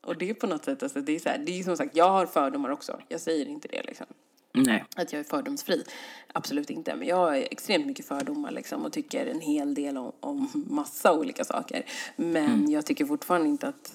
Och 0.00 0.16
det 0.16 0.30
är 0.30 0.34
på 0.34 0.46
något 0.46 0.64
sätt, 0.64 0.82
alltså 0.82 1.00
det 1.00 1.12
är 1.12 1.18
så 1.18 1.28
här, 1.28 1.38
det 1.38 1.58
är 1.58 1.62
som 1.62 1.76
sagt, 1.76 1.96
jag 1.96 2.10
har 2.10 2.26
fördomar 2.26 2.70
också. 2.70 3.00
Jag 3.08 3.20
säger 3.20 3.46
inte 3.46 3.68
det 3.68 3.82
liksom. 3.82 4.06
Nej. 4.52 4.84
Att 4.96 5.12
jag 5.12 5.20
är 5.20 5.24
fördomsfri. 5.24 5.84
Absolut 6.32 6.70
inte. 6.70 6.94
Men 6.96 7.08
jag 7.08 7.16
har 7.16 7.32
extremt 7.34 7.86
mycket 7.86 8.06
fördomar 8.06 8.50
liksom 8.50 8.84
och 8.84 8.92
tycker 8.92 9.26
en 9.26 9.40
hel 9.40 9.74
del 9.74 9.96
om, 9.96 10.12
om 10.20 10.48
massa 10.70 11.12
olika 11.12 11.44
saker. 11.44 11.82
Men 12.16 12.36
Mm. 12.46 12.70
jag 12.70 12.86
tycker 12.86 13.04
fortfarande 13.04 13.48
inte 13.48 13.68
att, 13.68 13.92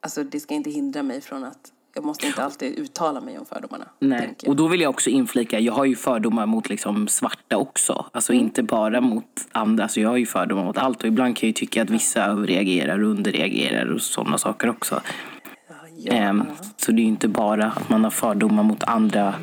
alltså 0.00 0.24
det 0.24 0.40
ska 0.40 0.54
inte 0.54 0.70
hindra 0.70 1.02
mig 1.02 1.20
från 1.20 1.44
att, 1.44 1.72
jag 1.94 2.04
måste 2.04 2.26
inte 2.26 2.42
alltid 2.44 2.78
uttala 2.78 3.20
mig 3.20 3.38
om 3.38 3.46
fördomarna. 3.46 3.84
Nej. 3.98 4.34
Och 4.46 4.56
då 4.56 4.68
vill 4.68 4.80
jag 4.80 4.90
också 4.90 5.10
inflika, 5.10 5.58
jag 5.60 5.72
har 5.72 5.84
ju 5.84 5.96
fördomar 5.96 6.46
mot 6.46 6.68
liksom 6.68 7.08
svarta 7.08 7.56
också. 7.56 8.06
Alltså 8.12 8.32
Mm. 8.32 8.44
inte 8.44 8.62
bara 8.62 9.00
mot 9.00 9.48
andra. 9.52 9.82
Alltså 9.84 10.00
jag 10.00 10.08
har 10.08 10.16
ju 10.16 10.26
fördomar 10.26 10.64
mot 10.64 10.78
allt. 10.78 11.02
Och 11.02 11.08
ibland 11.08 11.36
kan 11.36 11.46
jag 11.46 11.48
ju 11.48 11.52
tycka 11.52 11.82
att 11.82 11.90
vissa 11.90 12.24
överreagerar 12.24 13.02
och 13.02 13.10
underreagerar 13.10 13.86
och 13.94 14.02
sådana 14.02 14.38
saker 14.38 14.68
också. 14.70 15.00
Ja, 16.02 16.14
ja. 16.14 16.20
Ehm, 16.20 16.46
så 16.76 16.92
det 16.92 17.00
är 17.00 17.02
ju 17.02 17.08
inte 17.08 17.28
bara 17.28 17.66
att 17.66 17.88
man 17.88 18.04
har 18.04 18.10
fördomar 18.10 18.62
mot 18.62 18.82
andra 18.82 19.34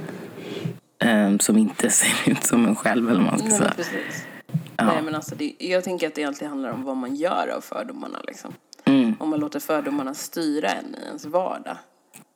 ehm, 0.99 1.39
som 1.39 1.57
inte 1.57 1.89
ser 1.89 2.31
ut 2.31 2.43
som 2.43 2.65
en 2.65 2.75
själv 2.75 3.09
eller 3.09 3.21
man 3.21 3.39
ska 3.39 3.47
Nej, 3.47 3.57
säga. 3.57 3.73
precis. 3.75 4.25
Nej, 4.77 5.01
men 5.01 5.15
alltså 5.15 5.35
det, 5.35 5.55
jag 5.59 5.83
tänker 5.83 6.07
att 6.07 6.15
det 6.15 6.23
alltid 6.23 6.47
handlar 6.47 6.71
om 6.71 6.83
vad 6.83 6.97
man 6.97 7.15
gör 7.15 7.53
av 7.57 7.61
fördomarna. 7.61 8.19
Liksom. 8.27 8.53
Mm. 8.85 9.15
Om 9.19 9.29
man 9.29 9.39
låter 9.39 9.59
fördomarna 9.59 10.13
styra 10.13 10.69
en 10.69 10.95
i 10.95 11.05
ens 11.07 11.25
vardag 11.25 11.77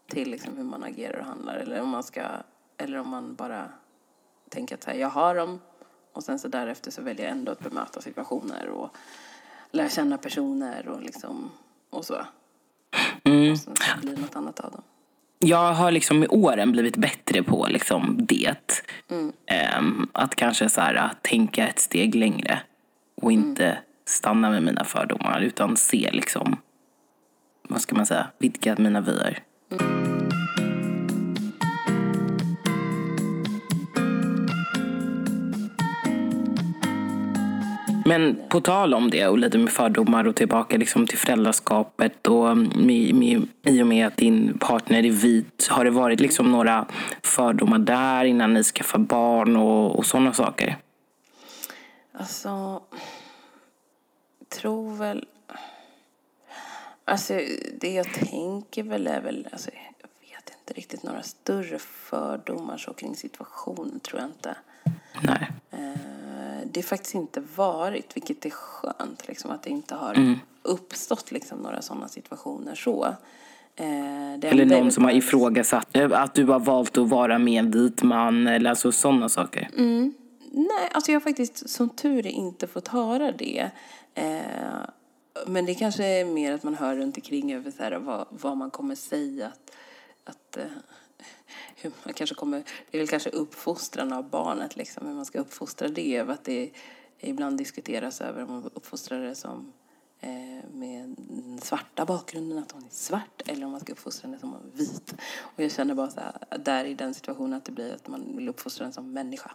till 0.08 0.32
liksom 0.32 0.58
hur 0.58 0.64
man 0.64 0.84
agerar 0.84 1.20
och 1.20 1.26
handlar. 1.26 1.56
Eller 1.56 1.82
om 1.82 1.90
man, 1.90 2.04
ska, 2.04 2.22
eller 2.78 2.98
om 2.98 3.10
man 3.10 3.36
bara 3.36 3.64
tänker 4.50 4.76
att 4.76 4.84
här, 4.84 4.94
jag 4.94 5.10
har 5.10 5.36
dem 5.36 5.60
och 6.14 6.24
sen 6.24 6.40
så 6.40 6.48
därefter 6.48 6.92
så 6.92 7.02
väljer 7.02 7.26
jag 7.26 7.32
ändå 7.32 7.52
att 7.52 7.60
bemöta 7.60 8.02
situationer 8.02 8.70
och 8.70 8.90
lära 9.72 9.90
känna 9.90 10.18
personer 10.18 10.88
och, 10.88 11.02
liksom, 11.02 11.52
och 11.90 12.06
så. 12.06 12.16
Mm. 13.24 13.52
Och 13.52 13.58
så 13.58 13.72
blir 14.02 14.18
något 14.18 14.36
annat 14.36 14.60
av 14.60 14.72
dem. 14.72 14.82
Jag 15.40 15.74
har 15.74 15.92
liksom 15.92 16.20
med 16.20 16.28
åren 16.32 16.72
blivit 16.72 16.98
bättre 16.98 17.44
på 17.44 17.68
liksom 17.70 18.26
det. 18.26 18.84
Ehm, 19.46 20.08
att 20.12 20.36
kanske 20.36 20.70
så 20.70 20.82
här, 20.82 21.10
tänka 21.22 21.68
ett 21.68 21.80
steg 21.80 22.16
längre 22.16 22.62
och 23.22 23.32
inte 23.32 23.78
stanna 24.06 24.50
med 24.50 24.64
mina 24.64 24.84
fördomar 24.84 25.42
utan 25.42 25.78
se 25.78 26.10
liksom, 26.12 26.58
vad 27.70 27.82
ska 27.82 27.96
man 27.96 28.06
säga, 28.06 28.28
vidga 28.38 28.76
mina 28.78 29.02
vyer. 29.02 29.40
Men 38.06 38.42
på 38.50 38.62
tal 38.62 38.94
om 38.94 39.10
det 39.10 39.28
och 39.28 39.38
lite 39.38 39.58
med 39.58 39.70
fördomar 39.70 40.28
och 40.28 40.36
tillbaka 40.36 40.78
liksom 40.78 41.08
till 41.08 41.18
föräldraskapet 41.18 42.28
och 42.28 42.58
med, 42.58 43.16
med, 43.16 43.48
i 43.64 43.82
och 43.82 43.88
med 43.88 44.08
att 44.08 44.18
din 44.18 44.58
partner 44.58 45.06
är 45.06 45.12
vit, 45.12 45.68
har 45.68 45.86
det 45.86 45.92
varit 45.92 46.20
liksom 46.20 46.52
några 46.52 46.86
fördomar 47.24 47.80
där 47.80 48.26
innan 48.26 48.54
ni 48.54 48.64
skaffar 48.64 49.00
barn 49.00 49.56
och, 49.56 49.96
och 49.96 50.06
sådana 50.06 50.34
saker? 50.34 50.78
Alltså, 52.14 52.82
tror 54.50 54.96
väl... 54.96 55.26
Alltså, 57.06 57.34
det 57.80 57.94
jag 57.94 58.14
tänker 58.14 58.84
väl 58.84 59.08
är 59.08 59.22
väl... 59.22 59.48
Alltså, 59.52 59.70
jag 59.74 60.30
vet 60.30 60.54
inte 60.60 60.74
riktigt 60.74 61.04
några 61.04 61.22
större 61.22 61.80
fördomar 61.80 62.78
så 62.78 62.94
kring 62.94 63.16
situationen, 63.16 64.00
tror 64.00 64.22
jag 64.22 64.30
inte. 64.30 64.56
Nej. 65.22 65.52
Det 66.74 66.84
faktiskt 66.84 67.16
inte 67.16 67.44
varit, 67.56 68.16
vilket 68.16 68.46
är 68.46 68.50
skönt, 68.50 69.28
liksom, 69.28 69.52
att 69.52 69.64
det 69.64 69.70
inte 69.70 69.96
har 69.96 70.14
Mm. 70.14 70.40
uppstått 70.64 71.32
liksom, 71.32 71.58
några 71.60 71.82
sådana 71.82 72.08
situationer 72.08 72.76
så. 72.76 73.16
Eh, 73.76 74.34
Eller 74.52 74.66
någon 74.66 74.92
som 74.92 75.04
har 75.04 75.12
ifrågasatt 75.12 75.96
eh, 75.96 76.22
att 76.22 76.34
du 76.34 76.46
har 76.46 76.60
valt 76.60 76.98
att 76.98 77.10
vara 77.10 77.40
med 77.40 77.60
en 77.60 77.72
vit 77.72 78.04
man 78.04 78.48
eller 78.48 78.70
alltså 78.70 78.92
sådana 78.92 79.30
saker. 79.30 79.70
Nej, 80.54 80.90
alltså 80.92 81.12
jag 81.12 81.16
har 81.20 81.24
faktiskt 81.24 81.70
som 81.70 81.90
tur 81.90 82.26
är 82.26 82.32
inte 82.32 82.68
fått 82.68 82.88
höra 82.88 83.32
det. 83.32 83.70
Eh, 84.14 84.42
men 85.48 85.66
det 85.66 85.74
kanske 85.76 86.06
är 86.06 86.26
mer 86.26 86.54
att 86.54 86.64
man 86.64 86.76
hör 86.76 86.96
runt 86.96 87.18
omkring 87.18 87.54
över 87.54 87.72
så 87.72 87.84
här, 87.84 87.92
vad, 88.00 88.26
vad 88.30 88.58
man 88.58 88.72
kommer 88.72 88.96
säga. 88.96 89.48
Att, 89.48 89.72
att, 90.26 90.58
eh, 90.58 90.64
hur 91.82 91.92
man 92.04 92.14
kanske 92.14 92.36
kommer, 92.36 92.64
det 92.92 92.98
är 92.98 93.00
väl 93.00 93.08
kanske 93.08 93.30
uppfostran 93.30 94.14
av 94.14 94.30
barnet, 94.30 94.76
liksom, 94.76 95.08
hur 95.08 95.14
man 95.14 95.26
ska 95.26 95.40
uppfostra 95.40 95.88
det. 95.88 96.20
Att 96.20 96.44
det 96.44 96.72
ibland 97.20 97.58
diskuteras 97.58 98.22
över 98.22 98.44
om 98.44 98.52
man 98.52 98.70
uppfostrar 98.74 99.22
det 99.22 99.36
som 99.36 99.74
eh, 100.20 100.70
med 100.74 101.16
svarta 101.62 102.06
bakgrunden, 102.06 102.58
att 102.58 102.72
hon 102.72 102.84
är 102.84 102.90
svart, 102.90 103.42
eller 103.46 103.66
om 103.66 103.72
man 103.72 103.82
ska 103.82 103.92
uppfostra 103.92 104.28
henne 104.28 104.40
som 104.40 104.56
vit. 104.74 105.14
Och 105.40 105.64
jag 105.64 105.72
känner 105.72 105.96
bara 105.96 106.10
så 106.10 106.20
här, 106.20 106.58
där 106.58 106.86
i 106.86 106.94
den 106.94 107.14
situationen 107.14 107.54
att 107.54 107.66
det 107.66 107.72
blir 107.72 107.94
att 107.94 108.08
man 108.08 108.36
vill 108.36 108.50
uppfostra 108.50 108.84
henne 108.84 108.94
som 108.94 109.14
människa. 109.14 109.52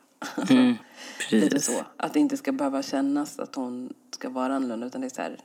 Mm, 0.50 0.74
Lite 1.30 1.60
så. 1.60 1.84
Att 1.96 2.12
det 2.12 2.20
inte 2.20 2.36
ska 2.36 2.52
behöva 2.52 2.82
kännas 2.82 3.38
att 3.38 3.54
hon 3.54 3.94
ska 4.10 4.28
vara 4.28 4.54
annorlunda, 4.54 4.86
utan 4.86 5.00
det 5.00 5.06
är 5.06 5.14
så 5.14 5.22
här, 5.22 5.40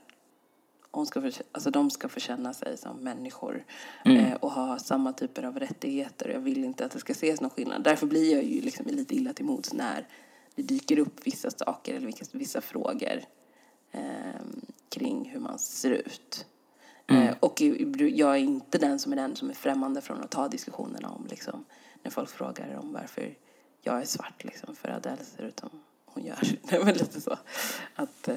hon 0.92 1.06
ska 1.06 1.22
för, 1.22 1.34
alltså 1.52 1.72
de 1.72 1.90
ska 1.90 2.10
få 2.10 2.20
känna 2.20 2.54
sig 2.54 2.78
som 2.78 2.98
människor 2.98 3.64
mm. 4.06 4.26
eh, 4.26 4.34
och 4.34 4.52
ha 4.52 4.80
samma 4.80 5.14
typer 5.14 5.44
av 5.44 5.60
rättigheter. 5.60 6.30
Jag 6.30 6.40
vill 6.40 6.64
inte 6.64 6.86
att 6.86 6.92
det 6.92 7.00
ska 7.00 7.12
ses 7.12 7.42
någon 7.42 7.50
skillnad. 7.50 7.84
Därför 7.84 8.08
blir 8.08 8.34
jag 8.34 8.44
ju 8.44 8.62
liksom 8.62 8.86
lite 8.86 9.16
illa 9.16 9.34
till 9.34 9.46
mods 9.46 9.74
när 9.74 10.08
det 10.56 10.62
dyker 10.62 11.00
upp 11.00 11.28
vissa 11.28 11.52
saker 11.52 11.94
eller 11.94 12.08
vissa, 12.08 12.26
vissa 12.32 12.62
frågor 12.62 13.24
eh, 13.92 14.02
kring 14.90 15.30
hur 15.34 15.40
man 15.40 15.60
ser 15.60 15.92
ut. 15.92 16.46
Mm. 17.08 17.28
Eh, 17.28 17.36
och 17.40 17.62
jag 17.62 18.32
är 18.32 18.40
inte 18.40 18.78
den 18.78 19.00
som 19.00 19.12
är 19.12 19.16
den 19.16 19.36
som 19.36 19.50
är 19.50 19.54
främmande 19.54 20.02
från 20.02 20.22
att 20.22 20.32
ta 20.32 20.48
diskussionerna 20.48 21.10
om 21.10 21.28
liksom, 21.30 21.66
när 22.04 22.12
folk 22.12 22.30
frågar 22.30 22.78
om 22.78 22.94
varför 22.94 23.38
jag 23.82 24.02
är 24.02 24.06
svart 24.06 24.44
liksom, 24.44 24.76
för 24.76 24.90
Adele 24.90 25.24
ser 25.24 25.44
ut 25.44 25.60
som 25.60 25.70
hon 26.06 26.24
gör. 26.24 26.40
Det 26.70 26.76
är 26.76 26.86
väl 26.86 26.98
lite 26.98 27.22
så. 27.22 27.38
Att, 27.96 28.30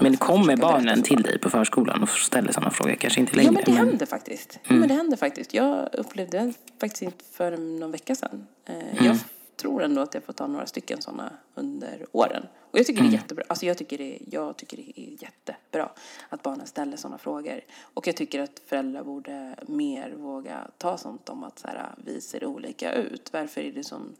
men 0.00 0.16
kommer 0.16 0.56
barnen 0.56 1.02
till 1.02 1.22
dig 1.22 1.38
på 1.38 1.50
förskolan 1.50 2.02
och 2.02 2.08
ställer 2.08 2.52
sådana 2.52 2.70
frågor? 2.70 2.94
Kanske 2.94 3.20
inte 3.20 3.36
längre. 3.36 3.46
Ja, 3.46 3.52
men 3.52 3.64
det 3.64 3.70
men... 3.70 3.88
händer 3.88 4.06
faktiskt. 4.06 4.58
Mm. 4.64 4.64
Ja, 4.64 4.74
men 4.80 4.88
det 4.88 4.94
händer 4.94 5.16
faktiskt. 5.16 5.54
Jag 5.54 5.88
upplevde 5.92 6.38
det 6.38 6.52
faktiskt 6.80 7.02
inte 7.02 7.24
för 7.32 7.56
någon 7.56 7.90
vecka 7.90 8.14
sedan. 8.14 8.46
Eh, 8.64 8.74
mm. 8.74 9.06
Jag 9.06 9.18
tror 9.56 9.82
ändå 9.82 10.02
att 10.02 10.14
jag 10.14 10.24
får 10.24 10.32
ta 10.32 10.46
några 10.46 10.66
stycken 10.66 11.02
sådana 11.02 11.32
under 11.54 12.06
åren. 12.12 12.46
Och 12.70 12.78
jag 12.78 12.86
tycker 12.86 13.00
mm. 13.00 13.10
det 13.10 13.16
är 13.16 13.18
mm. 13.18 13.22
jättebra. 13.22 13.44
Alltså 13.48 13.66
jag 13.66 13.78
tycker 13.78 13.98
det, 13.98 14.18
jag 14.30 14.56
tycker 14.56 14.76
det 14.76 15.00
är 15.00 15.22
jättebra 15.22 15.90
att 16.28 16.42
barnen 16.42 16.66
ställer 16.66 16.96
sådana 16.96 17.18
frågor. 17.18 17.60
Och 17.94 18.06
jag 18.06 18.16
tycker 18.16 18.40
att 18.40 18.62
föräldrar 18.66 19.04
borde 19.04 19.56
mer 19.66 20.14
våga 20.16 20.68
ta 20.78 20.98
sånt 20.98 21.28
om 21.28 21.44
att 21.44 21.58
så 21.58 21.68
här, 21.68 21.94
vi 22.04 22.20
ser 22.20 22.44
olika 22.44 22.92
ut. 22.92 23.30
Varför 23.32 23.60
är 23.60 23.72
det 23.72 23.84
sån 23.84 24.16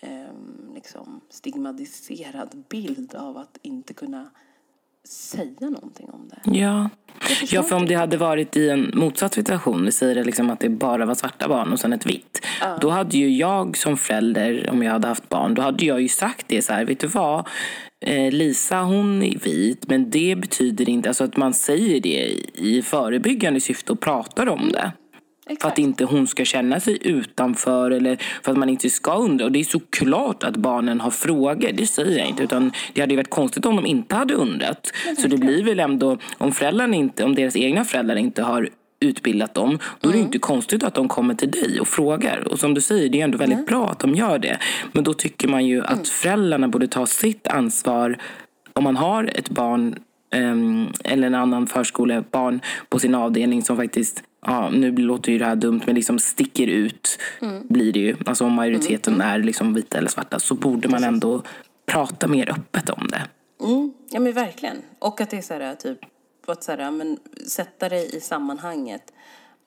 eh, 0.00 0.26
liksom 0.74 1.20
stigmatiserad 1.28 2.64
bild 2.68 3.14
av 3.14 3.36
att 3.36 3.58
inte 3.62 3.94
kunna 3.94 4.30
säga 5.08 5.70
någonting 5.70 6.10
om 6.10 6.28
det. 6.28 6.58
Ja. 6.58 6.90
ja, 7.50 7.62
för 7.62 7.76
om 7.76 7.86
det 7.86 7.94
hade 7.94 8.16
varit 8.16 8.56
i 8.56 8.68
en 8.68 8.90
motsatt 8.94 9.34
situation, 9.34 9.84
vi 9.84 9.92
säger 9.92 10.24
liksom 10.24 10.50
att 10.50 10.60
det 10.60 10.68
bara 10.68 11.06
var 11.06 11.14
svarta 11.14 11.48
barn 11.48 11.72
och 11.72 11.80
sen 11.80 11.92
ett 11.92 12.06
vitt. 12.06 12.46
Uh. 12.62 12.78
Då 12.80 12.90
hade 12.90 13.18
ju 13.18 13.36
jag 13.36 13.76
som 13.76 13.96
förälder, 13.96 14.70
om 14.70 14.82
jag 14.82 14.92
hade 14.92 15.08
haft 15.08 15.28
barn, 15.28 15.54
då 15.54 15.62
hade 15.62 15.84
jag 15.84 16.00
ju 16.00 16.08
sagt 16.08 16.48
det 16.48 16.62
så 16.62 16.72
här, 16.72 16.84
vet 16.84 17.00
du 17.00 17.06
vad? 17.06 17.48
Eh, 18.00 18.32
Lisa 18.32 18.82
hon 18.82 19.22
är 19.22 19.38
vit, 19.38 19.88
men 19.88 20.10
det 20.10 20.36
betyder 20.36 20.88
inte, 20.88 21.08
alltså 21.08 21.24
att 21.24 21.36
man 21.36 21.54
säger 21.54 22.00
det 22.00 22.36
i 22.54 22.82
förebyggande 22.82 23.60
syfte 23.60 23.92
och 23.92 24.00
pratar 24.00 24.48
om 24.48 24.72
det. 24.72 24.92
Exakt. 25.46 25.62
För 25.62 25.68
att 25.68 25.78
inte 25.78 26.04
hon 26.04 26.26
ska 26.26 26.44
känna 26.44 26.80
sig 26.80 26.98
utanför 27.00 27.90
eller 27.90 28.18
för 28.42 28.52
att 28.52 28.58
man 28.58 28.68
inte 28.68 28.90
ska 28.90 29.14
undra. 29.14 29.44
Och 29.44 29.52
det 29.52 29.60
är 29.60 29.64
såklart 29.64 30.44
att 30.44 30.56
barnen 30.56 31.00
har 31.00 31.10
frågor, 31.10 31.72
det 31.72 31.86
säger 31.86 32.18
jag 32.18 32.28
inte. 32.28 32.42
Utan 32.42 32.72
det 32.92 33.00
hade 33.00 33.12
ju 33.12 33.16
varit 33.16 33.30
konstigt 33.30 33.66
om 33.66 33.76
de 33.76 33.86
inte 33.86 34.14
hade 34.14 34.34
undrat. 34.34 34.92
Så 35.18 35.28
det 35.28 35.36
blir 35.36 35.64
väl 35.64 35.80
ändå, 35.80 36.18
om 36.38 36.52
föräldrarna 36.52 36.96
inte, 36.96 37.24
om 37.24 37.34
deras 37.34 37.56
egna 37.56 37.84
föräldrar 37.84 38.16
inte 38.16 38.42
har 38.42 38.68
utbildat 39.00 39.54
dem, 39.54 39.78
då 40.00 40.08
är 40.08 40.12
det 40.12 40.18
mm. 40.18 40.26
inte 40.26 40.38
konstigt 40.38 40.84
att 40.84 40.94
de 40.94 41.08
kommer 41.08 41.34
till 41.34 41.50
dig 41.50 41.80
och 41.80 41.88
frågar. 41.88 42.48
Och 42.48 42.58
som 42.58 42.74
du 42.74 42.80
säger, 42.80 43.08
det 43.08 43.20
är 43.20 43.24
ändå 43.24 43.38
väldigt 43.38 43.58
mm. 43.58 43.66
bra 43.66 43.88
att 43.88 43.98
de 43.98 44.14
gör 44.14 44.38
det. 44.38 44.58
Men 44.92 45.04
då 45.04 45.14
tycker 45.14 45.48
man 45.48 45.66
ju 45.66 45.82
att 45.82 45.92
mm. 45.92 46.04
föräldrarna 46.04 46.68
borde 46.68 46.88
ta 46.88 47.06
sitt 47.06 47.46
ansvar 47.46 48.18
om 48.72 48.84
man 48.84 48.96
har 48.96 49.30
ett 49.34 49.48
barn 49.48 49.98
um, 50.36 50.92
eller 51.04 51.26
en 51.26 51.34
annan 51.34 51.66
förskolebarn 51.66 52.60
på 52.88 52.98
sin 52.98 53.14
avdelning 53.14 53.62
som 53.62 53.76
faktiskt 53.76 54.22
ja, 54.46 54.70
nu 54.70 54.96
låter 54.96 55.32
ju 55.32 55.38
det 55.38 55.44
här 55.44 55.56
dumt, 55.56 55.80
men 55.86 55.94
liksom 55.94 56.18
sticker 56.18 56.66
ut 56.66 57.18
mm. 57.40 57.66
blir 57.68 57.92
det 57.92 58.00
ju. 58.00 58.16
Alltså 58.26 58.44
om 58.44 58.52
majoriteten 58.52 59.14
mm. 59.14 59.26
är 59.26 59.38
liksom 59.38 59.74
vita 59.74 59.98
eller 59.98 60.08
svarta 60.08 60.38
så 60.38 60.54
borde 60.54 60.88
man 60.88 61.04
ändå 61.04 61.42
prata 61.86 62.28
mer 62.28 62.50
öppet 62.50 62.90
om 62.90 63.08
det. 63.08 63.22
Mm. 63.64 63.92
Ja 64.10 64.20
men 64.20 64.32
verkligen. 64.32 64.76
Och 64.98 65.20
att 65.20 65.30
det 65.30 65.38
är 65.38 65.42
så 65.42 65.54
här, 65.54 65.74
typ, 65.74 65.98
att 66.46 66.64
så 66.64 66.72
här, 66.72 66.90
men 66.90 67.18
sätta 67.46 67.88
det 67.88 68.14
i 68.14 68.20
sammanhanget 68.20 69.12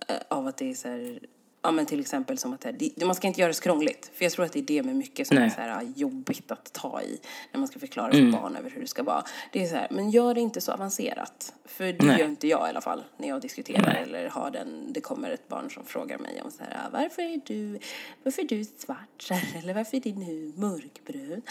äh, 0.07 0.15
av 0.27 0.47
att 0.47 0.57
det 0.57 0.69
är 0.69 0.73
så 0.73 0.87
här, 0.87 1.19
Ja, 1.65 1.71
men 1.71 1.85
till 1.85 1.99
exempel 1.99 2.37
som 2.37 2.53
att 2.53 2.65
det, 2.73 3.05
man 3.05 3.15
ska 3.15 3.27
inte 3.27 3.41
göra 3.41 3.47
det 3.47 3.53
så 3.53 3.63
krångligt. 3.63 4.11
För 4.13 4.25
jag 4.25 4.31
tror 4.31 4.45
att 4.45 4.53
det 4.53 4.59
är 4.59 4.63
det 4.63 4.83
med 4.83 4.95
mycket 4.95 5.27
som 5.27 5.35
Nej. 5.35 5.45
är 5.45 5.49
så 5.49 5.61
här 5.61 5.93
jobbigt 5.95 6.51
att 6.51 6.73
ta 6.73 7.01
i 7.01 7.19
när 7.51 7.59
man 7.59 7.67
ska 7.67 7.79
förklara 7.79 8.11
för 8.11 8.19
mm. 8.19 8.31
barn 8.31 8.55
över 8.55 8.69
hur 8.69 8.81
det 8.81 8.87
ska 8.87 9.03
vara. 9.03 9.23
Det 9.51 9.63
är 9.63 9.67
så 9.67 9.75
här, 9.75 9.87
men 9.91 10.09
gör 10.09 10.33
det 10.33 10.41
inte 10.41 10.61
så 10.61 10.71
avancerat. 10.71 11.53
För 11.65 11.83
det 11.85 12.05
Nej. 12.05 12.19
gör 12.19 12.27
inte 12.27 12.47
jag 12.47 12.67
i 12.67 12.69
alla 12.69 12.81
fall 12.81 13.03
när 13.17 13.27
jag 13.27 13.41
diskuterar 13.41 13.93
Nej. 13.93 14.03
eller 14.03 14.29
har 14.29 14.51
den, 14.51 14.93
det 14.93 15.01
kommer 15.01 15.29
ett 15.29 15.47
barn 15.47 15.69
som 15.69 15.85
frågar 15.85 16.17
mig 16.17 16.41
om 16.41 16.51
så 16.51 16.63
här, 16.63 16.77
ah, 16.85 16.89
varför 16.91 17.21
är 17.21 17.41
du, 17.45 17.79
varför 18.23 18.41
är 18.41 18.47
du 18.47 18.63
svart 18.63 19.31
eller 19.55 19.73
varför 19.73 19.97
är 19.97 20.01
din 20.01 20.21
hud 20.21 20.57
mörkbrun? 20.57 21.41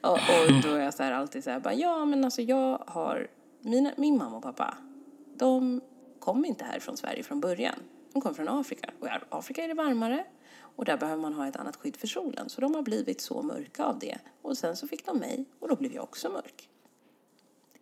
Och, 0.00 0.12
och 0.12 0.62
då 0.62 0.74
är 0.74 0.84
jag 0.84 0.94
så 0.94 1.02
här 1.02 1.12
alltid 1.12 1.44
så 1.44 1.50
här, 1.50 1.60
bara, 1.60 1.74
ja 1.74 2.04
men 2.04 2.24
alltså 2.24 2.42
jag 2.42 2.82
har, 2.86 3.28
mina, 3.60 3.92
min 3.96 4.18
mamma 4.18 4.36
och 4.36 4.42
pappa, 4.42 4.74
de 5.36 5.80
kom 6.20 6.44
inte 6.44 6.64
här 6.64 6.80
från 6.80 6.96
Sverige 6.96 7.22
från 7.22 7.40
början. 7.40 7.76
De 8.12 8.22
kommer 8.22 8.34
från 8.34 8.48
Afrika. 8.48 8.90
Och 9.00 9.06
i 9.06 9.10
Afrika 9.30 9.64
är 9.64 9.68
det 9.68 9.74
varmare 9.74 10.24
och 10.76 10.84
där 10.84 10.96
behöver 10.96 11.22
man 11.22 11.32
ha 11.32 11.48
ett 11.48 11.56
annat 11.56 11.76
skydd 11.76 11.96
för 11.96 12.06
solen. 12.06 12.48
Så 12.48 12.60
de 12.60 12.74
har 12.74 12.82
blivit 12.82 13.20
så 13.20 13.42
mörka 13.42 13.84
av 13.84 13.98
det. 13.98 14.18
Och 14.42 14.58
sen 14.58 14.76
så 14.76 14.88
fick 14.88 15.06
de 15.06 15.18
mig 15.18 15.44
och 15.60 15.68
då 15.68 15.76
blev 15.76 15.94
jag 15.94 16.02
också 16.02 16.28
mörk. 16.28 16.68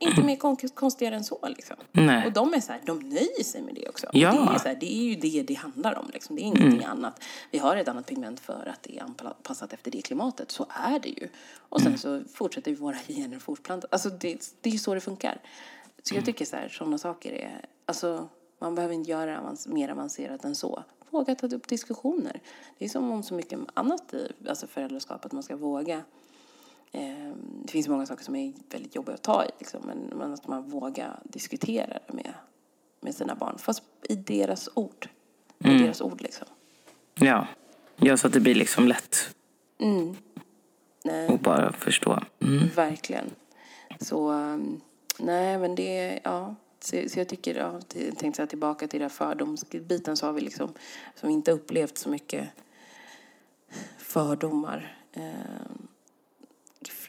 Inte 0.01 0.23
mer 0.23 0.37
konstigare 0.69 1.15
än 1.15 1.25
så 1.25 1.49
liksom. 1.49 1.77
Nej. 1.93 2.27
Och 2.27 2.33
de 2.33 2.55
är 2.55 2.61
så 2.61 2.73
här, 2.73 2.81
de 2.85 2.99
nöjer 2.99 3.45
sig 3.45 3.63
med 3.63 3.75
det 3.75 3.89
också. 3.89 4.07
Ja. 4.13 4.33
Det, 4.33 4.55
är 4.55 4.59
så 4.59 4.69
här, 4.69 4.77
det 4.81 4.93
är 4.93 5.03
ju 5.03 5.15
det 5.15 5.43
det 5.43 5.55
handlar 5.55 5.99
om 5.99 6.11
liksom. 6.13 6.37
Det 6.37 6.43
är 6.43 6.45
ingenting 6.45 6.83
mm. 6.83 6.91
annat. 6.91 7.25
Vi 7.51 7.59
har 7.59 7.77
ett 7.77 7.89
annat 7.89 8.07
pigment 8.07 8.41
för 8.41 8.73
att 8.73 8.83
det 8.83 8.99
är 8.99 9.03
anpassat 9.03 9.73
efter 9.73 9.91
det 9.91 10.03
klimatet. 10.03 10.51
Så 10.51 10.67
är 10.69 10.99
det 10.99 11.09
ju. 11.09 11.29
Och 11.57 11.81
sen 11.81 11.87
mm. 11.87 11.99
så 11.99 12.23
fortsätter 12.35 12.71
vi 12.71 12.77
våra 12.77 12.97
gener 13.09 13.39
fortplanta. 13.39 13.89
Alltså 13.91 14.11
det, 14.11 14.53
det 14.61 14.71
är 14.71 14.73
ju 14.73 14.79
så 14.79 14.95
det 14.95 15.01
funkar. 15.01 15.41
Så 16.03 16.15
jag 16.15 16.19
mm. 16.19 16.25
tycker 16.25 16.45
så 16.45 16.57
här, 16.57 16.69
sådana 16.69 16.99
saker 16.99 17.33
är, 17.33 17.65
alltså 17.87 18.29
man 18.59 18.75
behöver 18.75 18.95
inte 18.95 19.11
göra 19.11 19.57
mer 19.67 19.89
avancerat 19.89 20.45
än 20.45 20.55
så. 20.55 20.85
Våga 21.11 21.35
ta 21.35 21.47
upp 21.47 21.69
diskussioner. 21.69 22.41
Det 22.79 22.85
är 22.85 22.89
som 22.89 23.11
om 23.11 23.23
så 23.23 23.35
mycket 23.35 23.59
annat 23.75 24.15
i 24.15 24.33
alltså 24.49 24.67
föräldraskap, 24.67 25.25
att 25.25 25.33
man 25.33 25.43
ska 25.43 25.57
våga. 25.57 26.03
Eh, 26.93 27.33
det 27.65 27.73
finns 27.73 27.89
många 27.89 28.07
saker 28.07 28.25
som 28.25 28.37
är 28.37 28.53
väldigt 28.71 28.95
jobbiga 28.95 29.15
att 29.15 29.23
ta 29.23 29.45
i, 29.45 29.51
liksom, 29.59 29.81
men 30.13 30.33
att 30.33 30.47
man 30.47 30.71
vågar 30.71 31.21
diskutera 31.25 31.99
det 32.07 32.13
med, 32.13 32.35
med 33.01 33.15
sina 33.15 33.35
barn. 33.35 33.59
Fast 33.59 33.83
i 34.03 34.15
deras 34.15 34.69
ord. 34.75 35.09
I 35.59 35.69
mm. 35.69 35.83
deras 35.83 36.01
ord 36.01 36.21
liksom. 36.21 36.47
Ja. 37.15 37.47
ja, 37.97 38.17
så 38.17 38.27
att 38.27 38.33
det 38.33 38.41
blir 38.41 38.55
liksom 38.55 38.89
lätt. 38.89 39.35
Mm. 39.79 40.17
Och 41.29 41.39
bara 41.39 41.73
förstå. 41.73 42.23
Mm. 42.41 42.69
Verkligen. 42.77 43.31
Så, 44.01 44.31
um, 44.31 44.81
nej 45.19 45.59
men 45.59 45.75
det, 45.75 46.21
ja. 46.25 46.55
Så, 46.89 47.09
så 47.09 47.19
jag 47.19 47.29
tycker, 47.29 47.55
ja, 47.55 47.81
jag 47.95 48.19
tänkte 48.19 48.47
tillbaka 48.47 48.89
till 48.89 49.01
den 49.01 49.11
fördomsbiten 49.11 50.17
så 50.17 50.27
har 50.27 50.33
vi 50.33 50.41
liksom, 50.41 50.73
som 51.15 51.31
inte 51.31 51.53
upplevt 51.53 51.99
så 51.99 52.09
mycket 52.09 52.49
fördomar 53.99 54.97
eh, 55.13 55.33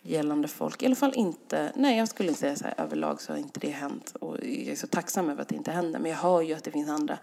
gällande 0.02 0.48
folk. 0.48 0.84
I 0.84 0.86
alla 0.86 0.96
fall 0.96 1.14
inte, 1.16 1.72
nej 1.76 1.98
jag 1.98 2.08
skulle 2.08 2.34
säga 2.34 2.56
så 2.56 2.64
här, 2.64 2.74
överlag 2.78 3.22
så 3.22 3.34
har 3.34 3.38
inte 3.38 3.60
det 3.60 3.70
hänt. 3.70 4.16
Och 4.22 4.38
jag 4.38 4.68
är 4.68 4.76
så 4.76 4.88
tacksam 4.88 5.30
över 5.30 5.42
att 5.42 5.48
det 5.48 5.56
inte 5.56 5.72
händer. 5.72 6.00
Men 6.00 6.12
jag 6.12 6.18
hör 6.18 6.42
ju 6.42 6.54
att 6.54 6.64
det 6.64 6.72
finns 6.72 6.90
andra 6.90 7.18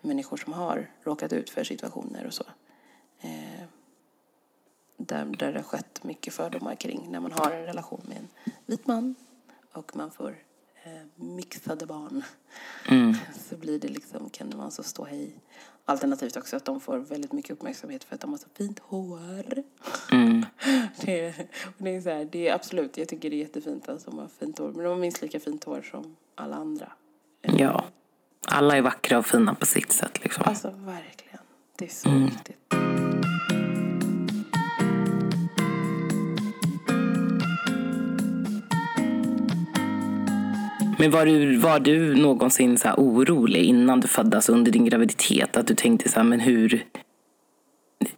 människor 0.00 0.36
som 0.36 0.52
har 0.52 0.90
råkat 1.02 1.32
ut 1.32 1.50
för 1.50 1.64
situationer 1.64 2.26
och 2.26 2.34
så. 2.34 2.44
Eh, 3.20 3.64
där, 4.96 5.24
där 5.24 5.52
det 5.52 5.58
har 5.58 5.62
skett 5.62 6.04
mycket 6.04 6.34
fördomar 6.34 6.74
kring 6.74 7.08
när 7.10 7.20
man 7.20 7.32
har 7.32 7.50
en 7.50 7.64
relation 7.64 8.00
med 8.08 8.16
en 8.16 8.28
vit 8.66 8.86
man 8.86 9.14
och 9.72 9.96
man 9.96 10.10
får 10.10 10.30
eh, 10.30 10.51
mixade 11.14 11.86
barn. 11.86 12.22
Mm. 12.88 13.14
Så 13.48 13.56
blir 13.56 13.78
det 13.78 13.88
liksom, 13.88 14.30
kan 14.30 14.52
man 14.56 14.70
så 14.70 14.82
stå 14.82 15.04
hej. 15.04 15.34
Alternativt 15.84 16.36
också 16.36 16.56
att 16.56 16.64
de 16.64 16.80
får 16.80 16.98
väldigt 16.98 17.32
mycket 17.32 17.50
uppmärksamhet 17.50 18.04
för 18.04 18.14
att 18.14 18.20
de 18.20 18.30
har 18.30 18.38
så 18.38 18.48
fint 18.54 18.78
hår. 18.78 19.62
Mm. 20.12 20.46
det, 21.00 21.34
det, 21.78 21.96
är 21.96 22.00
så 22.00 22.10
här, 22.10 22.28
det 22.32 22.48
är 22.48 22.54
absolut, 22.54 22.96
jag 22.96 23.08
tycker 23.08 23.30
det 23.30 23.36
är 23.36 23.38
jättefint 23.38 23.88
att 23.88 24.04
de 24.04 24.18
har 24.18 24.28
fint 24.38 24.58
hår. 24.58 24.72
Men 24.72 24.84
de 24.84 24.88
har 24.88 24.96
minst 24.96 25.22
lika 25.22 25.40
fint 25.40 25.64
hår 25.64 25.82
som 25.82 26.16
alla 26.34 26.56
andra. 26.56 26.92
Ja, 27.42 27.84
alla 28.46 28.76
är 28.76 28.82
vackra 28.82 29.18
och 29.18 29.26
fina 29.26 29.54
på 29.54 29.66
sitt 29.66 29.92
sätt 29.92 30.22
liksom. 30.22 30.44
Alltså 30.46 30.70
verkligen, 30.70 31.40
det 31.78 31.84
är 31.84 31.88
så 31.88 32.08
mm. 32.08 32.24
viktigt. 32.24 32.58
Men 41.02 41.10
var 41.10 41.26
du, 41.26 41.56
var 41.56 41.80
du 41.80 42.14
någonsin 42.14 42.78
så 42.78 42.88
orolig 42.96 43.64
innan 43.64 44.00
du 44.00 44.08
föddes 44.08 44.48
under 44.48 44.72
din 44.72 44.84
graviditet? 44.84 45.56
Att 45.56 45.66
du 45.66 45.74
tänkte 45.74 46.08
så 46.08 46.20
här, 46.20 46.24
men 46.24 46.40
hur, 46.40 46.84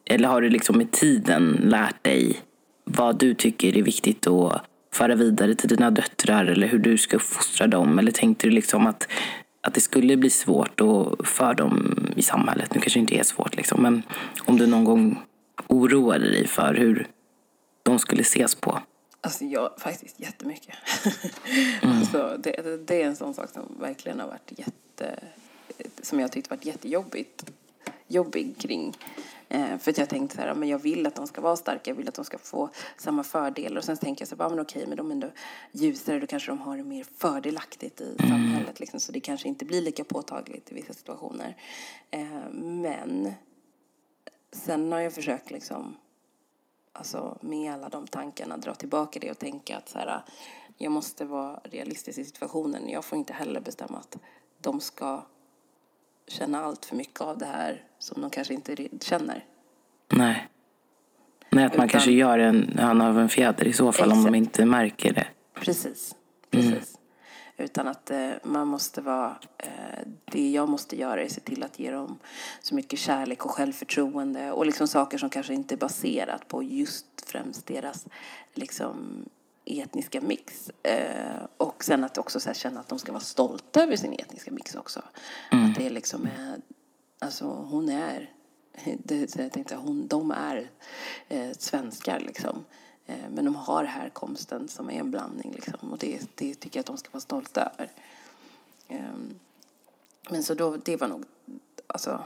eller 0.04 0.28
har 0.28 0.40
du 0.40 0.50
liksom 0.50 0.78
med 0.78 0.90
tiden 0.90 1.60
lärt 1.62 2.04
dig 2.04 2.40
vad 2.84 3.18
du 3.18 3.34
tycker 3.34 3.76
är 3.76 3.82
viktigt 3.82 4.26
att 4.26 4.62
föra 4.92 5.14
vidare 5.14 5.54
till 5.54 5.68
dina 5.68 5.90
döttrar 5.90 6.46
eller 6.46 6.66
hur 6.66 6.78
du 6.78 6.98
ska 6.98 7.18
fostra 7.18 7.66
dem? 7.66 7.98
Eller 7.98 8.10
tänkte 8.10 8.46
du 8.46 8.50
liksom 8.50 8.86
att, 8.86 9.08
att 9.66 9.74
det 9.74 9.80
skulle 9.80 10.16
bli 10.16 10.30
svårt 10.30 10.80
och 10.80 11.26
för 11.26 11.54
dem 11.54 11.96
i 12.16 12.22
samhället? 12.22 12.74
Nu 12.74 12.80
kanske 12.80 12.98
det 12.98 13.00
inte 13.00 13.18
är 13.18 13.22
svårt, 13.22 13.56
liksom, 13.56 13.82
men 13.82 14.02
om 14.44 14.58
du 14.58 14.66
någon 14.66 14.84
gång 14.84 15.18
oroade 15.66 16.30
dig 16.30 16.46
för 16.46 16.74
hur 16.74 17.06
de 17.82 17.98
skulle 17.98 18.22
ses 18.22 18.54
på? 18.54 18.78
Alltså 19.24 19.44
jag, 19.44 19.70
faktiskt 19.76 20.20
jättemycket. 20.20 20.74
Mm. 21.82 21.98
alltså, 21.98 22.36
det, 22.38 22.86
det 22.86 23.02
är 23.02 23.06
en 23.06 23.16
sån 23.16 23.34
sak 23.34 23.50
som 23.50 23.76
verkligen 23.80 24.20
har 24.20 24.26
varit 24.26 24.58
jätte, 24.58 25.18
som 26.02 26.20
jag 26.20 26.32
tyckt 26.32 26.50
varit 26.50 26.64
jättejobbigt, 26.64 27.50
jobbig 28.06 28.58
kring. 28.58 28.96
Eh, 29.48 29.78
för 29.78 29.90
att 29.90 29.98
jag 29.98 30.08
tänkte 30.08 30.36
så 30.36 30.42
här, 30.42 30.54
men 30.54 30.68
jag 30.68 30.78
vill 30.78 31.06
att 31.06 31.14
de 31.14 31.26
ska 31.26 31.40
vara 31.40 31.56
starka, 31.56 31.90
jag 31.90 31.94
vill 31.94 32.08
att 32.08 32.14
de 32.14 32.24
ska 32.24 32.38
få 32.38 32.70
samma 32.96 33.24
fördelar. 33.24 33.78
Och 33.78 33.84
sen 33.84 33.96
tänker 33.96 34.22
jag 34.22 34.28
så 34.28 34.42
här, 34.42 34.50
men 34.50 34.60
okej, 34.60 34.86
men 34.86 34.96
de 34.96 35.10
är 35.10 35.14
ändå 35.14 35.30
ljusare, 35.72 36.18
då 36.18 36.26
kanske 36.26 36.50
de 36.50 36.58
har 36.58 36.76
det 36.76 36.84
mer 36.84 37.04
fördelaktigt 37.16 38.00
i 38.00 38.16
mm. 38.18 38.30
samhället. 38.30 38.80
Liksom, 38.80 39.00
så 39.00 39.12
det 39.12 39.20
kanske 39.20 39.48
inte 39.48 39.64
blir 39.64 39.82
lika 39.82 40.04
påtagligt 40.04 40.72
i 40.72 40.74
vissa 40.74 40.92
situationer. 40.92 41.56
Eh, 42.10 42.50
men 42.52 43.32
sen 44.52 44.92
har 44.92 45.00
jag 45.00 45.12
försökt 45.12 45.50
liksom 45.50 45.96
alltså 46.94 47.38
med 47.40 47.72
alla 47.72 47.88
de 47.88 48.06
tankarna 48.06 48.56
dra 48.56 48.74
tillbaka 48.74 49.18
det 49.20 49.30
och 49.30 49.38
tänka 49.38 49.76
att 49.76 49.88
så 49.88 49.98
här, 49.98 50.22
jag 50.78 50.92
måste 50.92 51.24
vara 51.24 51.60
realistisk 51.64 52.18
i 52.18 52.24
situationen. 52.24 52.88
Jag 52.88 53.04
får 53.04 53.18
inte 53.18 53.32
heller 53.32 53.60
bestämma 53.60 53.98
att 53.98 54.18
de 54.60 54.80
ska 54.80 55.22
känna 56.26 56.64
allt 56.64 56.84
för 56.84 56.96
mycket 56.96 57.20
av 57.20 57.38
det 57.38 57.46
här 57.46 57.82
som 57.98 58.20
de 58.20 58.30
kanske 58.30 58.54
inte 58.54 58.88
känner. 59.00 59.44
Nej. 60.12 60.48
Nej, 61.50 61.64
att 61.64 61.72
man 61.72 61.84
Utan, 61.84 61.88
kanske 61.88 62.12
gör 62.12 62.38
en 62.38 62.78
höna 62.78 63.08
av 63.08 63.18
en 63.18 63.28
fjäder 63.28 63.66
i 63.66 63.72
så 63.72 63.92
fall 63.92 64.08
exakt. 64.08 64.26
om 64.26 64.32
de 64.32 64.34
inte 64.34 64.64
märker 64.64 65.12
det. 65.12 65.26
Precis. 65.54 66.14
Precis. 66.50 66.72
Mm. 66.72 67.03
Utan 67.56 67.88
att 67.88 68.10
eh, 68.10 68.30
man 68.42 68.68
måste 68.68 69.00
vara... 69.00 69.36
Eh, 69.58 69.68
det 70.24 70.50
jag 70.50 70.68
måste 70.68 70.96
göra 70.96 71.20
är 71.20 71.26
att 71.26 71.32
se 71.32 71.40
till 71.40 71.62
att 71.62 71.78
ge 71.78 71.90
dem 71.90 72.18
så 72.60 72.74
mycket 72.74 72.98
kärlek 72.98 73.44
och 73.44 73.50
självförtroende 73.50 74.52
och 74.52 74.66
liksom 74.66 74.88
saker 74.88 75.18
som 75.18 75.30
kanske 75.30 75.54
inte 75.54 75.74
är 75.74 75.76
baserat 75.76 76.48
på 76.48 76.62
just 76.62 77.06
främst 77.26 77.66
deras 77.66 78.06
liksom, 78.54 79.24
etniska 79.64 80.20
mix. 80.20 80.70
Eh, 80.82 81.44
och 81.56 81.84
sen 81.84 82.04
att 82.04 82.18
också 82.18 82.40
så 82.40 82.48
här, 82.48 82.54
känna 82.54 82.80
att 82.80 82.88
de 82.88 82.98
ska 82.98 83.12
vara 83.12 83.22
stolta 83.22 83.82
över 83.82 83.96
sin 83.96 84.12
etniska 84.12 84.50
mix 84.50 84.74
också. 84.74 85.02
Mm. 85.52 85.70
Att 85.70 85.76
det 85.76 85.90
liksom 85.90 86.26
är... 86.38 86.60
Alltså, 87.18 87.46
hon 87.46 87.88
är... 87.88 88.30
Det, 88.98 89.36
jag 89.36 89.52
tänkte, 89.52 89.76
hon, 89.76 90.06
de 90.06 90.30
är 90.30 90.70
eh, 91.28 91.50
svenskar 91.58 92.20
liksom. 92.20 92.64
Eh, 93.06 93.30
men 93.30 93.44
de 93.44 93.54
har 93.56 93.84
härkomsten 93.84 94.68
som 94.68 94.90
är 94.90 95.00
en 95.00 95.10
blandning 95.10 95.52
liksom, 95.52 95.92
och 95.92 95.98
det, 95.98 96.20
det 96.34 96.54
tycker 96.54 96.78
jag 96.78 96.80
att 96.80 96.86
de 96.86 96.96
ska 96.96 97.08
vara 97.12 97.20
stolta 97.20 97.60
över. 97.60 97.92
Ehm, 98.88 99.34
men 100.30 100.42
så 100.42 100.54
då, 100.54 100.76
det 100.76 100.96
var 100.96 101.08
nog, 101.08 101.24
alltså, 101.86 102.24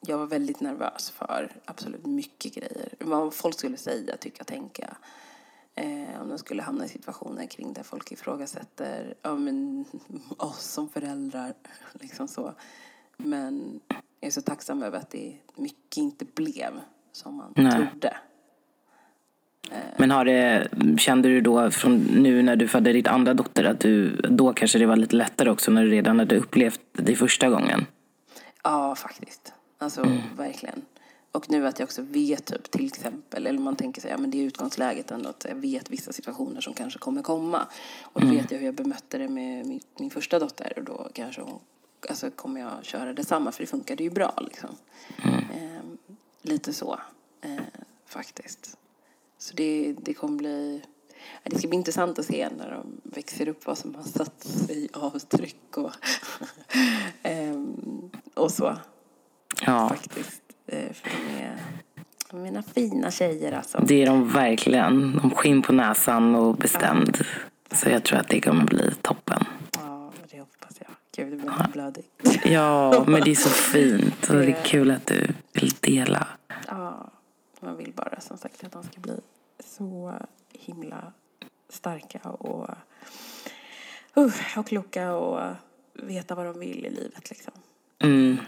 jag 0.00 0.18
var 0.18 0.26
väldigt 0.26 0.60
nervös 0.60 1.10
för 1.10 1.52
absolut 1.64 2.06
mycket 2.06 2.54
grejer. 2.54 2.94
Vad 3.00 3.34
folk 3.34 3.58
skulle 3.58 3.76
säga, 3.76 4.16
tycka, 4.16 4.44
tänka. 4.44 4.96
Eh, 5.74 6.22
om 6.22 6.28
de 6.28 6.38
skulle 6.38 6.62
hamna 6.62 6.84
i 6.84 6.88
situationer 6.88 7.46
kring 7.46 7.72
där 7.72 7.82
folk 7.82 8.12
ifrågasätter 8.12 9.14
ja, 9.22 9.34
men, 9.34 9.84
oss 10.36 10.64
som 10.64 10.88
föräldrar. 10.88 11.54
Liksom 11.92 12.28
så. 12.28 12.54
Men 13.16 13.80
jag 13.90 14.28
är 14.28 14.30
så 14.30 14.42
tacksam 14.42 14.82
över 14.82 14.98
att 14.98 15.10
det 15.10 15.36
mycket 15.54 15.96
inte 15.96 16.24
blev 16.24 16.80
som 17.12 17.34
man 17.34 17.52
Nej. 17.56 17.72
trodde. 17.72 18.16
Men 19.96 20.10
har 20.10 20.24
det, 20.24 20.68
kände 20.98 21.28
du 21.28 21.40
då 21.40 21.70
från 21.70 21.96
nu 21.98 22.42
när 22.42 22.56
du 22.56 22.68
födde 22.68 22.92
ditt 22.92 23.06
andra 23.06 23.34
dotter 23.34 23.64
att 23.64 23.80
du, 23.80 24.16
då 24.16 24.52
kanske 24.52 24.78
det 24.78 24.86
var 24.86 24.96
lite 24.96 25.16
lättare 25.16 25.50
också 25.50 25.70
när 25.70 25.84
du 25.84 25.90
redan 25.90 26.18
hade 26.18 26.36
upplevt 26.36 26.80
det 26.92 27.16
första 27.16 27.48
gången? 27.48 27.86
Ja, 28.62 28.94
faktiskt. 28.94 29.52
Alltså 29.78 30.02
mm. 30.02 30.18
verkligen. 30.36 30.82
Och 31.32 31.50
nu 31.50 31.66
att 31.66 31.78
jag 31.78 31.86
också 31.86 32.02
vet 32.02 32.44
typ 32.44 32.70
till 32.70 32.86
exempel, 32.86 33.46
eller 33.46 33.58
man 33.58 33.76
tänker 33.76 34.00
sig, 34.00 34.10
ja 34.10 34.18
men 34.18 34.30
det 34.30 34.38
är 34.38 34.42
utgångsläget 34.42 35.10
ändå 35.10 35.28
att 35.28 35.46
jag 35.48 35.56
vet 35.56 35.90
vissa 35.90 36.12
situationer 36.12 36.60
som 36.60 36.74
kanske 36.74 36.98
kommer 36.98 37.22
komma. 37.22 37.66
Och 38.02 38.20
då 38.20 38.26
mm. 38.26 38.38
vet 38.38 38.50
jag 38.50 38.58
hur 38.58 38.66
jag 38.66 38.74
bemötte 38.74 39.18
det 39.18 39.28
med 39.28 39.66
min, 39.66 39.80
min 39.98 40.10
första 40.10 40.38
dotter 40.38 40.72
och 40.76 40.84
då 40.84 41.08
kanske 41.12 41.42
hon, 41.42 41.58
alltså 42.08 42.30
kommer 42.30 42.60
jag 42.60 42.84
köra 42.84 43.12
detsamma 43.12 43.52
för 43.52 43.62
det 43.62 43.66
funkade 43.66 44.02
ju 44.02 44.10
bra 44.10 44.34
liksom. 44.40 44.70
Mm. 45.22 45.34
Eh, 45.38 45.82
lite 46.42 46.72
så, 46.72 47.00
eh, 47.40 47.62
faktiskt. 48.06 48.76
Så 49.46 49.54
det, 49.54 49.94
det 50.02 50.14
kommer 50.14 50.38
bli... 50.38 50.82
Det 51.44 51.58
ska 51.58 51.68
bli 51.68 51.76
intressant 51.76 52.18
att 52.18 52.24
se 52.24 52.48
när 52.58 52.70
de 52.70 53.10
växer 53.14 53.48
upp 53.48 53.66
vad 53.66 53.78
som 53.78 53.94
har 53.94 54.02
satt 54.02 54.44
sig 54.44 54.88
avtryck 54.92 55.76
och, 55.76 55.92
um, 57.24 58.10
och 58.34 58.50
så. 58.50 58.76
Ja. 59.66 59.88
Faktiskt. 59.88 60.42
Eh, 60.66 60.92
för 60.92 61.10
de 62.30 62.36
är 62.36 62.42
mina 62.42 62.62
fina 62.62 63.10
tjejer 63.10 63.52
alltså. 63.52 63.78
Det 63.86 64.02
är 64.02 64.06
de 64.06 64.28
verkligen. 64.28 65.20
De 65.22 65.30
skinn 65.30 65.62
på 65.62 65.72
näsan 65.72 66.34
och 66.34 66.56
bestämd. 66.56 67.18
Ja. 67.20 67.76
Så 67.76 67.90
jag 67.90 68.04
tror 68.04 68.18
att 68.18 68.28
det 68.28 68.40
kommer 68.40 68.64
bli 68.64 68.94
toppen. 69.02 69.44
Ja, 69.72 70.12
det 70.30 70.38
hoppas 70.38 70.76
jag. 70.78 70.90
Gud, 71.16 71.32
det 71.32 71.36
blir 71.36 71.52
ja. 71.58 71.66
blödig. 71.72 72.04
Ja, 72.44 73.04
men 73.06 73.20
det 73.20 73.30
är 73.30 73.34
så 73.34 73.50
fint. 73.50 74.30
Och 74.30 74.36
det 74.36 74.46
är 74.46 74.64
kul 74.64 74.90
att 74.90 75.06
du 75.06 75.28
vill 75.52 75.70
dela. 75.80 76.28
Ja, 76.68 77.10
man 77.60 77.76
vill 77.76 77.92
bara 77.96 78.20
som 78.20 78.38
sagt 78.38 78.64
att 78.64 78.72
de 78.72 78.82
ska 78.82 79.00
bli 79.00 79.20
så 79.76 80.18
himla 80.52 81.12
starka 81.68 82.18
och, 82.18 82.68
uh, 84.16 84.32
och 84.56 84.66
kloka 84.66 85.12
och 85.12 85.56
veta 85.92 86.34
vad 86.34 86.46
de 86.46 86.58
vill 86.58 86.86
i 86.86 86.90
livet. 86.90 87.30
Liksom. 87.30 87.52
Mm. 87.98 88.38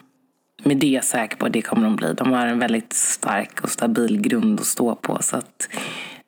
Med 0.63 0.77
det 0.77 0.87
är 0.87 0.95
jag 0.95 1.05
säker 1.05 1.37
på 1.37 1.47
att 1.47 1.53
det 1.53 1.63
kommer 1.63 1.83
de 1.83 1.97
bli. 1.97 2.15
De 2.15 2.33
har 2.33 2.47
en 2.47 2.59
väldigt 2.59 2.93
stark 2.93 3.61
och 3.61 3.71
stabil 3.71 4.21
grund 4.21 4.61
att 4.61 4.67
stå 4.67 4.95
på. 4.95 5.23
Så 5.23 5.37
att 5.37 5.69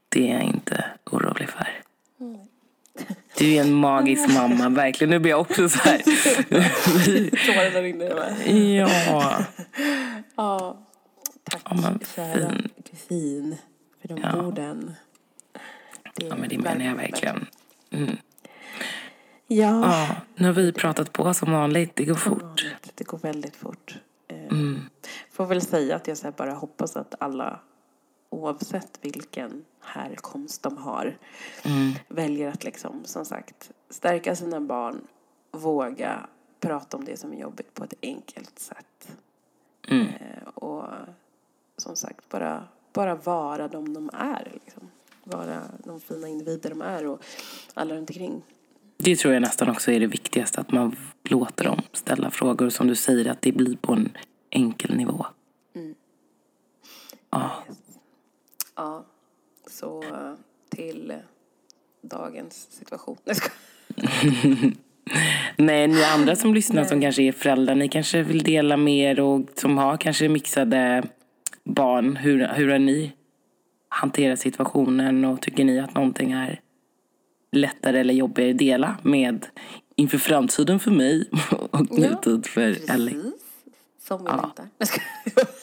det 0.09 0.31
är 0.31 0.35
jag 0.35 0.43
inte 0.43 0.85
orolig 1.11 1.49
för. 1.49 1.69
Mm. 2.21 2.41
Du 3.39 3.55
är 3.55 3.61
en 3.61 3.75
magisk 3.75 4.29
mamma, 4.35 4.69
verkligen. 4.69 5.11
Nu 5.11 5.19
blir 5.19 5.31
jag 5.31 5.41
också 5.41 5.69
så 5.69 5.79
här... 5.79 5.99
Tårarna 7.47 7.83
rinner. 7.83 8.09
Ja. 8.77 9.45
ja. 10.37 10.77
Tack, 11.45 11.63
ja, 11.65 11.75
men 11.75 12.01
kära 12.17 12.55
kusin, 12.91 13.57
för 13.57 13.70
de 14.15 14.21
ja. 14.23 14.47
orden. 14.47 14.95
Det 16.15 16.27
ja, 16.27 16.37
men 16.37 16.49
det 16.49 16.59
menar 16.59 16.85
jag 16.85 16.95
verkligen. 16.95 17.47
Mm. 17.91 18.17
Ja. 19.47 19.83
ja. 19.83 20.17
Nu 20.35 20.47
har 20.47 20.53
vi 20.53 20.73
pratat 20.73 21.13
på 21.13 21.35
som 21.35 21.53
vanligt. 21.53 21.97
Det 21.97 22.05
går 22.05 22.15
fort. 22.15 22.67
Det 22.95 23.05
går 23.05 23.19
väldigt 23.19 23.57
fort. 23.57 23.99
Eh, 24.29 24.45
mm. 24.45 24.81
Får 25.31 25.47
väl 25.47 25.63
säga 25.63 25.97
att 25.97 26.09
jag 26.09 26.35
bara 26.37 26.53
hoppas 26.53 26.97
att 26.97 27.15
alla 27.19 27.61
oavsett 28.31 28.99
vilken 29.03 29.65
härkomst 29.81 30.63
de 30.63 30.77
har 30.77 31.19
mm. 31.65 31.93
väljer 32.09 32.49
att 32.49 32.65
liksom, 32.65 33.05
som 33.05 33.25
sagt, 33.25 33.71
stärka 33.91 34.37
sina 34.37 34.61
barn, 34.61 35.01
våga 35.51 36.27
prata 36.61 36.97
om 36.97 37.05
det 37.05 37.17
som 37.17 37.33
är 37.33 37.37
jobbigt 37.37 37.75
på 37.75 37.85
ett 37.85 37.95
enkelt 38.03 38.59
sätt. 38.59 39.17
Mm. 39.89 40.07
Eh, 40.07 40.49
och 40.55 40.85
som 41.77 41.97
sagt, 41.97 42.29
bara, 42.29 42.65
bara 42.93 43.15
vara 43.15 43.69
de 43.69 43.95
de 43.95 44.11
är. 44.13 44.49
Liksom. 44.53 44.91
Vara 45.25 45.63
de 45.85 46.01
fina 46.01 46.29
individer 46.29 46.71
de 46.71 46.83
är 46.83 47.07
och 47.07 47.23
alla 47.75 47.95
runt 47.95 48.11
omkring. 48.11 48.43
Det 48.97 49.17
tror 49.17 49.35
jag 49.35 49.41
nästan 49.41 49.71
också 49.71 49.93
är 49.93 50.01
det 50.01 50.07
viktigaste, 50.07 50.61
att 50.61 50.73
man 50.73 50.97
låter 51.25 51.65
dem 51.65 51.83
ställa 51.93 52.31
frågor. 52.31 52.69
Som 52.69 52.87
du 52.87 52.95
säger, 52.95 53.31
att 53.31 53.43
det 53.43 53.53
blir 53.53 53.77
på 53.77 53.93
en 53.93 54.09
enkel 54.51 54.97
nivå. 54.97 55.27
Mm. 55.75 55.95
Ja. 57.31 57.51
Ja, 58.77 59.05
så 59.67 60.05
till 60.69 61.15
dagens 62.03 62.69
situation. 62.71 63.17
Nej, 65.57 65.89
ni 65.89 66.05
andra 66.05 66.37
som 66.37 66.55
lyssnar 66.55 66.85
som 66.85 67.01
kanske 67.01 67.23
är 67.23 67.33
föräldrar, 67.33 67.75
ni 67.75 67.89
kanske 67.89 68.23
vill 68.23 68.43
dela 68.43 68.77
mer 68.77 69.21
och 69.21 69.41
som 69.55 69.79
har 69.79 69.97
kanske 69.97 70.29
mixade 70.29 71.03
barn. 71.65 72.17
Hur, 72.17 72.47
hur 72.47 72.69
har 72.69 72.79
ni 72.79 73.13
hanterat 73.89 74.41
situationen 74.41 75.25
och 75.25 75.43
tycker 75.43 75.65
ni 75.65 75.81
att 75.81 75.95
någonting 75.95 76.33
är 76.33 76.61
lättare 77.53 78.01
eller 78.01 78.15
jobbigare 78.15 78.51
att 78.51 78.59
dela 78.59 78.97
med 79.03 79.47
inför 79.97 80.19
framtiden 80.19 80.81
för 80.81 80.91
mig 80.91 81.31
och 81.71 81.91
nutid 81.99 82.43
ja, 82.45 82.51
för 82.51 82.91
Ellie? 82.91 83.33
Som 83.99 84.25
vi 84.25 84.31
ja. 84.31 84.37
längtar. 84.37 84.69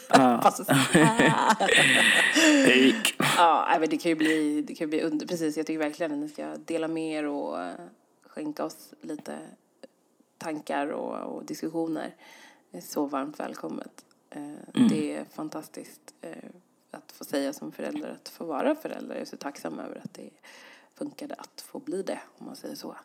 Ja. 0.10 0.54
ja, 3.38 3.78
men 3.80 3.90
det 3.90 3.98
kan 3.98 4.10
ju 4.10 4.16
bli, 4.16 4.62
det 4.62 4.76
kan 4.76 4.90
bli 4.90 5.02
under, 5.02 5.28
precis, 5.28 5.58
jag 5.58 5.66
tycker 5.66 5.80
verkligen 5.80 6.12
att 6.12 6.18
ni 6.18 6.30
ska 6.30 6.56
dela 6.66 6.88
mer 6.88 7.24
och 7.24 7.58
uh, 7.58 7.72
skänka 8.28 8.66
oss 8.66 8.94
lite 9.02 9.38
tankar 10.38 10.88
och, 10.88 11.36
och 11.36 11.46
diskussioner. 11.46 12.16
Det 12.72 12.78
är 12.78 12.82
så 12.82 13.06
varmt 13.06 13.40
välkommet. 13.40 14.06
Eh, 14.30 14.42
Det 14.90 15.14
är 15.16 15.26
fantastiskt 15.26 16.14
eh, 16.22 16.32
att 16.92 17.12
få 17.12 17.24
säga 17.24 17.54
som 17.54 17.72
förälder, 17.72 18.10
att 18.22 18.30
få 18.30 18.46
vara 18.46 18.76
förälder. 18.76 19.16
Jag 19.16 19.22
är 19.22 19.26
så 19.26 19.38
tacksam 19.38 19.80
över 19.80 20.02
att 20.04 20.14
det 20.14 20.30
funkade 20.96 21.36
att 21.36 21.62
få 21.62 21.80
bli 21.80 22.02
det, 22.04 22.20
om 22.38 22.46
man 22.46 22.56
säger 22.56 22.76
så. 22.76 22.96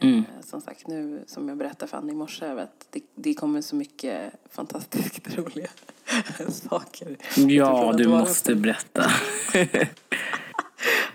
Eh, 0.00 0.22
Som 0.44 0.60
sagt, 0.60 0.86
nu 0.86 1.24
som 1.26 1.48
jag 1.48 1.58
berättade 1.58 1.90
för 1.90 1.96
Annie 1.98 2.12
i 2.12 2.14
morse, 2.16 2.46
att 2.46 2.86
det, 2.90 3.00
det 3.14 3.34
kommer 3.34 3.60
så 3.60 3.76
mycket 3.76 4.32
fantastiskt 4.50 5.38
roliga 5.38 5.68
saker. 6.48 7.16
Ja, 7.36 7.92
du 7.96 8.08
måste 8.08 8.54
berätta. 8.54 9.10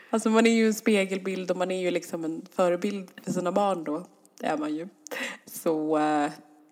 Alltså 0.10 0.30
man 0.30 0.48
är 0.48 0.52
ju 0.52 0.68
en 0.68 0.74
spegelbild 0.74 1.52
och 1.52 1.58
man 1.58 1.72
är 1.72 1.82
ju 1.82 1.92
liksom 1.92 2.24
en 2.26 2.46
förebild 2.52 3.12
för 3.24 3.32
sina 3.32 3.52
barn 3.52 3.84
då. 3.84 4.06
Det 4.40 4.46
är 4.46 4.58
man 4.58 4.76
ju. 4.76 4.88
Så, 5.46 6.00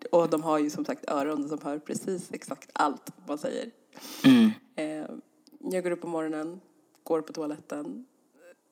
och 0.04 0.30
de 0.30 0.42
har 0.42 0.58
ju 0.58 0.70
som 0.70 0.84
sagt 0.84 1.10
öron 1.10 1.48
som 1.48 1.58
hör 1.62 1.78
precis 1.78 2.32
exakt 2.32 2.70
allt 2.72 3.10
man 3.26 3.38
säger. 3.38 3.70
Mm. 4.24 4.50
Eh, 4.76 5.10
Jag 5.72 5.84
går 5.84 5.90
upp 5.90 6.00
på 6.00 6.06
morgonen, 6.08 6.60
går 7.02 7.20
på 7.22 7.32
toaletten, 7.32 8.06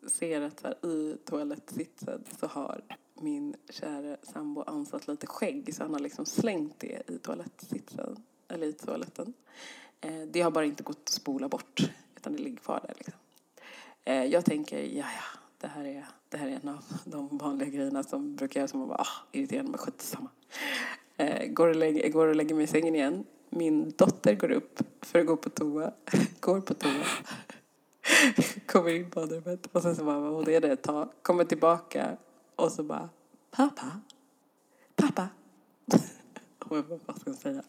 ser 0.09 0.41
att 0.41 0.63
här, 0.63 0.87
i 0.87 1.17
toalettsitsen 1.25 2.25
så 2.41 2.47
har 2.47 2.81
min 3.21 3.55
kära 3.69 4.17
sambo 4.23 4.63
ansatt 4.63 5.09
lite 5.09 5.27
skägg 5.27 5.75
så 5.75 5.83
han 5.83 5.93
har 5.93 6.01
liksom 6.01 6.27
slängt 6.27 6.75
det 6.81 7.03
i 7.11 7.19
toalettsitsen, 7.19 8.17
eller 8.49 8.67
i 8.67 8.73
toaletten. 8.73 9.33
Eh, 10.01 10.23
Det 10.31 10.41
har 10.41 10.51
bara 10.51 10.65
inte 10.65 10.83
gått 10.83 10.99
att 11.03 11.09
spola 11.09 11.49
bort 11.49 11.91
utan 12.17 12.33
det 12.33 12.39
ligger 12.43 12.57
kvar 12.57 12.81
där 12.87 12.95
liksom. 12.97 13.15
Eh, 14.05 14.25
Jag 14.25 14.45
tänker, 14.45 14.79
ja 14.83 15.07
ja, 15.17 15.39
det 15.59 15.67
här 15.67 15.85
är, 15.85 16.07
det 16.29 16.37
här 16.37 16.49
är 16.49 16.61
en 16.63 16.69
av 16.69 16.85
de 17.05 17.39
vanliga 17.39 17.69
grejerna 17.69 18.03
som 18.03 18.37
brukar 18.37 18.61
jag 18.61 18.71
som 18.71 18.81
man 18.81 18.89
bara, 18.89 18.99
ah, 19.01 19.27
irriterande 19.33 19.71
men 19.71 19.79
skitsamma. 19.79 20.31
Eh, 21.21 21.47
går, 21.47 21.69
och 21.69 21.77
lägger, 21.77 22.09
går 22.09 22.27
och 22.27 22.37
lägger 22.37 22.55
mig 22.55 22.65
i 22.65 22.67
sängen 22.67 22.95
igen. 22.95 23.25
Min 23.51 23.93
dotter 23.97 24.35
går 24.35 24.51
upp 24.51 24.83
för 25.01 25.19
att 25.19 25.27
gå 25.27 25.37
på 25.37 25.51
toa. 25.51 25.93
Går 26.41 26.61
på 26.61 26.75
toa. 26.75 27.05
Kommer 28.67 28.91
in 28.91 29.11
på 29.11 29.21
badrummet 29.21 29.67
och 29.73 29.83
sen 29.83 29.97
så 29.97 30.05
bara 30.05 30.17
hon 30.17 30.51
är 30.51 30.61
det 30.61 30.73
ett 30.73 30.83
tag. 30.83 31.09
Kommer 31.23 31.45
tillbaka 31.45 32.17
och 32.57 32.73
så 32.73 32.83
bara, 32.83 33.09
pappa, 33.51 34.01
pappa. 34.97 35.29
Och 36.59 36.77
jag 36.77 36.85
bara, 36.85 36.99
vad 37.07 37.21
ska 37.21 37.31
jag 37.31 37.39
säga? 37.39 37.63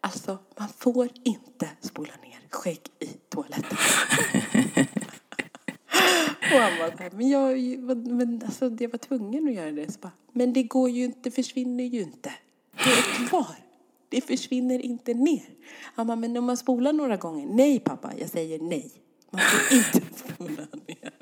Alltså, 0.00 0.38
man 0.58 0.68
får 0.68 1.08
inte 1.22 1.68
spola 1.80 2.12
ner 2.22 2.40
skägg 2.50 2.80
i 2.98 3.06
toaletten. 3.06 3.78
Och 6.54 6.60
han 6.60 6.78
bara, 6.78 6.96
så 6.96 7.02
här, 7.02 7.10
men 7.10 7.28
jag, 7.28 7.58
men 8.06 8.42
alltså, 8.44 8.76
jag 8.78 8.90
var 8.90 8.98
tvungen 8.98 9.48
att 9.48 9.54
göra 9.54 9.72
det. 9.72 9.92
Så 9.92 9.98
bara, 10.00 10.12
men 10.32 10.52
det 10.52 10.62
går 10.62 10.90
ju 10.90 11.04
inte, 11.04 11.30
försvinner 11.30 11.84
ju 11.84 12.00
inte. 12.00 12.32
Det 12.72 12.90
är 12.90 13.28
kvar. 13.28 13.56
Det 14.08 14.20
försvinner 14.20 14.78
inte 14.78 15.14
ner. 15.14 15.42
Han 15.94 16.06
bara, 16.06 16.16
men 16.16 16.36
om 16.36 16.44
man 16.44 16.56
spolar 16.56 16.92
några 16.92 17.16
gånger. 17.16 17.46
Nej 17.46 17.78
pappa, 17.78 18.12
jag 18.18 18.28
säger 18.28 18.58
nej. 18.58 18.90
Man 19.30 19.40
får 19.40 19.76
inte 19.76 20.00
spola 20.34 20.66
ner. 20.86 21.12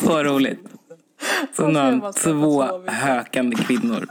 Så 0.00 0.22
roligt. 0.22 0.60
Så 1.52 1.68
nu 1.68 1.78
har 1.78 1.92
han 1.92 2.12
två 2.12 2.62
hökande 2.88 3.56
kvinnor. 3.56 4.08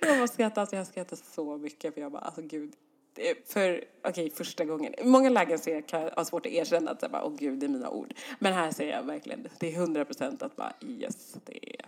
Jag 0.00 0.18
bara 0.18 0.28
skrattar, 0.28 0.60
alltså 0.60 0.76
jag 0.76 0.86
skrattar 0.86 1.18
så 1.34 1.58
mycket 1.58 1.94
för 1.94 2.00
jag 2.00 2.12
bara, 2.12 2.22
alltså 2.22 2.42
gud. 2.42 2.72
Är 3.16 3.52
för, 3.52 3.84
okej, 4.04 4.30
första 4.30 4.64
gången. 4.64 4.94
I 4.98 5.04
många 5.04 5.30
lägen 5.30 5.58
så 5.58 5.70
jag 5.70 5.86
kan 5.86 6.02
jag 6.02 6.10
ha 6.10 6.24
svårt 6.24 6.46
att 6.46 6.52
erkänna 6.52 6.90
att 6.90 7.10
bara, 7.12 7.24
åh 7.24 7.32
gud, 7.38 7.58
det 7.58 7.66
är 7.66 7.68
mina 7.68 7.90
ord. 7.90 8.14
Men 8.38 8.52
här 8.52 8.70
säger 8.70 8.96
jag 8.96 9.02
verkligen, 9.02 9.46
det 9.58 9.74
är 9.74 9.78
hundra 9.78 10.04
procent 10.04 10.42
att 10.42 10.56
bara, 10.56 10.72
yes, 10.88 11.34
det 11.44 11.68
är 11.70 11.86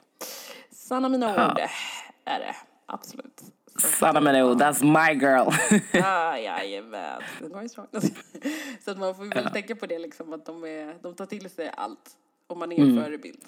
sanna 0.70 1.08
mina 1.08 1.34
Ja. 1.36 1.50
ord. 1.52 1.58
Är 2.24 2.38
det, 2.38 2.54
absolut. 2.86 3.42
Så, 3.76 3.86
Sanna 3.88 4.20
Melou, 4.20 4.54
that's 4.54 4.82
my 4.84 5.20
girl. 5.20 5.48
ah, 6.04 6.36
jajamän, 6.38 7.22
ju. 7.40 7.68
Så 8.84 8.90
att 8.90 8.98
man 8.98 9.14
får 9.14 9.24
väl 9.34 9.50
tänka 9.50 9.76
på 9.76 9.86
det 9.86 9.98
liksom, 9.98 10.32
att 10.32 10.46
de, 10.46 10.64
är, 10.64 10.94
de 11.02 11.14
tar 11.14 11.26
till 11.26 11.50
sig 11.50 11.70
allt. 11.76 12.10
Om 12.46 12.58
man 12.58 12.72
är 12.72 12.80
en 12.82 13.04
förebild. 13.04 13.40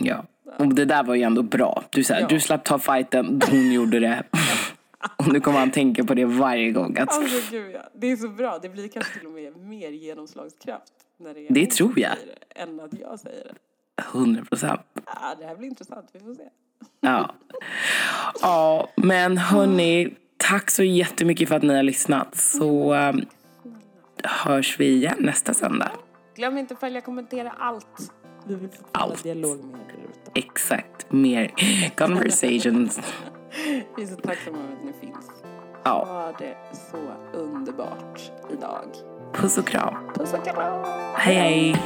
Ja, 0.00 0.24
och 0.58 0.74
det 0.74 0.84
där 0.84 1.02
var 1.02 1.14
ju 1.14 1.22
ändå 1.22 1.42
bra. 1.42 1.84
Du, 1.90 2.04
så 2.04 2.14
här, 2.14 2.20
Ja. 2.20 2.26
du 2.26 2.40
slapp 2.40 2.64
ta 2.64 2.78
fighten, 2.78 3.40
hon 3.50 3.72
gjorde 3.72 4.00
det. 4.00 4.22
Och 5.16 5.32
nu 5.32 5.40
kommer 5.40 5.58
han 5.58 5.70
tänka 5.70 6.04
på 6.04 6.14
det 6.14 6.24
varje 6.24 6.70
gång. 6.72 6.98
Att, 6.98 7.08
Alltså 7.12 7.50
gud 7.50 7.74
ja, 7.74 7.80
det 7.94 8.06
är 8.12 8.16
så 8.16 8.28
bra. 8.28 8.58
Det 8.62 8.68
blir 8.68 8.88
kanske 8.88 9.18
till 9.18 9.26
och 9.26 9.32
med 9.32 9.56
mer 9.56 9.90
genomslagskraft 9.90 10.92
när 11.16 11.34
det 11.34 11.40
är 11.40 11.54
Det 11.54 11.66
tror 11.66 11.98
jag. 11.98 12.12
det, 12.54 12.60
än 12.60 12.80
att 12.80 12.98
jag 13.00 13.20
säger 13.20 13.44
det. 13.44 13.54
100 14.02 14.44
procent. 14.44 14.80
Ah, 15.04 15.34
det 15.34 15.44
här 15.46 15.56
blir 15.56 15.68
intressant, 15.68 16.08
vi 16.12 16.20
får 16.20 16.34
se. 16.34 16.42
Ja. 17.00 17.34
ja, 18.42 18.88
men 18.96 19.38
hörni, 19.38 20.14
tack 20.36 20.70
så 20.70 20.82
jättemycket 20.82 21.48
för 21.48 21.56
att 21.56 21.62
ni 21.62 21.74
har 21.74 21.82
lyssnat. 21.82 22.34
Så 22.36 22.94
um, 22.94 23.22
hörs 24.24 24.80
vi 24.80 24.86
igen 24.86 25.16
nästa 25.18 25.54
söndag. 25.54 25.90
Glöm 26.36 26.58
inte 26.58 26.74
att 26.74 26.80
följa 26.80 26.98
och 26.98 27.04
kommentera 27.04 27.50
allt. 27.58 28.12
Vi 28.46 28.54
vill 28.54 28.68
Allt. 28.92 29.22
dialog 29.22 29.64
med 29.64 29.80
er. 29.80 30.08
Exakt, 30.34 31.12
mer 31.12 31.52
conversations. 31.96 33.00
Vi 33.96 34.02
är 34.02 34.06
så 34.06 34.16
tacksamma 34.16 34.58
över 34.58 34.72
att 34.72 34.84
ni 34.84 34.92
finns. 34.92 35.30
Ja, 35.84 36.04
Ha 36.08 36.32
det 36.38 36.56
så 36.72 36.98
underbart 37.38 38.32
idag. 38.50 38.84
puss 39.32 39.58
och 39.58 39.66
kram. 39.66 39.94
Puss 40.14 40.32
och 40.34 40.44
kram! 40.44 40.84
Hej 41.14 41.34
hej! 41.36 41.76